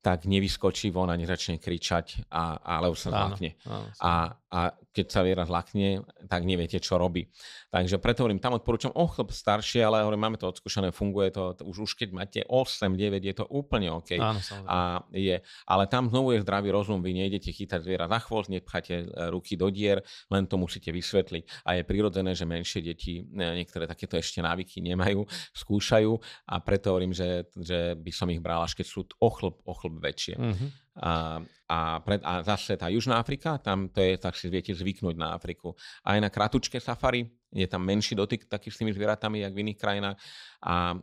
tak 0.00 0.24
nevyskočí 0.24 0.88
von 0.88 1.12
a 1.12 1.16
nezačne 1.16 1.60
kričať, 1.60 2.24
a, 2.32 2.56
ale 2.56 2.88
už 2.88 2.98
sa 2.98 3.10
zlakne. 3.12 3.52
A, 4.00 4.32
a 4.48 4.58
keď 4.90 5.06
sa 5.06 5.20
viera 5.22 5.44
zlakne, 5.44 6.02
tak 6.26 6.42
neviete, 6.42 6.80
čo 6.82 6.98
robí. 6.98 7.28
Takže 7.70 8.02
preto 8.02 8.24
hovorím, 8.24 8.42
tam 8.42 8.58
odporúčam 8.58 8.90
o 8.96 9.06
chlop 9.06 9.30
staršie, 9.30 9.84
ale 9.84 10.02
hovorím, 10.02 10.26
máme 10.26 10.38
to 10.40 10.50
odskúšané, 10.50 10.90
funguje 10.90 11.30
to, 11.30 11.54
to 11.54 11.62
už, 11.68 11.86
už 11.86 11.92
keď 11.94 12.08
máte 12.10 12.40
8, 12.48 12.96
9, 12.96 13.22
je 13.22 13.34
to 13.36 13.46
úplne 13.46 13.92
OK. 13.94 14.18
Áno, 14.18 14.40
a 14.66 15.04
je, 15.14 15.38
ale 15.68 15.84
tam 15.86 16.10
znovu 16.10 16.34
je 16.34 16.42
zdravý 16.42 16.74
rozum, 16.74 16.98
vy 17.04 17.14
nejdete 17.14 17.52
chytať 17.54 17.84
zviera 17.84 18.10
za 18.10 18.18
chvost, 18.24 18.50
nepcháte 18.50 18.94
e, 18.98 19.06
ruky 19.30 19.54
do 19.54 19.70
dier, 19.70 20.02
len 20.32 20.48
to 20.50 20.58
musíte 20.58 20.90
vysvetliť. 20.90 21.68
A 21.68 21.78
je 21.78 21.82
prirodzené, 21.86 22.34
že 22.34 22.48
menšie 22.48 22.82
deti 22.82 23.22
e, 23.22 23.24
niektoré 23.36 23.86
takéto 23.86 24.18
ešte 24.18 24.42
návyky 24.42 24.82
nemajú, 24.82 25.22
skúšajú 25.54 26.12
a 26.50 26.58
preto 26.58 26.90
hovorím, 26.90 27.14
že, 27.14 27.46
že 27.54 27.94
by 27.94 28.10
som 28.10 28.26
ich 28.32 28.42
bral 28.42 28.66
až 28.66 28.74
keď 28.74 28.86
sú 28.88 29.06
o 29.06 29.30
chlop, 29.30 29.62
chlb 29.90 29.98
väčšie. 29.98 30.36
Mm-hmm. 30.38 30.68
A, 31.00 31.40
a, 31.70 31.78
pred, 32.04 32.20
a 32.22 32.46
zase 32.46 32.78
tá 32.78 32.86
Južná 32.86 33.18
Afrika, 33.18 33.58
tam 33.58 33.90
to 33.90 33.98
je, 33.98 34.14
tak 34.20 34.38
si 34.38 34.46
viete 34.46 34.70
zvyknúť 34.70 35.16
na 35.18 35.34
Afriku. 35.34 35.74
Aj 36.06 36.18
na 36.22 36.30
kratučké 36.30 36.78
safari, 36.78 37.26
je 37.50 37.66
tam 37.66 37.82
menší 37.82 38.14
dotyk 38.14 38.46
taký 38.46 38.70
s 38.70 38.78
tými 38.78 38.94
zvieratami, 38.94 39.42
jak 39.42 39.50
v 39.50 39.62
iných 39.66 39.78
krajinách 39.78 40.16
a, 40.62 40.94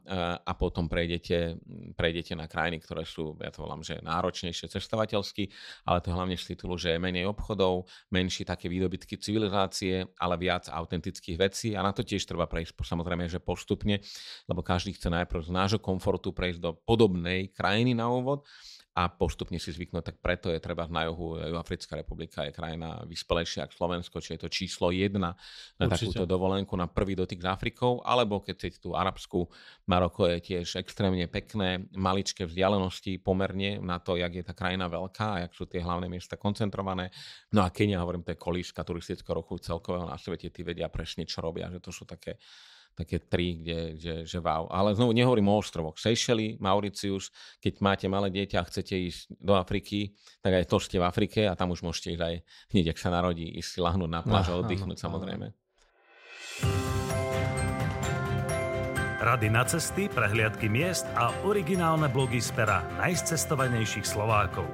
a 0.47 0.52
potom 0.56 0.88
prejdete, 0.88 1.60
prejdete 1.91 2.39
na 2.39 2.47
krajiny, 2.47 2.80
ktoré 2.80 3.04
sú, 3.04 3.36
ja 3.43 3.52
to 3.52 3.67
volám, 3.67 3.84
že 3.84 4.00
náročnejšie 4.00 4.71
cestovateľsky, 4.71 5.52
ale 5.84 6.00
to 6.00 6.15
hlavne 6.15 6.39
z 6.39 6.56
titulu, 6.56 6.80
že 6.80 6.95
je 6.95 7.04
menej 7.04 7.28
obchodov, 7.28 7.91
menší 8.15 8.47
také 8.47 8.71
výdobytky 8.71 9.19
civilizácie, 9.19 10.08
ale 10.23 10.39
viac 10.39 10.71
autentických 10.71 11.36
vecí 11.36 11.76
a 11.76 11.84
na 11.84 11.91
to 11.91 12.08
tiež 12.08 12.23
treba 12.23 12.47
prejsť 12.47 12.80
samozrejme, 12.80 13.28
že 13.28 13.43
postupne, 13.43 14.00
lebo 14.47 14.63
každý 14.63 14.95
chce 14.95 15.12
najprv 15.12 15.43
z 15.43 15.52
nášho 15.52 15.80
komfortu 15.84 16.32
prejsť 16.32 16.60
do 16.63 16.71
podobnej 16.80 17.52
krajiny 17.52 17.91
na 17.91 18.08
úvod 18.08 18.47
a 18.98 19.14
postupne 19.14 19.62
si 19.62 19.70
zvyknúť, 19.70 20.10
tak 20.10 20.18
preto 20.18 20.50
je 20.50 20.58
treba 20.58 20.90
na 20.90 21.06
juhu, 21.06 21.38
Africká 21.54 21.94
republika 21.94 22.50
je 22.50 22.50
krajina 22.50 23.06
vyspelejšia 23.06 23.70
ako 23.70 23.78
Slovensko, 23.78 24.18
či 24.18 24.34
je 24.34 24.42
to 24.42 24.50
číslo 24.50 24.90
jedna 24.90 25.38
na 25.78 25.86
Určite. 25.86 26.18
takúto 26.18 26.26
dovolenku, 26.26 26.74
na 26.74 26.90
prvý 26.90 27.14
dotyk 27.14 27.38
s 27.38 27.46
Afrikou, 27.46 28.02
alebo 28.02 28.42
keď 28.42 28.58
chcete 28.58 28.82
tú 28.82 28.98
arabskú, 28.98 29.46
Maroko 29.86 30.26
je 30.26 30.42
tiež 30.42 30.82
extrémne 30.82 31.30
pekné, 31.30 31.86
maličké 31.94 32.50
vzdialenosti 32.50 33.22
pomerne 33.22 33.78
na 33.78 34.02
to, 34.02 34.18
jak 34.18 34.34
je 34.34 34.42
tá 34.42 34.58
krajina 34.58 34.90
veľká 34.90 35.28
a 35.30 35.42
jak 35.46 35.54
sú 35.54 35.70
tie 35.70 35.86
hlavné 35.86 36.10
miesta 36.10 36.34
koncentrované. 36.34 37.14
No 37.54 37.62
a 37.62 37.70
Kenia, 37.70 38.02
hovorím, 38.02 38.26
to 38.26 38.34
je 38.34 38.42
kolíska 38.42 38.82
turistického 38.82 39.38
roku 39.38 39.62
celkového 39.62 40.10
na 40.10 40.18
svete, 40.18 40.50
tí 40.50 40.66
vedia 40.66 40.90
presne, 40.90 41.30
čo 41.30 41.46
robia, 41.46 41.70
že 41.70 41.78
to 41.78 41.94
sú 41.94 42.10
také 42.10 42.42
také 42.98 43.22
tri, 43.22 43.62
kde, 43.62 43.80
kde, 43.94 44.14
že 44.26 44.42
wow. 44.42 44.66
Ale 44.74 44.98
znovu 44.98 45.14
nehovorím 45.14 45.54
o 45.54 45.62
ostrovoch. 45.62 46.02
Seychelles, 46.02 46.58
Mauritius, 46.58 47.30
keď 47.62 47.74
máte 47.78 48.10
malé 48.10 48.34
dieťa 48.34 48.58
a 48.58 48.66
chcete 48.66 48.98
ísť 48.98 49.38
do 49.38 49.54
Afriky, 49.54 50.18
tak 50.42 50.58
aj 50.58 50.66
to 50.66 50.82
ste 50.82 50.98
v 50.98 51.06
Afrike 51.06 51.46
a 51.46 51.54
tam 51.54 51.78
už 51.78 51.86
môžete 51.86 52.18
ísť 52.18 52.24
aj 52.26 52.36
hneď, 52.74 52.86
ak 52.92 52.98
sa 52.98 53.14
narodí, 53.14 53.46
ísť 53.46 53.70
si 53.70 53.80
lahnúť 53.86 54.10
na 54.10 54.26
pláž 54.26 54.50
a 54.50 54.58
oddychnúť 54.58 54.98
samozrejme. 54.98 55.54
Rady 59.18 59.50
na 59.50 59.66
cesty, 59.68 60.08
prehliadky 60.08 60.72
miest 60.72 61.04
a 61.20 61.36
originálne 61.44 62.08
blogy 62.08 62.40
z 62.40 62.54
pera 62.54 62.86
najcestovanejších 63.02 64.08
Slovákov. 64.08 64.70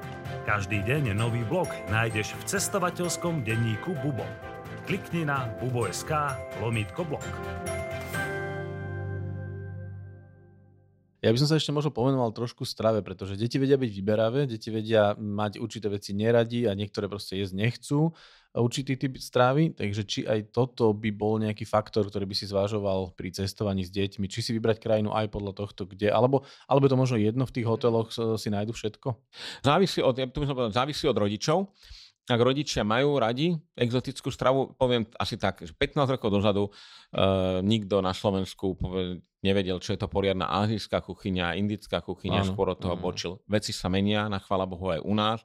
Každý 0.46 0.84
deň 0.86 1.16
nový 1.16 1.42
blog 1.48 1.72
nájdeš 1.90 2.38
v 2.38 2.56
cestovateľskom 2.56 3.42
denníku 3.42 3.98
Bubo. 4.04 4.28
Klikni 4.84 5.24
na 5.24 5.48
bubo.sk 5.58 6.12
lomítko 6.60 7.08
blog. 7.08 7.24
Ja 11.24 11.32
by 11.32 11.40
som 11.40 11.48
sa 11.48 11.56
ešte 11.56 11.72
možno 11.72 11.96
pomenoval 11.96 12.36
trošku 12.36 12.68
strave, 12.68 13.00
pretože 13.00 13.40
deti 13.40 13.56
vedia 13.56 13.80
byť 13.80 13.92
vyberavé, 13.96 14.44
deti 14.44 14.68
vedia 14.68 15.16
mať 15.16 15.56
určité 15.64 15.88
veci 15.88 16.12
neradi 16.12 16.68
a 16.68 16.76
niektoré 16.76 17.08
proste 17.08 17.40
jesť 17.40 17.56
nechcú 17.56 18.12
určitý 18.54 18.94
typ 19.00 19.18
strávy, 19.18 19.74
takže 19.74 20.02
či 20.06 20.20
aj 20.30 20.54
toto 20.54 20.94
by 20.94 21.10
bol 21.10 21.42
nejaký 21.42 21.66
faktor, 21.66 22.06
ktorý 22.06 22.30
by 22.30 22.36
si 22.38 22.46
zvážoval 22.46 23.18
pri 23.18 23.34
cestovaní 23.34 23.82
s 23.82 23.90
deťmi, 23.90 24.30
či 24.30 24.46
si 24.46 24.54
vybrať 24.54 24.78
krajinu 24.78 25.10
aj 25.10 25.34
podľa 25.34 25.58
tohto, 25.58 25.90
kde, 25.90 26.14
alebo, 26.14 26.46
alebo 26.70 26.86
to 26.86 26.94
možno 26.94 27.18
jedno 27.18 27.50
v 27.50 27.56
tých 27.56 27.66
hoteloch 27.66 28.14
si 28.14 28.54
nájdu 28.54 28.78
všetko? 28.78 29.18
Závisí 29.66 30.06
od, 30.06 30.14
ja 30.22 30.30
by 30.30 30.46
som 30.46 30.54
povedal, 30.54 30.76
závisí 30.76 31.10
od 31.10 31.18
rodičov 31.18 31.74
ak 32.24 32.40
rodičia 32.40 32.88
majú 32.88 33.20
radi 33.20 33.52
exotickú 33.76 34.32
stravu, 34.32 34.72
poviem 34.80 35.04
asi 35.20 35.36
tak, 35.36 35.60
že 35.60 35.76
15 35.76 36.16
rokov 36.16 36.30
dozadu 36.32 36.64
uh, 36.72 37.60
nikto 37.60 38.00
na 38.00 38.16
Slovensku 38.16 38.80
nevedel, 39.44 39.84
čo 39.84 39.92
je 39.92 40.00
to 40.00 40.08
poriadna 40.08 40.48
azijská 40.64 41.04
kuchyňa, 41.04 41.60
indická 41.60 42.00
kuchyňa, 42.00 42.48
skôr 42.48 42.72
od 42.72 42.80
toho 42.80 42.96
bočil. 42.96 43.44
Veci 43.44 43.76
sa 43.76 43.92
menia, 43.92 44.32
na 44.32 44.40
chvála 44.40 44.64
Bohu 44.64 44.88
aj 44.88 45.04
u 45.04 45.14
nás. 45.16 45.44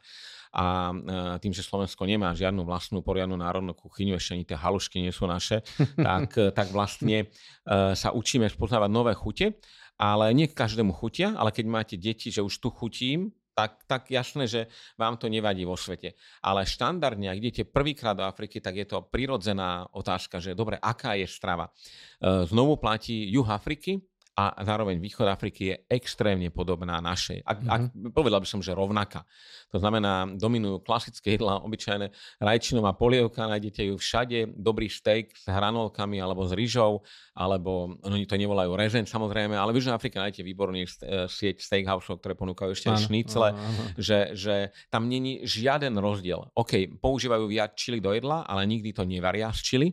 A 0.55 0.95
uh, 0.95 1.37
tým, 1.43 1.51
že 1.51 1.67
Slovensko 1.67 2.07
nemá 2.07 2.31
žiadnu 2.33 2.63
vlastnú 2.63 3.03
poriadnu 3.03 3.35
národnú 3.35 3.75
kuchyňu, 3.75 4.15
ešte 4.15 4.33
ani 4.39 4.45
tie 4.47 4.57
halušky 4.57 5.03
nie 5.03 5.11
sú 5.11 5.27
naše, 5.27 5.67
tak, 5.99 6.39
tak 6.55 6.71
vlastne 6.71 7.27
uh, 7.67 7.93
sa 7.99 8.15
učíme 8.15 8.47
spoznávať 8.47 8.91
nové 8.91 9.13
chute 9.19 9.59
ale 9.99 10.31
nie 10.31 10.47
každému 10.47 10.95
chutia, 10.95 11.35
ale 11.35 11.51
keď 11.51 11.67
máte 11.67 11.95
deti, 11.99 12.31
že 12.31 12.39
už 12.39 12.55
tu 12.63 12.71
chutím, 12.71 13.35
tak, 13.59 13.73
tak 13.91 14.03
jasné, 14.07 14.47
že 14.47 14.71
vám 14.95 15.19
to 15.19 15.27
nevadí 15.27 15.67
vo 15.67 15.75
svete. 15.75 16.15
Ale 16.47 16.63
štandardne, 16.63 17.27
ak 17.27 17.43
idete 17.43 17.67
prvýkrát 17.67 18.15
do 18.15 18.23
Afriky, 18.23 18.63
tak 18.63 18.79
je 18.79 18.87
to 18.87 19.03
prirodzená 19.11 19.91
otázka, 19.91 20.39
že 20.39 20.55
dobre, 20.55 20.79
aká 20.79 21.19
je 21.19 21.27
strava. 21.27 21.67
E, 21.67 22.47
znovu 22.47 22.79
platí 22.79 23.27
juh 23.35 23.51
Afriky, 23.51 23.99
a 24.39 24.55
zároveň 24.63 25.03
východ 25.03 25.27
Afriky 25.27 25.75
je 25.75 25.77
extrémne 25.91 26.47
podobná 26.55 27.03
našej. 27.03 27.43
Ak, 27.43 27.59
mm-hmm. 27.59 27.75
ak, 27.75 27.83
povedal 28.15 28.39
by 28.39 28.47
som, 28.47 28.63
že 28.63 28.71
rovnaká. 28.71 29.27
To 29.75 29.83
znamená, 29.83 30.31
dominujú 30.39 30.87
klasické 30.87 31.35
jedlá, 31.35 31.59
obyčajné 31.67 32.15
rajčinová 32.39 32.95
polievka, 32.95 33.51
nájdete 33.51 33.91
ju 33.91 33.99
všade, 33.99 34.55
dobrý 34.55 34.87
steak 34.87 35.35
s 35.35 35.51
hranolkami 35.51 36.23
alebo 36.23 36.47
s 36.47 36.55
rýžou, 36.55 37.03
alebo 37.35 37.99
oni 38.07 38.31
to 38.31 38.39
nevolajú 38.39 38.79
rezeň 38.79 39.11
samozrejme, 39.11 39.59
ale 39.59 39.75
v 39.75 39.83
Južnej 39.83 39.99
Afrike 39.99 40.23
nájdete 40.23 40.47
výborný 40.47 40.87
e, 40.87 40.89
sieť 41.27 41.59
steakhouseov, 41.59 42.23
ktoré 42.23 42.39
ponúkajú 42.39 42.71
ešte 42.79 42.95
aj 42.95 43.11
šnicle, 43.11 43.59
že, 43.99 44.39
že 44.39 44.71
tam 44.87 45.11
není 45.11 45.43
žiaden 45.43 45.99
rozdiel. 45.99 46.47
OK, 46.55 46.87
používajú 47.03 47.51
viac 47.51 47.75
čili 47.75 47.99
do 47.99 48.15
jedla, 48.15 48.47
ale 48.47 48.71
nikdy 48.71 48.95
to 48.95 49.03
nevaria 49.03 49.51
z 49.51 49.61
čili 49.67 49.89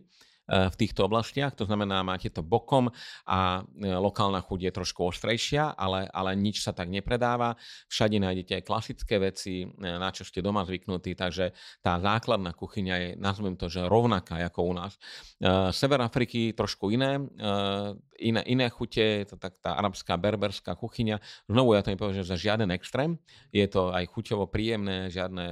v 0.45 0.75
týchto 0.77 1.09
oblastiach, 1.09 1.57
to 1.57 1.65
znamená, 1.65 2.05
máte 2.05 2.29
to 2.29 2.45
bokom 2.45 2.93
a 3.25 3.65
lokálna 3.81 4.45
chuť 4.45 4.59
je 4.69 4.71
trošku 4.71 5.01
ostrejšia, 5.09 5.73
ale, 5.73 6.05
ale 6.13 6.37
nič 6.37 6.61
sa 6.61 6.69
tak 6.69 6.93
nepredáva. 6.93 7.57
Všade 7.89 8.21
nájdete 8.21 8.61
aj 8.61 8.67
klasické 8.69 9.17
veci, 9.17 9.65
na 9.81 10.13
čo 10.13 10.21
ste 10.21 10.45
doma 10.45 10.61
zvyknutí, 10.61 11.17
takže 11.17 11.49
tá 11.81 11.97
základná 11.97 12.53
kuchyňa 12.53 12.95
je, 12.95 13.09
nazvem 13.17 13.57
to, 13.57 13.73
že 13.73 13.89
rovnaká 13.89 14.37
ako 14.45 14.61
u 14.69 14.73
nás. 14.77 14.93
Sever 15.73 15.99
Afriky 16.05 16.53
trošku 16.53 16.93
iné, 16.93 17.17
iné, 18.21 18.41
iné 18.45 18.67
chute, 18.69 19.25
to 19.25 19.41
tak 19.41 19.57
tá 19.57 19.73
arabská, 19.75 20.13
berberská 20.15 20.77
kuchyňa. 20.77 21.49
Znovu 21.49 21.73
ja 21.73 21.81
to 21.81 21.89
nepoviem, 21.89 22.21
že 22.21 22.29
za 22.29 22.37
žiaden 22.37 22.69
extrém, 22.69 23.17
je 23.49 23.65
to 23.65 23.89
aj 23.89 24.05
chuťovo 24.13 24.45
príjemné, 24.45 25.09
žiadne, 25.09 25.45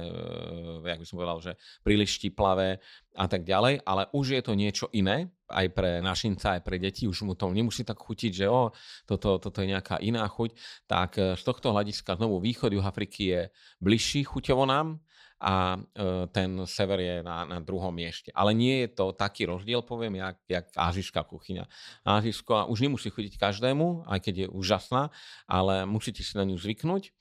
jak 0.86 1.00
by 1.02 1.06
som 1.06 1.18
povedal, 1.18 1.38
že 1.42 1.52
príliš 1.82 2.22
štiplavé 2.22 2.78
a 3.14 3.26
tak 3.30 3.46
ďalej, 3.46 3.86
ale 3.86 4.10
už 4.10 4.26
je 4.34 4.42
to 4.42 4.52
niečo 4.58 4.86
iné, 4.90 5.30
aj 5.46 5.66
pre 5.70 6.02
našinca, 6.02 6.58
aj 6.58 6.62
pre 6.66 6.82
deti, 6.82 7.06
už 7.06 7.22
mu 7.22 7.38
to 7.38 7.46
nemusí 7.54 7.86
tak 7.86 8.02
chutiť, 8.02 8.32
že 8.32 8.46
o, 8.50 8.74
toto, 9.06 9.38
toto 9.38 9.62
je 9.62 9.70
nejaká 9.70 10.02
iná 10.02 10.26
chuť, 10.26 10.56
tak 10.90 11.10
e, 11.20 11.38
z 11.38 11.42
tohto 11.46 11.70
hľadiska 11.70 12.18
znovu 12.18 12.42
východ 12.42 12.74
Juh 12.74 12.82
Afriky 12.82 13.22
je 13.30 13.40
bližší 13.78 14.26
chuťovo 14.26 14.66
nám 14.66 14.98
a 15.38 15.76
e, 15.76 16.26
ten 16.32 16.64
sever 16.66 16.98
je 16.98 17.16
na, 17.22 17.44
na 17.44 17.58
druhom 17.60 17.94
mieste. 17.94 18.32
Ale 18.34 18.50
nie 18.56 18.82
je 18.82 18.98
to 18.98 19.12
taký 19.14 19.46
rozdiel, 19.46 19.84
poviem, 19.84 20.18
jak, 20.18 20.36
jak 20.48 20.66
azijská 20.74 21.22
kuchyňa. 21.22 21.68
Azijská 22.02 22.66
už 22.66 22.82
nemusí 22.82 23.12
chutiť 23.12 23.38
každému, 23.38 24.08
aj 24.10 24.18
keď 24.24 24.34
je 24.34 24.46
úžasná, 24.48 25.12
ale 25.46 25.84
musíte 25.84 26.24
si 26.24 26.34
na 26.34 26.48
ňu 26.48 26.58
zvyknúť 26.58 27.14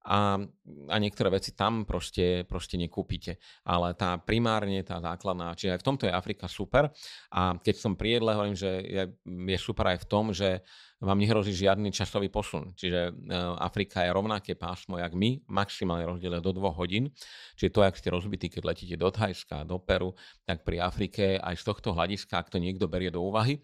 a, 0.00 0.40
a 0.88 0.96
niektoré 0.96 1.28
veci 1.28 1.52
tam 1.52 1.84
proste, 1.84 2.48
proste 2.48 2.80
nekúpite. 2.80 3.36
Ale 3.68 3.92
tá 3.94 4.16
primárne, 4.16 4.80
tá 4.80 4.96
základná, 4.96 5.52
čiže 5.52 5.76
aj 5.76 5.80
v 5.80 5.86
tomto 5.86 6.04
je 6.08 6.12
Afrika 6.16 6.48
super. 6.48 6.88
A 7.32 7.56
keď 7.60 7.74
som 7.76 7.92
pri 7.98 8.16
jedle, 8.16 8.32
hovorím, 8.32 8.56
že 8.56 8.70
je, 8.80 9.04
je 9.24 9.58
super 9.60 9.92
aj 9.92 10.04
v 10.04 10.08
tom, 10.08 10.32
že 10.32 10.64
vám 11.00 11.16
nehrozí 11.16 11.56
žiadny 11.56 11.88
časový 11.96 12.28
posun. 12.28 12.76
Čiže 12.76 13.00
e, 13.08 13.12
Afrika 13.56 14.04
je 14.04 14.12
rovnaké 14.12 14.52
pásmo, 14.52 15.00
jak 15.00 15.16
my, 15.16 15.40
maximálne 15.48 16.04
rozdiel 16.04 16.44
do 16.44 16.52
dvoch 16.52 16.76
hodín. 16.76 17.08
Čiže 17.56 17.72
to, 17.72 17.80
ak 17.80 17.96
ste 17.96 18.12
rozbití, 18.12 18.52
keď 18.52 18.62
letíte 18.68 18.96
do 19.00 19.08
Thajska, 19.08 19.64
do 19.64 19.80
Peru, 19.80 20.12
tak 20.44 20.60
pri 20.60 20.84
Afrike 20.84 21.40
aj 21.40 21.56
z 21.56 21.64
tohto 21.64 21.96
hľadiska, 21.96 22.36
ak 22.36 22.52
to 22.52 22.60
niekto 22.60 22.84
berie 22.84 23.08
do 23.08 23.24
úvahy, 23.24 23.56
e, 23.56 23.60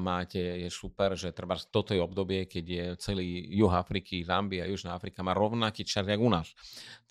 máte, 0.00 0.40
je 0.40 0.72
super, 0.72 1.12
že 1.12 1.36
treba 1.36 1.60
toto 1.60 1.92
je 1.92 2.00
obdobie, 2.00 2.48
keď 2.48 2.64
je 2.64 2.84
celý 2.96 3.52
juh 3.52 3.72
Afriky, 3.72 4.24
Zambia, 4.24 4.64
Južná 4.64 4.96
Afrika 4.96 5.20
má 5.20 5.36
rovnaký 5.36 5.84
čas, 5.84 6.08
jak 6.08 6.20
u 6.20 6.32
nás. 6.32 6.56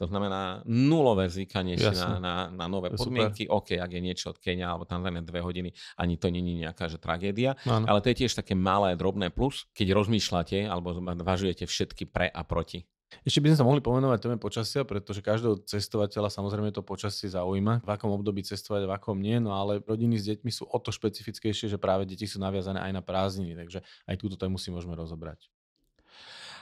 To 0.02 0.10
znamená 0.10 0.66
nulové 0.66 1.30
zvykanie 1.30 1.78
si 1.78 1.94
na, 1.94 2.18
na, 2.18 2.34
na 2.50 2.66
nové 2.66 2.90
podmienky. 2.90 3.46
Super. 3.46 3.62
OK, 3.62 3.70
ak 3.78 3.92
je 3.94 4.02
niečo 4.02 4.34
od 4.34 4.42
Kenia 4.42 4.74
alebo 4.74 4.90
Tanzania 4.90 5.22
dve 5.22 5.46
hodiny, 5.46 5.70
ani 6.02 6.18
to 6.18 6.34
není 6.34 6.58
nejaká 6.58 6.90
že 6.90 6.98
tragédia. 6.98 7.54
Ano. 7.70 7.86
Ale 7.86 8.02
to 8.02 8.10
je 8.10 8.26
tiež 8.26 8.34
také 8.34 8.58
malé, 8.58 8.98
drobné 8.98 9.30
plus 9.30 9.51
plus, 9.52 9.68
keď 9.76 9.92
rozmýšľate 10.00 10.64
alebo 10.64 10.96
zvažujete 10.96 11.68
všetky 11.68 12.08
pre 12.08 12.32
a 12.32 12.48
proti. 12.48 12.88
Ešte 13.28 13.44
by 13.44 13.52
sme 13.52 13.60
sa 13.60 13.68
mohli 13.68 13.84
pomenovať 13.84 14.24
téme 14.24 14.40
počasia, 14.40 14.88
pretože 14.88 15.20
každého 15.20 15.68
cestovateľa 15.68 16.32
samozrejme 16.32 16.72
to 16.72 16.80
počasie 16.80 17.28
zaujíma, 17.28 17.84
v 17.84 17.90
akom 17.92 18.08
období 18.16 18.40
cestovať, 18.40 18.88
v 18.88 18.96
akom 18.96 19.20
nie, 19.20 19.36
no 19.44 19.52
ale 19.52 19.84
rodiny 19.84 20.16
s 20.16 20.32
deťmi 20.32 20.48
sú 20.48 20.64
o 20.64 20.80
to 20.80 20.96
špecifickejšie, 20.96 21.68
že 21.68 21.76
práve 21.76 22.08
deti 22.08 22.24
sú 22.24 22.40
naviazané 22.40 22.80
aj 22.80 22.92
na 22.96 23.04
prázdniny, 23.04 23.60
takže 23.60 23.84
aj 23.84 24.16
túto 24.16 24.40
tému 24.40 24.56
si 24.56 24.72
môžeme 24.72 24.96
rozobrať. 24.96 25.52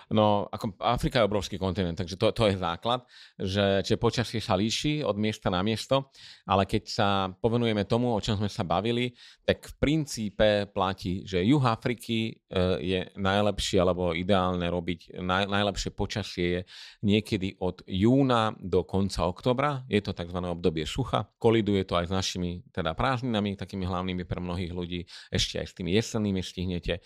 No, 0.09 0.49
ako 0.49 0.73
Afrika 0.81 1.21
je 1.21 1.29
obrovský 1.29 1.61
kontinent, 1.61 1.93
takže 1.93 2.17
to, 2.17 2.33
to 2.33 2.49
je 2.49 2.57
základ, 2.57 3.05
že, 3.37 3.85
že 3.85 3.93
počasie 3.93 4.41
sa 4.41 4.57
líši 4.57 5.05
od 5.05 5.13
miesta 5.21 5.53
na 5.53 5.61
miesto, 5.61 6.09
ale 6.49 6.65
keď 6.65 6.83
sa 6.89 7.07
povenujeme 7.29 7.85
tomu, 7.85 8.17
o 8.17 8.17
čom 8.17 8.41
sme 8.41 8.49
sa 8.49 8.65
bavili, 8.65 9.13
tak 9.45 9.69
v 9.69 9.73
princípe 9.77 10.65
platí, 10.73 11.21
že 11.29 11.45
juh 11.45 11.61
Afriky 11.61 12.33
e, 12.33 12.57
je 12.81 12.99
najlepšie 13.21 13.77
alebo 13.77 14.17
ideálne 14.17 14.65
robiť, 14.65 15.21
naj, 15.21 15.45
najlepšie 15.45 15.93
počasie 15.93 16.45
je 16.49 16.61
niekedy 17.05 17.61
od 17.61 17.85
júna 17.85 18.57
do 18.57 18.81
konca 18.81 19.29
oktobra, 19.29 19.85
je 19.85 20.01
to 20.01 20.17
tzv. 20.17 20.41
obdobie 20.41 20.89
sucha, 20.89 21.29
koliduje 21.37 21.85
to 21.85 21.93
aj 21.93 22.09
s 22.09 22.13
našimi 22.13 22.65
teda 22.73 22.97
prázdninami, 22.97 23.53
takými 23.53 23.85
hlavnými 23.85 24.25
pre 24.25 24.41
mnohých 24.41 24.73
ľudí, 24.73 25.05
ešte 25.29 25.61
aj 25.61 25.67
s 25.69 25.73
tými 25.77 25.93
jesennými 25.93 26.41
stihnete. 26.41 27.05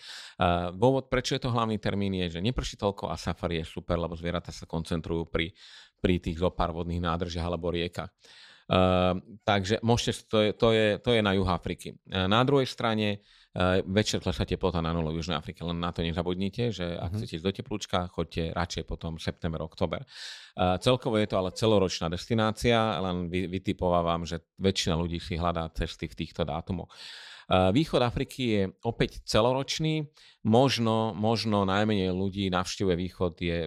Dôvod, 0.72 1.12
prečo 1.12 1.36
je 1.36 1.44
to 1.44 1.52
hlavný 1.52 1.76
termín, 1.76 2.16
je, 2.16 2.38
že 2.38 2.40
neprší 2.40 2.80
toľko 2.80 2.93
toľko 2.94 3.10
a 3.10 3.18
safari 3.18 3.58
je 3.58 3.66
super, 3.66 3.98
lebo 3.98 4.14
zvieratá 4.14 4.54
sa 4.54 4.70
koncentrujú 4.70 5.26
pri, 5.26 5.50
pri 5.98 6.22
tých 6.22 6.38
zopár 6.38 6.70
vodných 6.70 7.02
nádržiach 7.02 7.50
alebo 7.50 7.74
riekach. 7.74 8.14
Uh, 8.64 9.20
takže 9.44 9.76
môžete, 9.84 10.24
to 10.24 10.38
je, 10.40 10.50
to, 10.56 10.68
je, 10.72 10.86
to 10.96 11.10
je 11.12 11.20
na 11.20 11.36
juh 11.36 11.44
Afriky. 11.44 12.00
Uh, 12.08 12.24
na 12.24 12.40
druhej 12.48 12.64
strane 12.64 13.20
uh, 13.20 13.84
večer 13.84 14.24
klesá 14.24 14.48
teplota 14.48 14.80
na 14.80 14.88
nulu 14.88 15.12
v 15.12 15.20
Južnej 15.20 15.36
Afrike, 15.36 15.60
len 15.60 15.76
na 15.76 15.92
to 15.92 16.00
nezabudnite, 16.00 16.72
že 16.72 16.96
ak 16.96 17.12
mm-hmm. 17.12 17.16
chcete 17.20 17.34
ísť 17.36 17.44
do 17.44 17.52
teplúčka, 17.52 17.98
choďte 18.08 18.56
radšej 18.56 18.84
potom 18.88 19.20
september, 19.20 19.60
oktober. 19.60 20.00
Uh, 20.56 20.80
celkovo 20.80 21.20
je 21.20 21.28
to 21.28 21.36
ale 21.36 21.52
celoročná 21.52 22.08
destinácia, 22.08 23.04
len 23.04 23.28
vy, 23.28 23.52
vytipovávam, 23.52 24.24
že 24.24 24.40
väčšina 24.56 24.96
ľudí 24.96 25.20
si 25.20 25.36
hľadá 25.36 25.68
cesty 25.76 26.08
v 26.08 26.24
týchto 26.24 26.48
dátumoch. 26.48 26.88
Východ 27.50 28.00
Afriky 28.00 28.42
je 28.48 28.62
opäť 28.84 29.20
celoročný, 29.28 30.08
možno, 30.44 31.16
možno 31.16 31.64
najmenej 31.64 32.12
ľudí 32.12 32.52
navštevuje 32.52 32.96
východ 33.00 33.32
je 33.40 33.58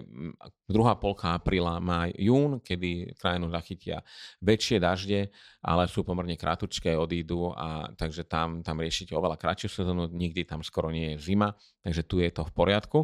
druhá 0.70 0.94
polka 0.94 1.34
apríla, 1.34 1.82
maj, 1.82 2.14
jún, 2.14 2.62
kedy 2.62 3.18
krajinu 3.18 3.50
zachytia 3.50 4.04
väčšie 4.44 4.78
dažde, 4.78 5.20
ale 5.64 5.90
sú 5.90 6.06
pomerne 6.06 6.38
krátučké, 6.38 6.94
odídu 6.94 7.50
a 7.56 7.90
takže 7.98 8.28
tam, 8.28 8.62
tam 8.62 8.78
riešite 8.78 9.16
oveľa 9.16 9.40
kratšiu 9.40 9.68
sezónu, 9.82 10.06
nikdy 10.12 10.46
tam 10.46 10.62
skoro 10.62 10.92
nie 10.92 11.16
je 11.16 11.34
zima, 11.34 11.56
takže 11.82 12.02
tu 12.06 12.22
je 12.22 12.30
to 12.30 12.46
v 12.46 12.52
poriadku. 12.54 12.98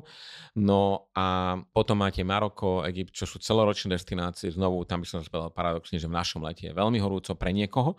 No 0.55 1.11
a 1.17 1.59
potom 1.75 1.99
máte 1.99 2.23
Maroko, 2.23 2.87
Egypt, 2.87 3.17
čo 3.17 3.27
sú 3.27 3.43
celoročné 3.43 3.97
destinácie, 3.97 4.55
znovu 4.55 4.87
tam 4.87 5.03
by 5.03 5.07
som 5.09 5.19
povedal 5.25 5.51
paradoxne, 5.51 5.99
že 5.99 6.07
v 6.07 6.15
našom 6.15 6.45
lete 6.47 6.71
je 6.71 6.77
veľmi 6.77 7.01
horúco 7.03 7.33
pre 7.35 7.51
niekoho, 7.51 7.99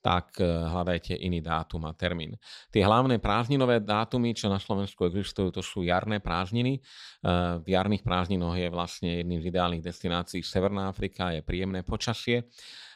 tak 0.00 0.40
eh, 0.40 0.48
hľadajte 0.48 1.16
iný 1.16 1.44
dátum 1.44 1.84
a 1.86 1.92
termín. 1.92 2.36
Tie 2.72 2.80
hlavné 2.80 3.20
prázdninové 3.20 3.84
dátumy, 3.84 4.32
čo 4.32 4.48
na 4.48 4.56
Slovensku 4.56 5.06
existujú, 5.06 5.52
to 5.52 5.62
sú 5.62 5.84
jarné 5.84 6.18
prázdniny. 6.18 6.80
Eh, 6.80 7.60
v 7.60 7.66
jarných 7.68 8.04
prázdninoch 8.04 8.56
je 8.56 8.68
vlastne 8.72 9.20
jedným 9.20 9.40
z 9.44 9.48
ideálnych 9.52 9.84
destinácií 9.84 10.40
Severná 10.40 10.88
Afrika, 10.88 11.32
je 11.36 11.44
príjemné 11.44 11.84
počasie. 11.84 12.48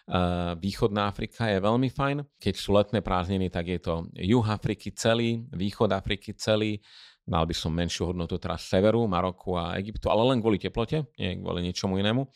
Eh, 0.05 0.53
východná 0.61 1.09
Afrika 1.09 1.49
je 1.49 1.57
veľmi 1.65 1.89
fajn. 1.89 2.37
Keď 2.37 2.55
sú 2.61 2.77
letné 2.77 3.01
prázdniny, 3.01 3.49
tak 3.49 3.73
je 3.73 3.81
to 3.81 4.05
juh 4.13 4.45
Afriky 4.45 4.93
celý, 4.93 5.49
východ 5.49 5.89
Afriky 5.97 6.37
celý, 6.37 6.77
Mal 7.25 7.49
by 7.49 7.57
som 7.57 7.73
menšiu 7.73 8.13
hodnotu 8.13 8.37
teraz 8.37 8.69
severu, 8.69 9.09
Maroku 9.09 9.57
a 9.57 9.81
Egyptu, 9.81 10.13
ale 10.13 10.29
len 10.29 10.45
kvôli 10.45 10.61
teplote, 10.61 11.09
nie 11.17 11.41
kvôli 11.41 11.65
ničomu 11.65 11.97
inému. 11.97 12.29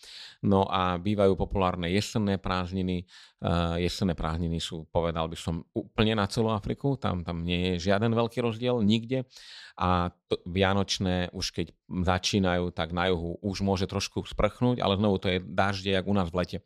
No 0.49 0.65
a 0.65 0.97
bývajú 0.97 1.37
populárne 1.37 1.93
jesenné 1.93 2.41
prázdniny. 2.41 3.05
Uh, 3.45 3.77
jesenné 3.77 4.17
prázdniny 4.17 4.57
sú, 4.57 4.89
povedal 4.89 5.29
by 5.29 5.37
som, 5.37 5.61
úplne 5.77 6.17
na 6.17 6.25
celú 6.25 6.49
Afriku. 6.57 6.97
Tam, 6.97 7.21
tam 7.21 7.45
nie 7.45 7.77
je 7.77 7.93
žiaden 7.93 8.17
veľký 8.17 8.41
rozdiel, 8.41 8.81
nikde. 8.81 9.29
A 9.77 10.09
to, 10.25 10.41
vianočné 10.49 11.37
už 11.37 11.53
keď 11.53 11.77
začínajú, 11.87 12.73
tak 12.73 12.97
na 12.97 13.13
juhu 13.13 13.37
už 13.45 13.61
môže 13.61 13.85
trošku 13.85 14.25
sprchnúť, 14.25 14.81
ale 14.81 14.97
znovu 14.97 15.21
to 15.21 15.29
je 15.37 15.39
dažde, 15.45 15.93
jak 15.93 16.09
u 16.09 16.17
nás 16.17 16.33
v 16.33 16.39
lete. 16.41 16.59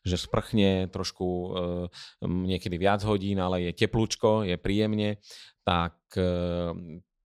Že 0.00 0.16
sprchne 0.16 0.68
trošku 0.88 1.26
uh, 1.28 1.52
niekedy 2.24 2.80
viac 2.80 3.04
hodín, 3.04 3.36
ale 3.36 3.68
je 3.68 3.76
teplúčko, 3.76 4.48
je 4.48 4.56
príjemne 4.56 5.20
tak 5.66 5.98
uh, 6.16 6.72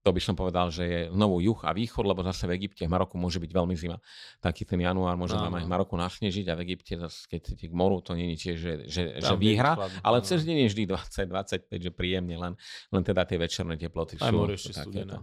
to 0.02 0.10
by 0.10 0.18
som 0.18 0.34
povedal, 0.34 0.66
že 0.74 0.82
je 0.82 1.00
znovu 1.14 1.38
juh 1.38 1.60
a 1.62 1.70
východ, 1.70 2.02
lebo 2.02 2.26
zase 2.26 2.50
v 2.50 2.58
Egypte, 2.58 2.82
v 2.82 2.90
Maroku 2.90 3.14
môže 3.14 3.38
byť 3.38 3.50
veľmi 3.54 3.74
zima. 3.78 4.02
Taký 4.42 4.66
ten 4.66 4.82
január 4.82 5.14
môže 5.14 5.38
no, 5.38 5.46
aj 5.46 5.62
v 5.62 5.70
Maroku 5.70 5.94
nasnežiť 5.94 6.50
a 6.50 6.58
v 6.58 6.60
Egypte, 6.66 6.98
zase, 6.98 7.30
keď 7.30 7.54
idete 7.54 7.66
k 7.70 7.74
moru, 7.74 8.02
to 8.02 8.18
nie 8.18 8.34
je 8.34 8.36
tiež, 8.42 8.56
že, 8.58 8.72
že, 8.90 9.02
že 9.22 9.34
výhra, 9.38 9.78
ale 10.02 10.18
cez 10.26 10.42
deň 10.42 10.66
je 10.66 10.68
vždy 10.74 10.82
20-25, 10.90 11.86
že 11.86 11.90
príjemne, 11.94 12.34
len, 12.34 12.52
len 12.90 13.02
teda 13.06 13.22
tie 13.22 13.38
večerné 13.38 13.78
teploty 13.78 14.18
aj 14.18 14.26
sú. 14.26 14.36
Aj 14.42 14.50
ešte 14.58 14.72
studené. 14.74 15.22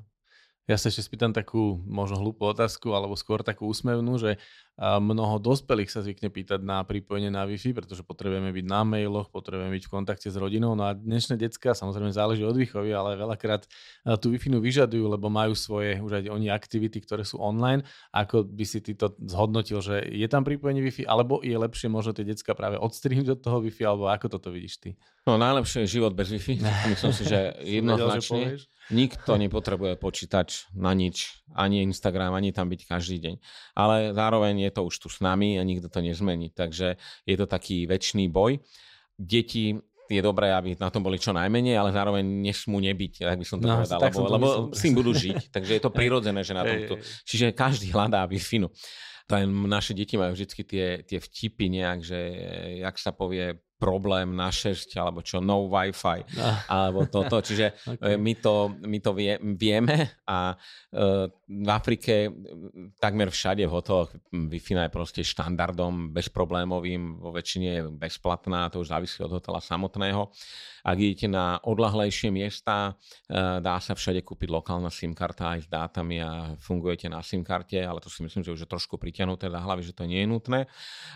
Ja 0.69 0.77
sa 0.77 0.93
ešte 0.93 1.01
spýtam 1.01 1.34
takú 1.34 1.82
možno 1.82 2.21
hlúpu 2.21 2.45
otázku, 2.45 2.93
alebo 2.93 3.17
skôr 3.17 3.41
takú 3.41 3.65
úsmevnú, 3.65 4.21
že 4.21 4.38
mnoho 4.80 5.43
dospelých 5.43 5.91
sa 5.91 5.99
zvykne 5.99 6.32
pýtať 6.32 6.63
na 6.63 6.80
pripojenie 6.88 7.27
na 7.27 7.43
Wi-Fi, 7.43 7.75
pretože 7.75 7.99
potrebujeme 7.99 8.55
byť 8.55 8.65
na 8.65 8.88
mailoch, 8.88 9.27
potrebujeme 9.27 9.75
byť 9.75 9.84
v 9.86 9.91
kontakte 9.91 10.32
s 10.32 10.39
rodinou. 10.39 10.71
No 10.71 10.88
a 10.88 10.95
dnešné 10.95 11.36
decka, 11.36 11.75
samozrejme 11.75 12.15
záleží 12.15 12.47
od 12.47 12.55
výchovy, 12.55 12.95
ale 12.95 13.19
veľakrát 13.19 13.67
tú 14.23 14.32
Wi-Fi 14.32 14.55
vyžadujú, 14.55 15.03
lebo 15.11 15.27
majú 15.27 15.51
svoje 15.51 15.99
už 15.99 16.23
aj 16.23 16.32
oni 16.32 16.47
aktivity, 16.47 17.03
ktoré 17.03 17.27
sú 17.27 17.43
online. 17.43 17.84
Ako 18.15 18.47
by 18.47 18.63
si 18.63 18.80
ty 18.80 18.95
to 18.95 19.11
zhodnotil, 19.19 19.84
že 19.84 19.99
je 20.07 20.27
tam 20.32 20.47
pripojenie 20.47 20.80
Wi-Fi, 20.80 21.03
alebo 21.03 21.43
je 21.43 21.59
lepšie 21.59 21.91
možno 21.91 22.15
tie 22.15 22.23
decka 22.23 22.55
práve 22.55 22.80
odstrihnúť 22.80 23.36
od 23.36 23.39
toho 23.43 23.59
Wi-Fi, 23.59 23.84
alebo 23.84 24.07
ako 24.07 24.32
toto 24.32 24.47
vidíš 24.47 24.80
ty? 24.80 24.89
No 25.27 25.36
najlepšie 25.36 25.84
je 25.84 25.99
život 25.99 26.15
bez 26.15 26.32
Wi-Fi. 26.32 26.55
Myslím 26.95 27.11
si, 27.11 27.27
že 27.27 27.59
jednoznačne 27.67 28.63
nikto 28.89 29.38
nepotrebuje 29.38 30.01
počítač 30.01 30.65
na 30.73 30.97
nič, 30.97 31.45
ani 31.53 31.86
Instagram, 31.86 32.34
ani 32.34 32.49
tam 32.49 32.69
byť 32.69 32.82
každý 32.89 33.17
deň. 33.21 33.36
Ale 33.77 34.17
zároveň 34.17 34.68
je 34.68 34.68
to 34.72 34.86
už 34.86 34.95
tu 34.99 35.07
s 35.09 35.20
nami 35.20 35.59
a 35.59 35.63
nikto 35.63 35.89
to 35.89 35.99
nezmení. 36.01 36.49
Takže 36.53 36.97
je 37.26 37.36
to 37.38 37.45
taký 37.45 37.86
väčší 37.86 38.30
boj. 38.30 38.61
Deti 39.20 39.76
je 40.09 40.22
dobré, 40.26 40.49
aby 40.49 40.74
na 40.74 40.89
tom 40.89 41.05
boli 41.05 41.22
čo 41.22 41.30
najmenej, 41.30 41.78
ale 41.78 41.93
zároveň 41.93 42.26
nesmú 42.26 42.82
nebyť, 42.82 43.30
tak 43.30 43.38
by 43.38 43.45
som 43.45 43.61
to 43.61 43.70
No, 43.70 43.78
povedal, 43.78 43.99
lebo, 44.01 44.17
to 44.17 44.34
lebo 44.34 44.47
s 44.74 44.82
tým 44.82 44.97
budú 44.97 45.13
žiť, 45.13 45.53
takže 45.53 45.78
je 45.78 45.82
to 45.86 45.93
prirodzené, 46.01 46.41
že 46.41 46.57
na 46.57 46.65
tom 46.65 46.74
Hej, 46.82 46.89
tu. 46.89 46.95
hej, 46.97 47.05
hej. 47.05 47.22
Čiže 47.30 47.45
každý 47.53 47.93
hľadá. 47.93 48.26
To 49.30 49.38
aj 49.38 49.45
naše 49.45 49.93
deti 49.93 50.17
majú 50.17 50.34
vždy 50.34 50.45
tie, 50.65 50.88
tie 51.05 51.20
vtipy 51.22 51.70
nejak, 51.70 52.01
že 52.01 52.17
jak 52.82 52.97
sa 52.97 53.13
povie 53.13 53.61
problém 53.80 54.36
na 54.36 54.51
6 54.51 54.91
alebo 54.99 55.23
čo, 55.23 55.39
no 55.39 55.71
Wi-Fi 55.71 56.36
Ah, 56.36 56.59
alebo 56.84 57.07
toto. 57.07 57.39
Čiže 57.39 57.71
Okay. 57.89 57.95
okay. 57.95 58.17
my 58.19 58.34
to, 58.38 58.75
my 58.86 58.99
to 58.99 59.11
vie, 59.15 59.34
vieme 59.55 60.19
a 60.27 60.53
e, 60.91 61.32
v 61.47 61.69
Afrike 61.71 62.27
e, 62.27 62.32
takmer 62.99 63.32
všade 63.32 63.63
v 63.63 63.71
hoteloch 63.71 64.11
Wi-Fi 64.36 64.86
je 64.86 64.91
proste 64.91 65.21
štandardom, 65.23 66.11
bezproblémovým, 66.11 67.23
vo 67.23 67.32
väčšine 67.32 67.67
je 67.71 67.82
bezplatná, 67.95 68.67
to 68.67 68.84
už 68.84 68.91
závisí 68.91 69.23
od 69.23 69.32
hotela 69.32 69.63
samotného. 69.63 70.27
Ak 70.89 70.97
idete 70.97 71.29
na 71.29 71.61
odlahlejšie 71.61 72.33
miesta, 72.33 72.97
e, 73.29 73.61
dá 73.61 73.77
sa 73.77 73.93
všade 73.93 74.25
kúpiť 74.25 74.49
lokálna 74.49 74.89
SIM 74.89 75.13
karta 75.13 75.53
aj 75.53 75.59
s 75.61 75.67
dátami 75.69 76.17
a 76.17 76.57
fungujete 76.57 77.05
na 77.05 77.21
SIM 77.21 77.45
karte, 77.45 77.77
ale 77.77 78.01
to 78.01 78.09
si 78.09 78.25
myslím, 78.25 78.41
že 78.41 78.57
už 78.57 78.65
je 78.65 78.69
trošku 78.69 78.97
priťahnuté 78.97 79.53
za 79.53 79.61
hlavy, 79.61 79.85
že 79.85 79.93
to 79.93 80.09
nie 80.09 80.25
je 80.25 80.27
nutné. 80.33 80.65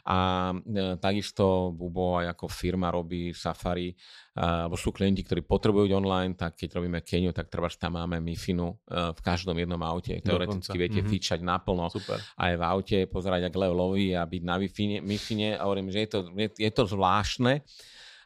A 0.06 0.18
e, 0.54 0.94
takisto 1.02 1.74
Bubo 1.74 2.22
aj 2.22 2.38
ako 2.38 2.46
firma 2.54 2.94
robí 2.94 3.34
Safari, 3.34 3.90
alebo 4.34 4.74
sú 4.74 4.90
klienti, 4.90 5.22
ktorí 5.22 5.46
potrebujú 5.46 5.94
online, 5.94 6.34
tak 6.34 6.58
keď 6.58 6.82
robíme 6.82 7.06
Keniu, 7.06 7.30
tak 7.34 7.54
treba, 7.54 7.70
tam 7.70 8.02
máme 8.02 8.18
Mifinu 8.18 8.82
v 8.90 9.22
každom 9.22 9.54
jednom 9.54 9.78
aute. 9.86 10.18
Teoreticky 10.26 10.74
viete 10.74 11.06
Mhm. 11.06 11.10
fičať 11.10 11.40
naplno 11.46 11.86
Super. 11.94 12.18
aj 12.42 12.54
v 12.58 12.64
aute, 12.66 13.00
pozerať, 13.06 13.50
ak 13.50 13.54
Leo 13.54 13.78
loví 13.78 14.18
a 14.18 14.26
byť 14.26 14.42
na 14.42 14.58
Wi-Fi, 14.58 15.06
Wi-Fi 15.06 15.62
a 15.62 15.70
hovorím, 15.70 15.94
že 15.94 16.00
je 16.06 16.10
to, 16.10 16.20
je, 16.34 16.50
je 16.50 16.72
to 16.74 16.84
zvláštne. 16.90 17.62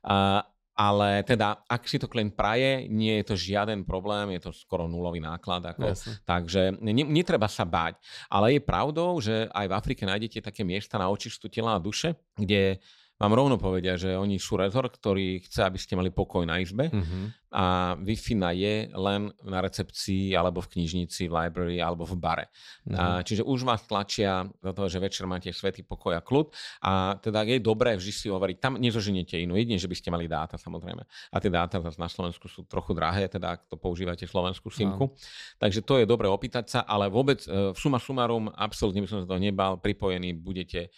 A, 0.07 0.47
ale 0.77 1.25
teda, 1.25 1.65
ak 1.65 1.89
si 1.89 1.97
to 1.97 2.05
klient 2.05 2.37
praje, 2.37 2.85
nie 2.85 3.17
je 3.19 3.33
to 3.33 3.35
žiaden 3.35 3.81
problém, 3.81 4.37
je 4.37 4.45
to 4.45 4.51
skoro 4.53 4.85
nulový 4.85 5.17
náklad. 5.17 5.73
Ako, 5.73 5.89
Jasne. 5.89 6.21
Takže 6.21 6.77
ne, 6.77 6.93
netreba 7.01 7.49
sa 7.49 7.65
báť. 7.65 7.97
Ale 8.29 8.53
je 8.53 8.61
pravdou, 8.61 9.17
že 9.17 9.49
aj 9.49 9.65
v 9.65 9.73
Afrike 9.73 10.05
nájdete 10.05 10.45
také 10.45 10.61
miesta 10.61 11.01
na 11.01 11.09
očistu 11.09 11.49
tela 11.49 11.73
a 11.73 11.81
duše, 11.81 12.13
kde 12.37 12.77
vám 13.17 13.33
rovno 13.33 13.57
povedia, 13.57 13.97
že 13.97 14.13
oni 14.13 14.37
sú 14.37 14.61
rezort, 14.61 14.93
ktorý 14.93 15.41
chce, 15.41 15.65
aby 15.65 15.77
ste 15.81 15.97
mali 15.97 16.13
pokoj 16.13 16.45
na 16.45 16.61
izbe 16.61 16.93
Mhm. 16.93 17.49
a 17.49 17.97
Wi-Fi 17.97 18.37
je 18.53 18.75
len 18.93 19.33
na 19.41 19.59
recepcii 19.63 20.37
alebo 20.37 20.61
v 20.61 20.77
knižnici, 20.77 21.25
v 21.25 21.33
library 21.33 21.81
alebo 21.81 22.05
v 22.05 22.13
bare. 22.13 22.45
Mhm. 22.85 22.93
A, 22.93 23.03
čiže 23.25 23.41
už 23.41 23.65
vás 23.65 23.81
tlačia 23.89 24.45
do 24.61 24.69
toho, 24.69 24.85
že 24.85 25.01
večer 25.01 25.25
máte 25.25 25.49
svetý 25.49 25.81
pokoj 25.81 26.13
a 26.13 26.21
kľud 26.21 26.53
a 26.85 27.17
teda 27.17 27.41
je 27.47 27.57
dobré 27.57 27.97
vždy 27.97 28.13
si 28.13 28.27
hovoriť, 28.29 28.61
tam 28.61 28.77
nezoženiete 28.77 29.33
inú, 29.41 29.57
jedine, 29.57 29.81
že 29.81 29.89
by 29.89 29.95
ste 29.97 30.13
mali 30.13 30.29
dáta 30.29 30.61
samozrejme. 30.61 31.01
A 31.33 31.35
tie 31.41 31.49
dáta 31.49 31.81
zase 31.81 31.97
na 31.97 32.09
Slovensku 32.11 32.45
sú 32.45 32.69
trochu 32.69 32.93
drahé, 32.93 33.25
teda 33.25 33.57
ak 33.57 33.65
to 33.65 33.81
používate 33.81 34.29
slovenskú 34.29 34.69
simku. 34.69 35.09
Takže 35.57 35.81
to 35.81 35.97
je 35.97 36.05
dobre 36.05 36.29
opýtať 36.29 36.69
sa, 36.69 36.79
ale 36.85 37.09
vôbec 37.09 37.41
e, 37.49 37.73
v 37.73 37.77
suma 37.79 37.97
sumarum 37.97 38.51
absolútne 38.53 39.01
by 39.01 39.09
som 39.09 39.19
sa 39.23 39.27
toho 39.27 39.41
nebal, 39.41 39.81
pripojení 39.81 40.37
budete 40.37 40.93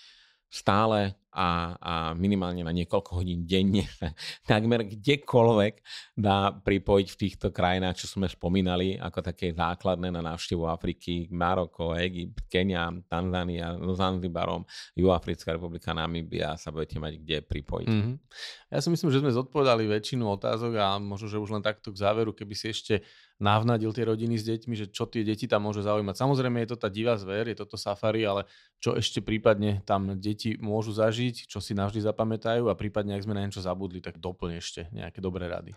stále 0.50 1.14
a, 1.30 1.78
a 1.78 1.94
minimálne 2.18 2.66
na 2.66 2.74
niekoľko 2.74 3.22
hodín 3.22 3.46
denne 3.46 3.86
takmer 4.50 4.82
kdekoľvek 4.86 5.74
dá 6.18 6.50
pripojiť 6.58 7.08
v 7.14 7.20
týchto 7.22 7.48
krajinách, 7.54 8.02
čo 8.02 8.08
sme 8.10 8.26
spomínali, 8.26 8.98
ako 8.98 9.22
také 9.22 9.54
základné 9.54 10.10
na 10.10 10.26
návštevu 10.26 10.66
Afriky, 10.66 11.30
Maroko, 11.30 11.94
Egypt, 11.94 12.50
Kenia, 12.50 12.90
Tanzania, 13.06 13.78
Zanzibarom, 13.78 14.66
Juhoafrická 14.98 15.54
republika, 15.54 15.94
Namibia 15.94 16.58
sa 16.58 16.74
budete 16.74 16.98
mať 16.98 17.14
kde 17.22 17.38
pripojiť. 17.46 17.90
Mhm. 17.94 18.12
Ja 18.74 18.82
si 18.82 18.90
myslím, 18.90 19.10
že 19.14 19.22
sme 19.22 19.34
zodpovedali 19.34 19.86
väčšinu 19.86 20.26
otázok 20.38 20.74
a 20.78 20.88
možno, 20.98 21.30
že 21.30 21.42
už 21.42 21.58
len 21.58 21.64
takto 21.66 21.94
k 21.94 22.02
záveru, 22.02 22.34
keby 22.34 22.54
si 22.54 22.70
ešte 22.74 23.02
navnadil 23.40 23.96
tie 23.96 24.04
rodiny 24.04 24.36
s 24.36 24.44
deťmi, 24.44 24.76
že 24.76 24.92
čo 24.92 25.08
tie 25.08 25.24
deti 25.24 25.48
tam 25.48 25.64
môže 25.66 25.80
zaujímať. 25.82 26.16
Samozrejme 26.20 26.60
je 26.60 26.70
to 26.76 26.78
tá 26.78 26.92
divá 26.92 27.16
zver, 27.16 27.48
je 27.48 27.56
toto 27.56 27.80
safari, 27.80 28.28
ale 28.28 28.44
čo 28.84 29.00
ešte 29.00 29.24
prípadne 29.24 29.80
tam 29.88 30.20
deti 30.20 30.60
môžu 30.60 30.92
zažiť, 30.92 31.19
čo 31.28 31.60
si 31.60 31.76
navždy 31.76 32.00
zapamätajú 32.04 32.72
a 32.72 32.80
prípadne, 32.80 33.16
ak 33.16 33.26
sme 33.28 33.36
na 33.36 33.44
niečo 33.44 33.64
zabudli, 33.64 34.00
tak 34.00 34.18
doplň 34.18 34.52
ešte 34.58 34.82
nejaké 34.96 35.20
dobré 35.20 35.52
rady. 35.52 35.76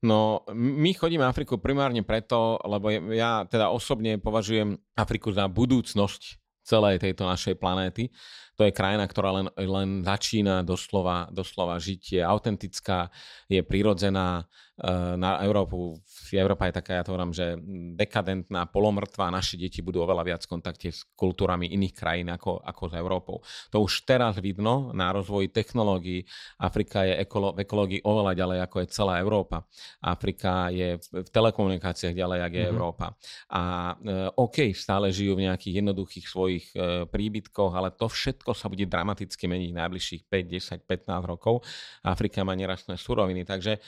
No, 0.00 0.48
my 0.56 0.96
chodíme 0.96 1.28
Afriku 1.28 1.60
primárne 1.60 2.00
preto, 2.00 2.56
lebo 2.64 2.88
ja 3.12 3.44
teda 3.44 3.68
osobne 3.68 4.16
považujem 4.16 4.80
Afriku 4.96 5.28
za 5.28 5.44
budúcnosť 5.44 6.40
celej 6.64 7.02
tejto 7.04 7.28
našej 7.28 7.60
planéty. 7.60 8.08
To 8.56 8.64
je 8.68 8.76
krajina, 8.76 9.04
ktorá 9.08 9.32
len, 9.32 9.46
len 9.56 10.04
začína 10.04 10.62
doslova, 10.64 11.28
doslova 11.32 11.80
žiť, 11.80 12.20
je 12.20 12.22
autentická, 12.22 13.08
je 13.48 13.60
prirodzená 13.64 14.44
eh, 14.44 15.16
na 15.16 15.40
Európu. 15.44 16.00
Európa 16.38 16.70
je 16.70 16.78
taká, 16.78 16.98
ja 16.98 17.04
to 17.04 17.14
hovorím, 17.14 17.34
že 17.34 17.58
dekadentná, 17.98 18.70
polomrtvá. 18.70 19.30
Naše 19.34 19.58
deti 19.58 19.82
budú 19.82 20.06
oveľa 20.06 20.22
viac 20.22 20.42
v 20.46 20.52
kontakte 20.58 20.88
s 20.94 21.02
kultúrami 21.18 21.66
iných 21.74 21.94
krajín 21.94 22.28
ako, 22.30 22.62
ako 22.62 22.82
s 22.90 22.94
Európou. 22.94 23.36
To 23.74 23.82
už 23.82 24.06
teraz 24.06 24.38
vidno 24.38 24.94
na 24.94 25.10
rozvoji 25.10 25.50
technológií. 25.50 26.22
Afrika 26.62 27.02
je 27.02 27.18
ekolo, 27.26 27.52
v 27.54 27.66
ekológii 27.66 28.00
oveľa 28.06 28.32
ďalej, 28.38 28.58
ako 28.62 28.76
je 28.80 28.86
celá 28.94 29.14
Európa. 29.18 29.66
Afrika 30.00 30.70
je 30.70 30.96
v, 30.96 31.26
telekomunikáciách 31.30 32.14
ďalej, 32.14 32.40
ako 32.46 32.56
je 32.56 32.66
Mhm. 32.66 32.70
Európa. 32.70 33.06
A 33.50 33.62
e, 33.98 34.30
OK, 34.36 34.70
stále 34.76 35.10
žijú 35.10 35.34
v 35.36 35.50
nejakých 35.50 35.82
jednoduchých 35.82 36.26
svojich 36.26 36.66
e, 36.72 37.04
príbytkoch, 37.08 37.72
ale 37.74 37.90
to 37.94 38.06
všetko 38.06 38.54
sa 38.54 38.70
bude 38.70 38.86
dramaticky 38.86 39.50
meniť 39.50 39.70
v 39.74 39.78
najbližších 39.80 40.22
5, 40.28 40.84
10, 40.84 40.86
15 40.86 41.30
rokov. 41.30 41.66
Afrika 42.04 42.44
má 42.46 42.54
nerastné 42.54 42.96
suroviny, 42.96 43.42
takže 43.44 43.76
e, 43.76 43.80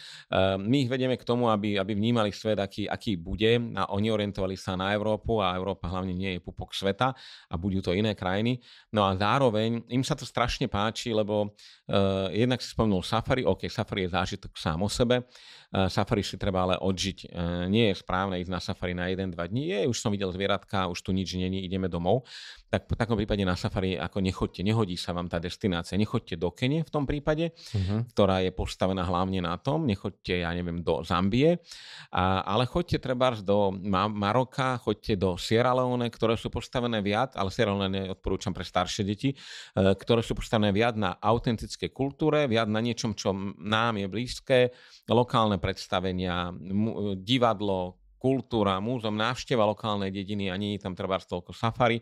my 0.58 0.76
ich 0.86 0.90
vedieme 0.90 1.14
k 1.14 1.24
tomu, 1.26 1.48
aby, 1.48 1.78
aby 1.78 1.92
vnímali 1.94 2.31
svet, 2.34 2.58
aký, 2.58 2.88
aký 2.88 3.20
bude 3.20 3.60
a 3.76 3.92
oni 3.92 4.08
orientovali 4.08 4.56
sa 4.56 4.74
na 4.74 4.90
Európu 4.96 5.38
a 5.38 5.54
Európa 5.54 5.88
hlavne 5.88 6.16
nie 6.16 6.36
je 6.36 6.40
pupok 6.40 6.72
sveta 6.72 7.12
a 7.48 7.54
budú 7.54 7.84
to 7.84 7.92
iné 7.92 8.16
krajiny. 8.16 8.58
No 8.90 9.04
a 9.04 9.14
zároveň 9.14 9.84
im 9.92 10.02
sa 10.02 10.16
to 10.16 10.24
strašne 10.24 10.66
páči, 10.66 11.12
lebo 11.12 11.52
uh, 11.52 12.28
jednak 12.32 12.64
si 12.64 12.72
spomenul 12.72 13.04
Safari, 13.04 13.44
OK, 13.44 13.68
Safari 13.68 14.08
je 14.08 14.14
zážitok 14.16 14.52
sám 14.56 14.82
o 14.82 14.90
sebe, 14.90 15.22
uh, 15.22 15.86
Safari 15.86 16.24
si 16.24 16.40
treba 16.40 16.64
ale 16.64 16.76
odžiť. 16.80 17.18
Uh, 17.28 17.66
nie 17.68 17.92
je 17.92 18.00
správne 18.00 18.40
ísť 18.40 18.52
na 18.52 18.60
Safari 18.60 18.96
na 18.96 19.06
1-2 19.12 19.36
dní, 19.36 19.70
je, 19.70 19.80
už 19.88 19.98
som 20.00 20.10
videl 20.10 20.32
zvieratka, 20.32 20.90
už 20.90 21.00
tu 21.04 21.12
nič 21.12 21.36
není, 21.36 21.62
ideme 21.62 21.86
domov. 21.86 22.24
Tak 22.72 22.88
v 22.88 22.96
takom 22.96 23.20
prípade 23.20 23.44
na 23.44 23.52
Safari 23.52 24.00
ako 24.00 24.24
nechoďte, 24.24 24.64
nehodí 24.64 24.96
sa 24.96 25.12
vám 25.12 25.28
tá 25.28 25.36
destinácia, 25.36 26.00
nechoďte 26.00 26.40
do 26.40 26.48
Kene 26.56 26.80
v 26.80 26.88
tom 26.88 27.04
prípade, 27.04 27.52
Mhm. 27.76 28.16
ktorá 28.16 28.40
je 28.40 28.48
postavená 28.48 29.04
hlavne 29.04 29.44
na 29.44 29.60
tom, 29.60 29.84
nechoďte, 29.84 30.40
ja 30.40 30.48
neviem, 30.56 30.80
do 30.80 31.04
Zambie, 31.04 31.60
a, 32.08 32.40
ale 32.40 32.64
choďte 32.64 32.96
treba 32.96 33.36
do 33.36 33.76
Ma- 33.76 34.08
Maroka, 34.08 34.80
choďte 34.80 35.20
do 35.20 35.36
Sierra 35.36 35.76
Leone, 35.76 36.08
ktoré 36.08 36.40
sú 36.40 36.48
postavené 36.48 37.04
viac, 37.04 37.36
ale 37.36 37.52
Sierra 37.52 37.76
Leone 37.76 38.16
odporúčam 38.16 38.56
pre 38.56 38.64
staršie 38.64 39.04
deti, 39.04 39.30
e, 39.30 39.36
ktoré 39.76 40.24
sú 40.24 40.32
postavené 40.32 40.72
viac 40.72 40.96
na 40.96 41.20
autentické 41.20 41.92
kultúre, 41.92 42.48
viac 42.48 42.72
na 42.72 42.80
niečom, 42.80 43.12
čo 43.12 43.36
nám 43.60 44.00
je 44.00 44.08
blízke, 44.08 44.58
lokálne 45.12 45.60
predstavenia, 45.60 46.48
mu- 46.56 47.20
divadlo, 47.20 48.00
kultúra, 48.16 48.78
múzeum, 48.78 49.18
návšteva 49.18 49.66
lokálnej 49.66 50.14
dediny 50.14 50.46
a 50.46 50.54
nie 50.54 50.78
je 50.78 50.86
tam 50.86 50.94
treba 50.94 51.18
toľko 51.18 51.50
safari, 51.50 51.98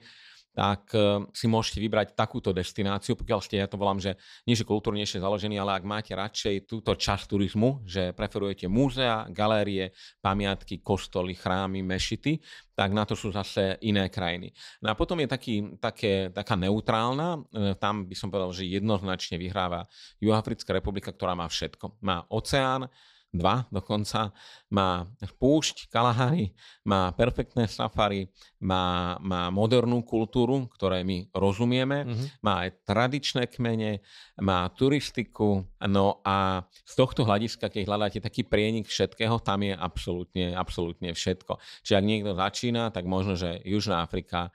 tak 0.50 0.90
e, 0.92 1.24
si 1.30 1.46
môžete 1.46 1.78
vybrať 1.78 2.18
takúto 2.18 2.50
destináciu, 2.50 3.14
pokiaľ 3.14 3.40
ste, 3.40 3.62
ja 3.62 3.70
to 3.70 3.78
volám, 3.78 4.02
že 4.02 4.18
nie 4.44 4.58
že 4.58 4.66
kultúrnejšie 4.66 5.22
založený, 5.22 5.56
ale 5.62 5.78
ak 5.78 5.84
máte 5.86 6.12
radšej 6.12 6.66
túto 6.66 6.94
časť 6.98 7.30
turizmu, 7.30 7.86
že 7.86 8.10
preferujete 8.10 8.66
múzea, 8.66 9.30
galérie, 9.30 9.94
pamiatky, 10.18 10.82
kostoly, 10.82 11.38
chrámy, 11.38 11.86
mešity, 11.86 12.42
tak 12.74 12.90
na 12.90 13.06
to 13.06 13.14
sú 13.14 13.30
zase 13.30 13.78
iné 13.84 14.10
krajiny. 14.10 14.50
No 14.82 14.90
a 14.90 14.98
potom 14.98 15.20
je 15.20 15.28
taký, 15.30 15.54
také, 15.78 16.34
taká 16.34 16.58
neutrálna, 16.58 17.38
e, 17.38 17.74
tam 17.78 18.10
by 18.10 18.16
som 18.18 18.28
povedal, 18.28 18.50
že 18.50 18.66
jednoznačne 18.66 19.38
vyhráva 19.38 19.86
Juhoafrická 20.18 20.74
republika, 20.74 21.14
ktorá 21.14 21.38
má 21.38 21.46
všetko. 21.46 22.02
Má 22.02 22.26
oceán, 22.32 22.90
dva 23.30 23.62
dokonca, 23.70 24.34
má 24.74 25.06
púšť 25.38 25.86
Kalahari, 25.86 26.50
má 26.82 27.14
perfektné 27.14 27.70
safari, 27.70 28.26
má, 28.58 29.14
má 29.22 29.48
modernú 29.54 30.02
kultúru, 30.02 30.66
ktorej 30.74 31.06
my 31.06 31.18
rozumieme, 31.30 32.04
Mhm. 32.04 32.26
má 32.42 32.66
aj 32.66 32.82
tradičné 32.84 33.46
kmene, 33.46 34.02
má 34.42 34.66
turistiku, 34.74 35.62
no 35.86 36.18
a 36.26 36.66
z 36.84 36.94
tohto 36.98 37.22
hľadiska, 37.22 37.70
keď 37.70 37.82
hľadáte 37.86 38.18
taký 38.18 38.42
prienik 38.42 38.90
všetkého, 38.90 39.38
tam 39.38 39.62
je 39.62 39.74
absolútne, 39.78 40.52
absolútne 40.54 41.14
všetko. 41.14 41.56
Čiže 41.86 41.96
ak 41.96 42.04
niekto 42.04 42.32
začína, 42.34 42.90
tak 42.90 43.06
možno, 43.06 43.38
že 43.38 43.62
Južná 43.62 44.02
Afrika 44.02 44.50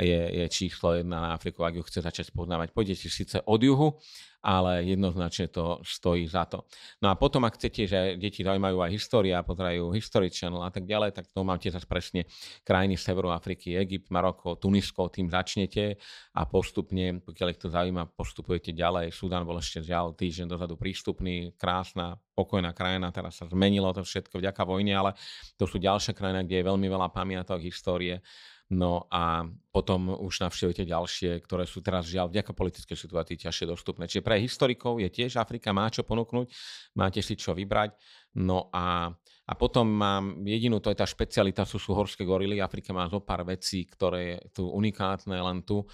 je, 0.00 0.42
je 0.42 0.46
číslo 0.50 0.98
jedna 0.98 1.20
na 1.20 1.30
Afriku, 1.34 1.62
ak 1.62 1.78
ju 1.78 1.82
chce 1.86 2.00
začať 2.02 2.34
poznávať. 2.34 2.74
Pôjdete 2.74 3.06
síce 3.06 3.38
od 3.46 3.60
juhu, 3.62 3.88
ale 4.44 4.84
jednoznačne 4.84 5.48
to 5.48 5.80
stojí 5.80 6.28
za 6.28 6.44
to. 6.44 6.68
No 7.00 7.08
a 7.08 7.16
potom, 7.16 7.48
ak 7.48 7.56
chcete, 7.56 7.88
že 7.88 7.98
deti 8.20 8.44
zaujímajú 8.44 8.76
aj 8.76 8.92
história, 8.92 9.40
pozerajú 9.40 9.88
History 9.96 10.28
Channel 10.28 10.60
a 10.60 10.68
tak 10.68 10.84
ďalej, 10.84 11.16
tak 11.16 11.32
to 11.32 11.40
máte 11.40 11.72
zase 11.72 11.88
presne 11.88 12.28
krajiny 12.60 13.00
Severu 13.00 13.32
Afriky, 13.32 13.72
Egypt, 13.80 14.12
Maroko, 14.12 14.60
Tunisko, 14.60 15.08
tým 15.08 15.32
začnete 15.32 15.96
a 16.36 16.44
postupne, 16.44 17.24
pokiaľ 17.24 17.48
ich 17.56 17.60
to 17.60 17.72
zaujíma, 17.72 18.12
postupujete 18.12 18.76
ďalej. 18.76 19.16
Sudan 19.16 19.48
bol 19.48 19.56
ešte 19.56 19.80
žiaľ 19.80 20.12
týždeň 20.12 20.52
dozadu 20.52 20.76
prístupný, 20.76 21.56
krásna, 21.56 22.20
pokojná 22.36 22.76
krajina, 22.76 23.08
teraz 23.16 23.40
sa 23.40 23.48
zmenilo 23.48 23.88
to 23.96 24.04
všetko 24.04 24.44
vďaka 24.44 24.62
vojne, 24.68 24.92
ale 24.92 25.10
to 25.56 25.64
sú 25.64 25.80
ďalšie 25.80 26.12
krajiny, 26.12 26.44
kde 26.44 26.56
je 26.60 26.68
veľmi 26.68 26.86
veľa 26.90 27.08
pamiatok 27.08 27.64
histórie 27.64 28.20
No 28.74 29.06
a 29.06 29.46
potom 29.70 30.10
už 30.10 30.42
navštívite 30.42 30.82
ďalšie, 30.82 31.38
ktoré 31.46 31.62
sú 31.62 31.78
teraz 31.78 32.10
žiaľ 32.10 32.30
vďaka 32.30 32.50
politickej 32.50 32.98
situácii 32.98 33.38
ťažšie 33.46 33.70
dostupné. 33.70 34.10
Čiže 34.10 34.26
pre 34.26 34.42
historikov 34.42 34.98
je 34.98 35.06
tiež 35.10 35.38
Afrika 35.38 35.70
má 35.70 35.86
čo 35.90 36.02
ponúknuť, 36.02 36.50
máte 36.98 37.22
si 37.22 37.38
čo 37.38 37.54
vybrať. 37.54 37.94
No 38.34 38.70
a 38.74 39.14
a 39.44 39.52
potom 39.52 39.84
mám 39.84 40.40
jedinú, 40.40 40.80
to 40.80 40.88
je 40.88 40.96
tá 40.96 41.04
špecialita, 41.04 41.68
sú, 41.68 41.76
sú 41.76 41.92
horské 41.92 42.24
gorily. 42.24 42.64
Afrika 42.64 42.96
má 42.96 43.04
zo 43.12 43.20
pár 43.20 43.44
vecí, 43.44 43.84
ktoré 43.84 44.40
sú 44.56 44.72
unikátne 44.72 45.36
len 45.36 45.60
tu 45.60 45.84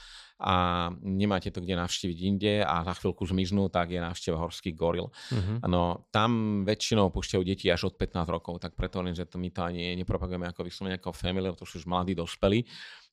a 0.40 0.86
nemáte 1.02 1.50
to 1.50 1.58
kde 1.58 1.74
navštíviť 1.74 2.18
inde 2.22 2.54
a 2.62 2.86
za 2.86 2.94
chvíľku 2.96 3.26
zmiznú, 3.26 3.66
tak 3.66 3.90
je 3.90 4.00
návšteva 4.00 4.38
horských 4.40 4.72
goril. 4.78 5.10
Uh-huh. 5.10 5.58
No 5.66 6.08
tam 6.14 6.62
väčšinou 6.62 7.10
púšťajú 7.10 7.42
deti 7.42 7.66
až 7.68 7.90
od 7.90 7.98
15 7.98 8.24
rokov, 8.30 8.62
tak 8.62 8.78
preto 8.78 9.02
len, 9.02 9.18
že 9.18 9.26
to 9.26 9.36
my 9.36 9.50
to 9.50 9.66
ani 9.66 9.98
nepropagujeme 9.98 10.46
ako 10.46 10.64
vyslovene 10.64 10.96
ako 11.02 11.10
family, 11.10 11.50
to 11.58 11.66
sú 11.66 11.82
už 11.82 11.90
mladí 11.90 12.14
dospelí. 12.14 12.62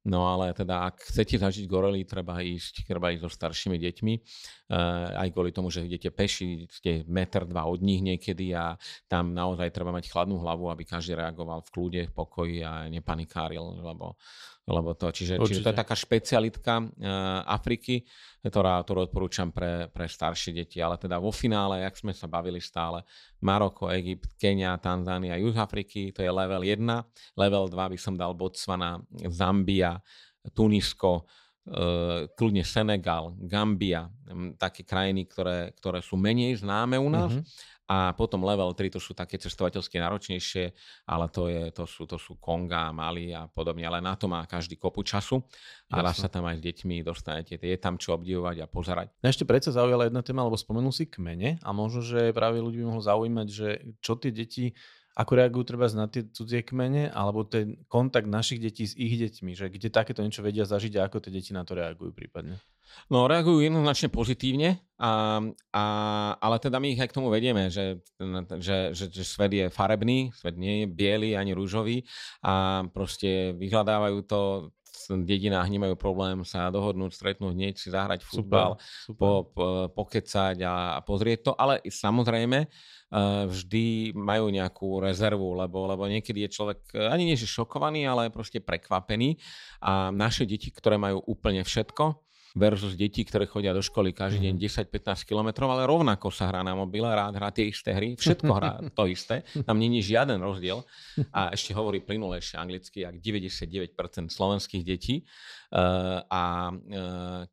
No 0.07 0.23
ale 0.23 0.55
teda, 0.55 0.87
ak 0.87 1.11
chcete 1.11 1.35
zažiť 1.35 1.67
gorely, 1.67 2.07
treba 2.07 2.39
ísť, 2.39 2.87
treba 2.87 3.11
ísť 3.11 3.27
so 3.27 3.31
staršími 3.31 3.75
deťmi. 3.75 4.13
Uh, 4.71 5.11
aj 5.19 5.35
kvôli 5.35 5.51
tomu, 5.51 5.67
že 5.67 5.83
idete 5.83 6.07
peši, 6.15 6.63
ste 6.71 7.03
meter, 7.11 7.43
dva 7.43 7.67
od 7.67 7.83
nich 7.83 7.99
niekedy 7.99 8.55
a 8.55 8.79
tam 9.11 9.35
naozaj 9.35 9.67
treba 9.75 9.91
mať 9.91 10.07
chladnú 10.07 10.39
hlavu, 10.39 10.71
aby 10.71 10.87
každý 10.87 11.19
reagoval 11.19 11.59
v 11.67 11.71
kľude, 11.75 12.01
v 12.07 12.15
pokoji 12.15 12.57
a 12.63 12.87
nepanikáril, 12.87 13.83
lebo 13.83 14.15
lebo 14.67 14.91
to, 14.99 15.07
čiže, 15.15 15.39
čiže 15.39 15.63
to 15.63 15.71
je 15.71 15.79
taká 15.79 15.95
špecialitka 15.95 16.83
uh, 16.83 16.87
Afriky, 17.47 18.03
ktorá, 18.43 18.83
ktorú 18.83 19.07
odporúčam 19.07 19.55
pre, 19.55 19.87
pre 19.87 20.11
staršie 20.11 20.51
deti, 20.51 20.83
ale 20.83 20.99
teda 20.99 21.23
vo 21.23 21.31
finále, 21.31 21.87
jak 21.87 21.95
sme 21.95 22.11
sa 22.11 22.27
bavili 22.27 22.59
stále, 22.59 23.07
Maroko, 23.39 23.87
Egypt, 23.95 24.35
Kenia, 24.35 24.75
Tanzánia, 24.75 25.39
Juh 25.39 25.55
Afriky, 25.55 26.11
to 26.11 26.19
je 26.19 26.27
level 26.27 26.67
1, 26.67 26.83
level 27.39 27.65
2 27.71 27.93
by 27.95 27.97
som 27.97 28.19
dal 28.19 28.35
Botswana, 28.35 28.99
Zambia, 29.31 30.03
Tunisko, 30.51 31.23
uh, 31.23 32.27
kľudne 32.35 32.67
Senegal, 32.67 33.39
Gambia, 33.39 34.11
také 34.59 34.83
krajiny, 34.83 35.31
ktoré, 35.31 35.71
ktoré 35.79 36.03
sú 36.03 36.19
menej 36.19 36.59
známe 36.59 36.99
u 36.99 37.07
nás, 37.07 37.31
mm-hmm 37.31 37.75
a 37.87 38.11
potom 38.11 38.43
level 38.43 38.75
3 38.75 38.91
to 38.91 38.99
sú 38.99 39.15
také 39.15 39.39
cestovateľské 39.39 39.95
náročnejšie, 40.03 40.75
ale 41.07 41.25
to, 41.31 41.47
je, 41.47 41.71
to, 41.71 41.87
sú, 41.87 42.03
to 42.03 42.19
sú 42.19 42.35
Konga, 42.35 42.91
Mali 42.91 43.31
a 43.31 43.47
podobne, 43.47 43.87
ale 43.87 44.03
na 44.03 44.19
to 44.19 44.27
má 44.27 44.43
každý 44.43 44.75
kopu 44.75 45.07
času 45.07 45.39
a 45.87 46.03
raz 46.03 46.19
sa 46.19 46.27
tam 46.27 46.43
aj 46.51 46.59
s 46.59 46.65
deťmi 46.67 46.99
dostanete. 47.07 47.55
Je 47.55 47.79
tam 47.79 47.95
čo 47.95 48.19
obdivovať 48.19 48.59
a 48.59 48.67
pozerať. 48.67 49.07
Mňa 49.23 49.29
ešte 49.31 49.47
predsa 49.47 49.71
zaujala 49.71 50.11
jedna 50.11 50.19
téma, 50.19 50.43
lebo 50.43 50.59
spomenul 50.59 50.91
si 50.91 51.07
kmene 51.07 51.63
a 51.63 51.69
možno, 51.71 52.03
že 52.03 52.35
práve 52.35 52.59
ľudí 52.59 52.83
by 52.83 52.91
mohlo 52.91 53.03
zaujímať, 53.03 53.47
že 53.47 53.67
čo 54.03 54.19
tie 54.19 54.35
deti 54.35 54.75
ako 55.17 55.31
reagujú 55.33 55.73
treba 55.73 55.89
na 55.97 56.05
tie 56.05 56.29
cudzie 56.29 56.61
kmene, 56.61 57.09
alebo 57.09 57.41
ten 57.41 57.81
kontakt 57.89 58.29
našich 58.29 58.61
detí 58.61 58.85
s 58.85 58.93
ich 58.93 59.17
deťmi, 59.17 59.57
že 59.57 59.65
kde 59.73 59.89
takéto 59.89 60.21
niečo 60.21 60.45
vedia 60.45 60.69
zažiť 60.69 60.93
a 61.01 61.09
ako 61.09 61.25
tie 61.25 61.33
deti 61.33 61.57
na 61.57 61.65
to 61.65 61.73
reagujú 61.73 62.13
prípadne? 62.13 62.61
No, 63.09 63.25
reagujú 63.25 63.65
jednoznačne 63.65 64.13
pozitívne, 64.13 64.79
a, 65.01 65.41
a, 65.73 65.83
ale 66.39 66.55
teda 66.61 66.77
my 66.77 66.93
ich 66.93 67.01
aj 67.01 67.09
k 67.11 67.17
tomu 67.17 67.33
vedieme, 67.33 67.67
že, 67.67 67.99
že, 68.61 68.95
že, 68.95 69.05
že 69.11 69.23
svet 69.25 69.51
je 69.51 69.65
farebný, 69.73 70.31
svet 70.31 70.55
nie 70.55 70.85
je 70.85 70.87
biely 70.87 71.35
ani 71.35 71.51
rúžový 71.51 72.07
a 72.45 72.85
proste 72.93 73.57
vyhľadávajú 73.57 74.17
to 74.23 74.71
dedinách 75.07 75.69
nemajú 75.69 75.95
problém 75.95 76.41
sa 76.43 76.73
dohodnúť, 76.73 77.13
stretnúť, 77.13 77.53
hneď 77.53 77.75
si 77.77 77.93
zahrať 77.93 78.25
futbal, 78.25 78.75
super, 78.75 79.13
super. 79.13 79.19
Po, 79.19 79.31
po, 79.53 79.65
pokecať 79.93 80.57
a, 80.65 80.97
a 80.97 80.99
pozrieť 81.05 81.39
to, 81.47 81.51
ale 81.53 81.79
samozrejme 81.85 82.67
vždy 83.47 84.11
majú 84.11 84.51
nejakú 84.51 84.99
rezervu, 84.99 85.55
lebo, 85.55 85.87
lebo 85.87 86.03
niekedy 86.11 86.43
je 86.47 86.53
človek 86.59 86.79
e, 86.91 87.07
ani 87.07 87.23
nie 87.23 87.39
že 87.39 87.47
šokovaný, 87.47 88.03
ale 88.03 88.27
proste 88.27 88.59
prekvapený. 88.59 89.39
A 89.79 90.11
naše 90.11 90.43
deti, 90.43 90.67
ktoré 90.67 90.99
majú 90.99 91.23
úplne 91.23 91.63
všetko, 91.63 92.27
versus 92.57 92.97
deti, 92.97 93.21
ktoré 93.21 93.45
chodia 93.45 93.69
do 93.69 93.85
školy 93.85 94.11
každý 94.11 94.49
deň 94.49 94.55
10-15 94.89 94.89
mhm. 94.89 95.25
km, 95.29 95.49
ale 95.69 95.85
rovnako 95.85 96.33
sa 96.33 96.49
hrá 96.49 96.65
na 96.65 96.73
mobile, 96.73 97.05
rád 97.05 97.37
hrá 97.37 97.53
tie 97.53 97.69
isté 97.69 97.93
hry, 97.93 98.17
všetko 98.17 98.51
hrá 98.51 98.81
to 98.97 99.05
isté, 99.05 99.45
tam 99.63 99.77
není 99.77 100.01
žiaden 100.01 100.41
rozdiel. 100.41 100.81
A 101.29 101.53
ešte 101.53 101.77
hovorí 101.77 102.01
plynulejšie 102.01 102.57
anglicky, 102.57 103.05
jak 103.05 103.21
99% 103.21 103.93
slovenských 104.33 104.83
detí. 104.83 105.21
E, 105.21 105.23
a 106.27 106.73
e, 106.73 106.75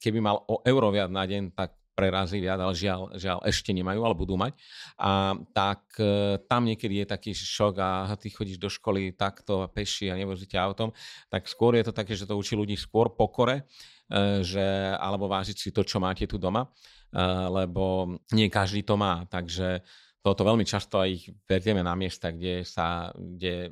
keby 0.01 0.19
mal 0.25 0.41
o 0.49 0.65
euro 0.65 0.89
viac 0.89 1.13
na 1.13 1.29
deň, 1.29 1.53
tak 1.53 1.77
prerazí 1.95 2.43
viac, 2.43 2.59
ale 2.59 2.75
žiaľ, 2.75 3.15
žiaľ 3.15 3.39
ešte 3.47 3.71
nemajú, 3.71 4.03
ale 4.03 4.19
budú 4.19 4.35
mať. 4.35 4.59
A 4.99 5.39
tak 5.55 5.95
e, 5.97 6.37
tam 6.51 6.67
niekedy 6.67 7.03
je 7.03 7.07
taký 7.07 7.31
šok 7.33 7.75
a 7.79 8.11
ty 8.19 8.29
chodíš 8.35 8.59
do 8.59 8.67
školy 8.67 9.15
takto 9.15 9.71
peši 9.71 10.11
a 10.11 10.19
nevozíte 10.19 10.59
autom, 10.59 10.91
tak 11.31 11.47
skôr 11.47 11.79
je 11.79 11.87
to 11.87 11.95
také, 11.95 12.19
že 12.19 12.27
to 12.27 12.35
učí 12.35 12.59
ľudí 12.59 12.75
skôr 12.75 13.15
pokore, 13.15 13.63
e, 14.11 14.43
že, 14.43 14.93
alebo 14.99 15.31
vážiť 15.31 15.57
si 15.57 15.71
to, 15.71 15.87
čo 15.87 16.03
máte 16.03 16.27
tu 16.27 16.37
doma, 16.37 16.67
e, 16.67 17.23
lebo 17.49 18.19
nie 18.35 18.51
každý 18.51 18.83
to 18.83 18.99
má. 18.99 19.23
Takže 19.31 19.81
toto 20.25 20.41
veľmi 20.43 20.65
často 20.65 20.99
aj 20.99 21.31
vedieme 21.45 21.85
na 21.85 21.93
miesta, 21.93 22.33
kde 22.33 22.65
sa, 22.65 23.13
kde 23.13 23.69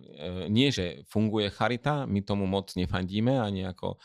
nie, 0.52 0.68
že 0.68 1.00
funguje 1.08 1.48
charita, 1.48 2.04
my 2.04 2.20
tomu 2.20 2.44
moc 2.44 2.76
nefandíme 2.76 3.40
ani 3.40 3.64
ako 3.64 3.96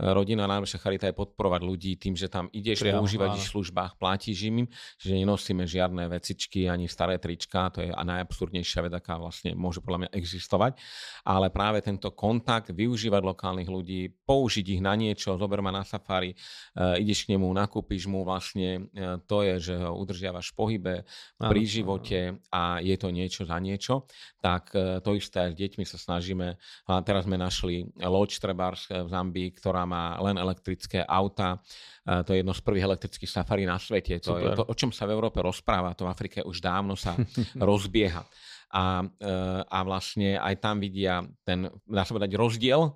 rodina 0.00 0.48
najlepšia 0.48 0.80
charita 0.80 1.06
je 1.08 1.16
podporovať 1.16 1.60
ľudí 1.60 1.92
tým, 2.00 2.16
že 2.16 2.32
tam 2.32 2.48
ideš 2.50 2.80
Priam, 2.80 3.04
používať 3.04 3.36
ich 3.36 3.48
službách, 3.52 4.00
platíš 4.00 4.48
im, 4.48 4.64
že 4.96 5.12
nenosíme 5.12 5.68
žiadne 5.68 6.08
vecičky 6.08 6.64
ani 6.66 6.88
staré 6.88 7.20
trička, 7.20 7.68
to 7.68 7.84
je 7.84 7.92
najabsurdnejšia 7.92 8.88
vec, 8.88 8.92
aká 8.96 9.20
vlastne 9.20 9.52
môže 9.52 9.84
podľa 9.84 10.06
mňa 10.06 10.10
existovať. 10.16 10.80
Ale 11.28 11.52
práve 11.52 11.84
tento 11.84 12.08
kontakt, 12.16 12.72
využívať 12.72 13.22
lokálnych 13.22 13.68
ľudí, 13.68 14.08
použiť 14.24 14.66
ich 14.78 14.82
na 14.82 14.96
niečo, 14.96 15.36
zober 15.36 15.60
ma 15.60 15.68
na 15.68 15.84
safari, 15.84 16.32
uh, 16.32 16.96
ideš 16.96 17.28
k 17.28 17.36
nemu, 17.36 17.46
nakúpiš 17.52 18.08
mu 18.08 18.24
vlastne, 18.24 18.88
uh, 18.96 19.20
to 19.28 19.44
je, 19.44 19.72
že 19.72 19.74
ho 19.76 19.92
udržiavaš 20.00 20.52
v 20.52 20.56
pohybe, 20.56 20.94
pri 21.36 21.62
živote 21.68 22.20
a 22.48 22.80
je 22.80 22.96
to 22.96 23.08
niečo 23.12 23.44
za 23.44 23.60
niečo, 23.60 24.08
tak 24.40 24.72
uh, 24.72 25.04
to 25.04 25.14
isté 25.14 25.52
s 25.52 25.54
deťmi 25.54 25.84
sa 25.84 26.00
snažíme. 26.00 26.56
A 26.88 26.92
teraz 27.04 27.28
sme 27.28 27.36
našli 27.36 27.86
loď 28.00 28.40
Trebars 28.40 28.88
v 28.88 29.08
Zambii, 29.08 29.48
ktorá 29.58 29.81
má 29.84 30.16
len 30.22 30.36
elektrické 30.38 31.02
auta. 31.04 31.60
To 32.02 32.34
je 32.34 32.42
jedno 32.42 32.50
z 32.50 32.62
prvých 32.66 32.86
elektrických 32.86 33.30
safarí 33.30 33.62
na 33.62 33.78
svete. 33.78 34.18
To 34.26 34.38
je 34.38 34.48
to, 34.58 34.66
o 34.66 34.74
čom 34.74 34.90
sa 34.90 35.06
v 35.06 35.14
Európe 35.14 35.38
rozpráva, 35.38 35.94
to 35.94 36.06
v 36.06 36.12
Afrike 36.12 36.38
už 36.42 36.58
dávno 36.58 36.98
sa 36.98 37.14
rozbieha. 37.58 38.26
A, 38.72 39.04
e, 39.04 39.36
a 39.68 39.78
vlastne 39.84 40.40
aj 40.40 40.54
tam 40.56 40.80
vidia 40.80 41.20
ten, 41.44 41.68
dá 41.84 42.08
sa 42.08 42.16
povedať, 42.16 42.32
rozdiel 42.40 42.88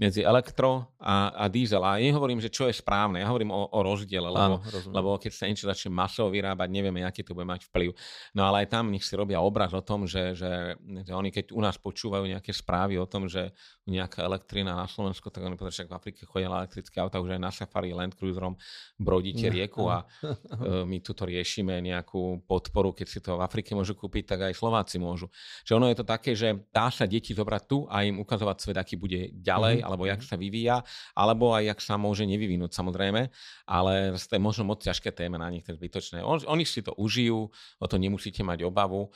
medzi 0.00 0.24
elektro 0.24 0.96
a, 0.96 1.28
a 1.36 1.44
diesel. 1.52 1.84
A 1.84 2.00
nehovorím, 2.00 2.40
že 2.40 2.48
čo 2.48 2.64
je 2.64 2.72
správne, 2.72 3.20
ja 3.20 3.28
hovorím 3.28 3.52
o, 3.52 3.68
o 3.68 3.84
rozdiele, 3.84 4.32
lebo, 4.32 4.56
Áno, 4.64 4.88
lebo 4.96 5.20
keď 5.20 5.32
sa 5.36 5.44
niečo 5.44 5.68
začne 5.68 5.92
masovo 5.92 6.32
vyrábať, 6.32 6.72
nevieme, 6.72 7.04
aký 7.04 7.20
to 7.20 7.36
bude 7.36 7.44
mať 7.44 7.68
vplyv. 7.68 7.92
No 8.32 8.48
ale 8.48 8.64
aj 8.64 8.72
tam 8.72 8.88
nech 8.88 9.04
si 9.04 9.12
robia 9.12 9.44
obraz 9.44 9.76
o 9.76 9.84
tom, 9.84 10.08
že, 10.08 10.32
že, 10.32 10.80
že 10.80 11.12
oni 11.12 11.28
keď 11.28 11.52
u 11.52 11.60
nás 11.60 11.76
počúvajú 11.76 12.24
nejaké 12.24 12.48
správy 12.56 12.96
o 12.96 13.04
tom, 13.04 13.28
že 13.28 13.52
nejaká 13.84 14.24
elektrina 14.24 14.72
na 14.72 14.88
Slovensku, 14.88 15.28
tak 15.28 15.44
oni 15.44 15.60
povedia, 15.60 15.84
že 15.84 15.92
v 15.92 15.92
Afrike 15.92 16.24
chodia 16.24 16.48
elektrické 16.48 16.96
auta, 16.96 17.20
už 17.20 17.36
aj 17.36 17.40
na 17.44 17.52
Safari 17.52 17.92
Land 17.92 18.16
Cruiserom 18.16 18.56
brodíte 18.96 19.52
rieku 19.52 19.84
a 19.92 20.08
e, 20.24 20.88
my 20.88 20.96
tuto 21.04 21.28
riešime 21.28 21.76
nejakú 21.84 22.48
podporu, 22.48 22.96
keď 22.96 23.06
si 23.08 23.20
to 23.20 23.36
v 23.36 23.44
Afrike 23.44 23.76
môžu 23.76 23.92
kúpiť, 23.92 24.32
tak 24.32 24.48
aj 24.48 24.56
Slováci 24.56 24.96
môžu. 24.96 25.28
Čiže 25.68 25.76
ono 25.76 25.92
je 25.92 25.96
to 26.00 26.06
také, 26.08 26.32
že 26.32 26.56
dá 26.72 26.88
sa 26.88 27.04
deti 27.04 27.36
zobrať 27.36 27.62
tu 27.68 27.84
a 27.84 28.00
im 28.00 28.16
ukazovať 28.16 28.56
svet, 28.64 28.78
aký 28.80 28.96
bude 28.96 29.28
ďalej, 29.36 29.84
mm-hmm 29.84 29.89
alebo 29.90 30.06
jak 30.06 30.22
sa 30.22 30.38
vyvíja, 30.38 30.86
alebo 31.18 31.52
aj 31.52 31.74
jak 31.74 31.80
sa 31.82 31.98
môže 31.98 32.22
nevyvinúť 32.24 32.70
samozrejme, 32.70 33.26
ale 33.66 33.92
to 34.14 34.32
je 34.38 34.42
možno 34.42 34.62
moc 34.64 34.78
ťažké 34.80 35.10
téme 35.10 35.36
na 35.36 35.50
nich, 35.50 35.66
to 35.66 35.74
zbytočné. 35.74 36.22
On, 36.22 36.38
oni 36.46 36.62
si 36.62 36.80
to 36.80 36.94
užijú, 36.94 37.50
o 37.52 37.86
to 37.90 37.98
nemusíte 37.98 38.46
mať 38.46 38.62
obavu 38.64 39.10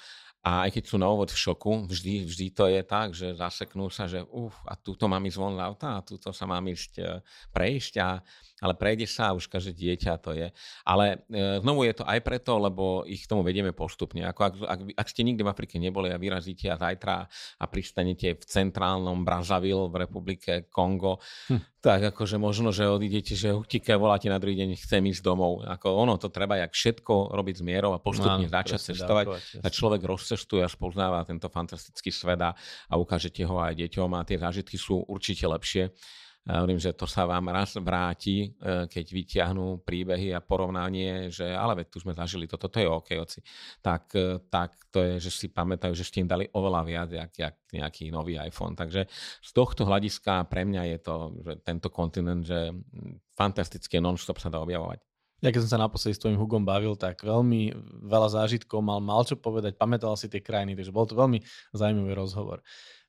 a 0.45 0.68
aj 0.68 0.76
keď 0.76 0.84
sú 0.84 0.97
na 1.01 1.09
úvod 1.09 1.32
v 1.32 1.40
šoku, 1.40 1.88
vždy, 1.88 2.28
vždy 2.28 2.47
to 2.53 2.68
je 2.68 2.80
tak, 2.84 3.16
že 3.16 3.32
zaseknú 3.32 3.88
sa, 3.88 4.05
že 4.05 4.20
uf, 4.28 4.53
a 4.68 4.76
túto 4.76 5.09
mám 5.09 5.24
ísť 5.24 5.40
von 5.40 5.57
z 5.57 5.64
auta 5.64 5.88
a 5.97 6.05
túto 6.05 6.36
sa 6.36 6.45
mám 6.45 6.68
ísť 6.68 6.92
e, 7.01 7.24
prejsť 7.49 7.95
a 8.05 8.20
ale 8.62 8.76
prejde 8.78 9.05
sa 9.05 9.36
už 9.36 9.51
každé 9.51 9.76
dieťa 9.76 10.12
to 10.24 10.32
je. 10.36 10.49
Ale 10.84 11.24
e, 11.28 11.61
znovu 11.64 11.84
je 11.84 11.97
to 11.97 12.05
aj 12.05 12.20
preto, 12.24 12.61
lebo 12.61 13.05
ich 13.09 13.24
k 13.24 13.30
tomu 13.32 13.45
vedieme 13.45 13.72
postupne. 13.76 14.24
Ako 14.24 14.40
ak, 14.40 14.55
ak, 14.64 14.80
ak 14.95 15.09
ste 15.09 15.24
nikdy 15.24 15.45
v 15.45 15.53
Afrike 15.53 15.76
neboli 15.76 16.09
a 16.12 16.20
vyrazíte 16.20 16.68
a 16.72 16.80
zajtra 16.80 17.28
a 17.61 17.64
pristanete 17.64 18.36
v 18.36 18.45
centrálnom 18.45 19.24
Brazzaville 19.24 19.88
v 19.92 19.97
republike 20.05 20.68
Kongo, 20.68 21.20
hm 21.49 21.74
tak 21.85 22.01
akože 22.16 22.41
možno, 22.41 22.72
že 22.72 22.89
odídete, 22.89 23.37
že 23.37 23.53
utíka, 23.53 24.01
voláte 24.01 24.32
na 24.32 24.41
druhý 24.41 24.57
deň, 24.57 24.80
chcem 24.80 25.05
ísť 25.05 25.20
domov. 25.20 25.61
Ako 25.68 25.93
ono 25.93 26.16
to 26.16 26.32
treba 26.32 26.57
jak 26.57 26.72
všetko 26.72 27.37
robiť 27.37 27.61
s 27.61 27.62
mierou 27.62 27.93
a 27.93 28.01
postupne 28.01 28.49
no, 28.49 28.53
začať 28.57 28.97
cestovať. 28.97 29.26
A 29.61 29.68
človek 29.68 30.01
rozcestuje 30.01 30.64
a 30.64 30.72
spoznáva 30.72 31.20
tento 31.28 31.45
fantastický 31.53 32.09
svet 32.09 32.41
a, 32.41 32.57
a 32.89 32.95
ukážete 32.97 33.45
ho 33.45 33.61
aj 33.61 33.76
deťom 33.76 34.16
a 34.16 34.24
tie 34.24 34.41
zážitky 34.41 34.80
sú 34.80 35.05
určite 35.05 35.45
lepšie. 35.45 35.93
Ja 36.45 36.61
hovorím, 36.61 36.76
že 36.76 36.92
to 36.92 37.09
sa 37.09 37.24
vám 37.24 37.49
raz 37.49 37.72
vráti, 37.80 38.53
e, 38.53 38.84
keď 38.84 39.07
vyťahnú 39.16 39.80
príbehy 39.80 40.36
a 40.36 40.45
porovnanie, 40.45 41.32
že 41.32 41.49
ale 41.49 41.80
veď 41.80 41.86
tu 41.88 42.05
sme 42.05 42.12
zažili 42.12 42.45
toto, 42.45 42.68
to 42.68 42.84
je 42.84 42.88
OK, 42.88 43.16
oci. 43.16 43.40
Tak, 43.80 44.12
e, 44.12 44.45
tak 44.53 44.76
to 44.92 45.01
je, 45.01 45.24
že 45.24 45.30
si 45.32 45.47
pamätajú, 45.49 45.97
že 45.97 46.05
ste 46.05 46.20
im 46.20 46.28
dali 46.28 46.45
oveľa 46.53 46.80
viac, 46.84 47.09
jak, 47.16 47.32
jak 47.32 47.57
nejaký 47.72 48.12
nový 48.12 48.36
iPhone. 48.36 48.76
Takže 48.76 49.09
z 49.40 49.51
tohto 49.57 49.88
hľadiska 49.88 50.45
pre 50.53 50.68
mňa 50.68 50.82
je 50.92 50.99
to, 51.01 51.16
že 51.40 51.53
tento 51.64 51.88
kontinent, 51.88 52.45
že 52.45 52.76
fantastické 53.32 53.97
non-stop 54.05 54.36
sa 54.36 54.53
dá 54.53 54.61
objavovať. 54.61 55.01
Ja 55.45 55.53
keď 55.53 55.68
som 55.68 55.76
sa 55.76 55.84
naposledy 55.84 56.16
s 56.16 56.22
tvojim 56.24 56.40
Hugom 56.40 56.64
bavil, 56.64 56.97
tak 56.97 57.20
veľmi 57.20 57.72
veľa 58.09 58.32
zážitkov 58.32 58.80
mal, 58.80 59.01
mal 59.05 59.28
čo 59.28 59.36
povedať, 59.36 59.76
pamätal 59.76 60.16
si 60.16 60.28
tie 60.28 60.40
krajiny, 60.40 60.72
takže 60.72 60.88
bol 60.88 61.05
to 61.05 61.12
veľmi 61.16 61.40
zaujímavý 61.76 62.16
rozhovor. 62.16 62.64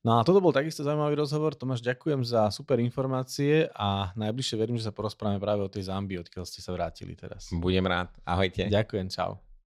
No 0.06 0.22
a 0.22 0.24
toto 0.24 0.38
bol 0.38 0.53
takisto 0.53 0.86
zaujímavý 0.86 1.18
rozhovor. 1.18 1.58
Tomáš, 1.58 1.82
ďakujem 1.82 2.22
za 2.22 2.53
super 2.53 2.78
informácie 2.78 3.66
a 3.74 4.14
najbližšie 4.14 4.53
verím, 4.53 4.78
že 4.78 4.86
sa 4.86 4.93
porozprávame 4.93 5.41
práve 5.41 5.66
o 5.66 5.70
tej 5.70 5.89
Zambii, 5.89 6.22
odkiaľ 6.22 6.45
ste 6.45 6.62
sa 6.62 6.78
vrátili 6.78 7.18
teraz. 7.18 7.49
Budem 7.49 7.89
rád. 7.89 8.14
Ahojte. 8.22 8.70
Ďakujem, 8.70 9.10
čau. 9.10 9.44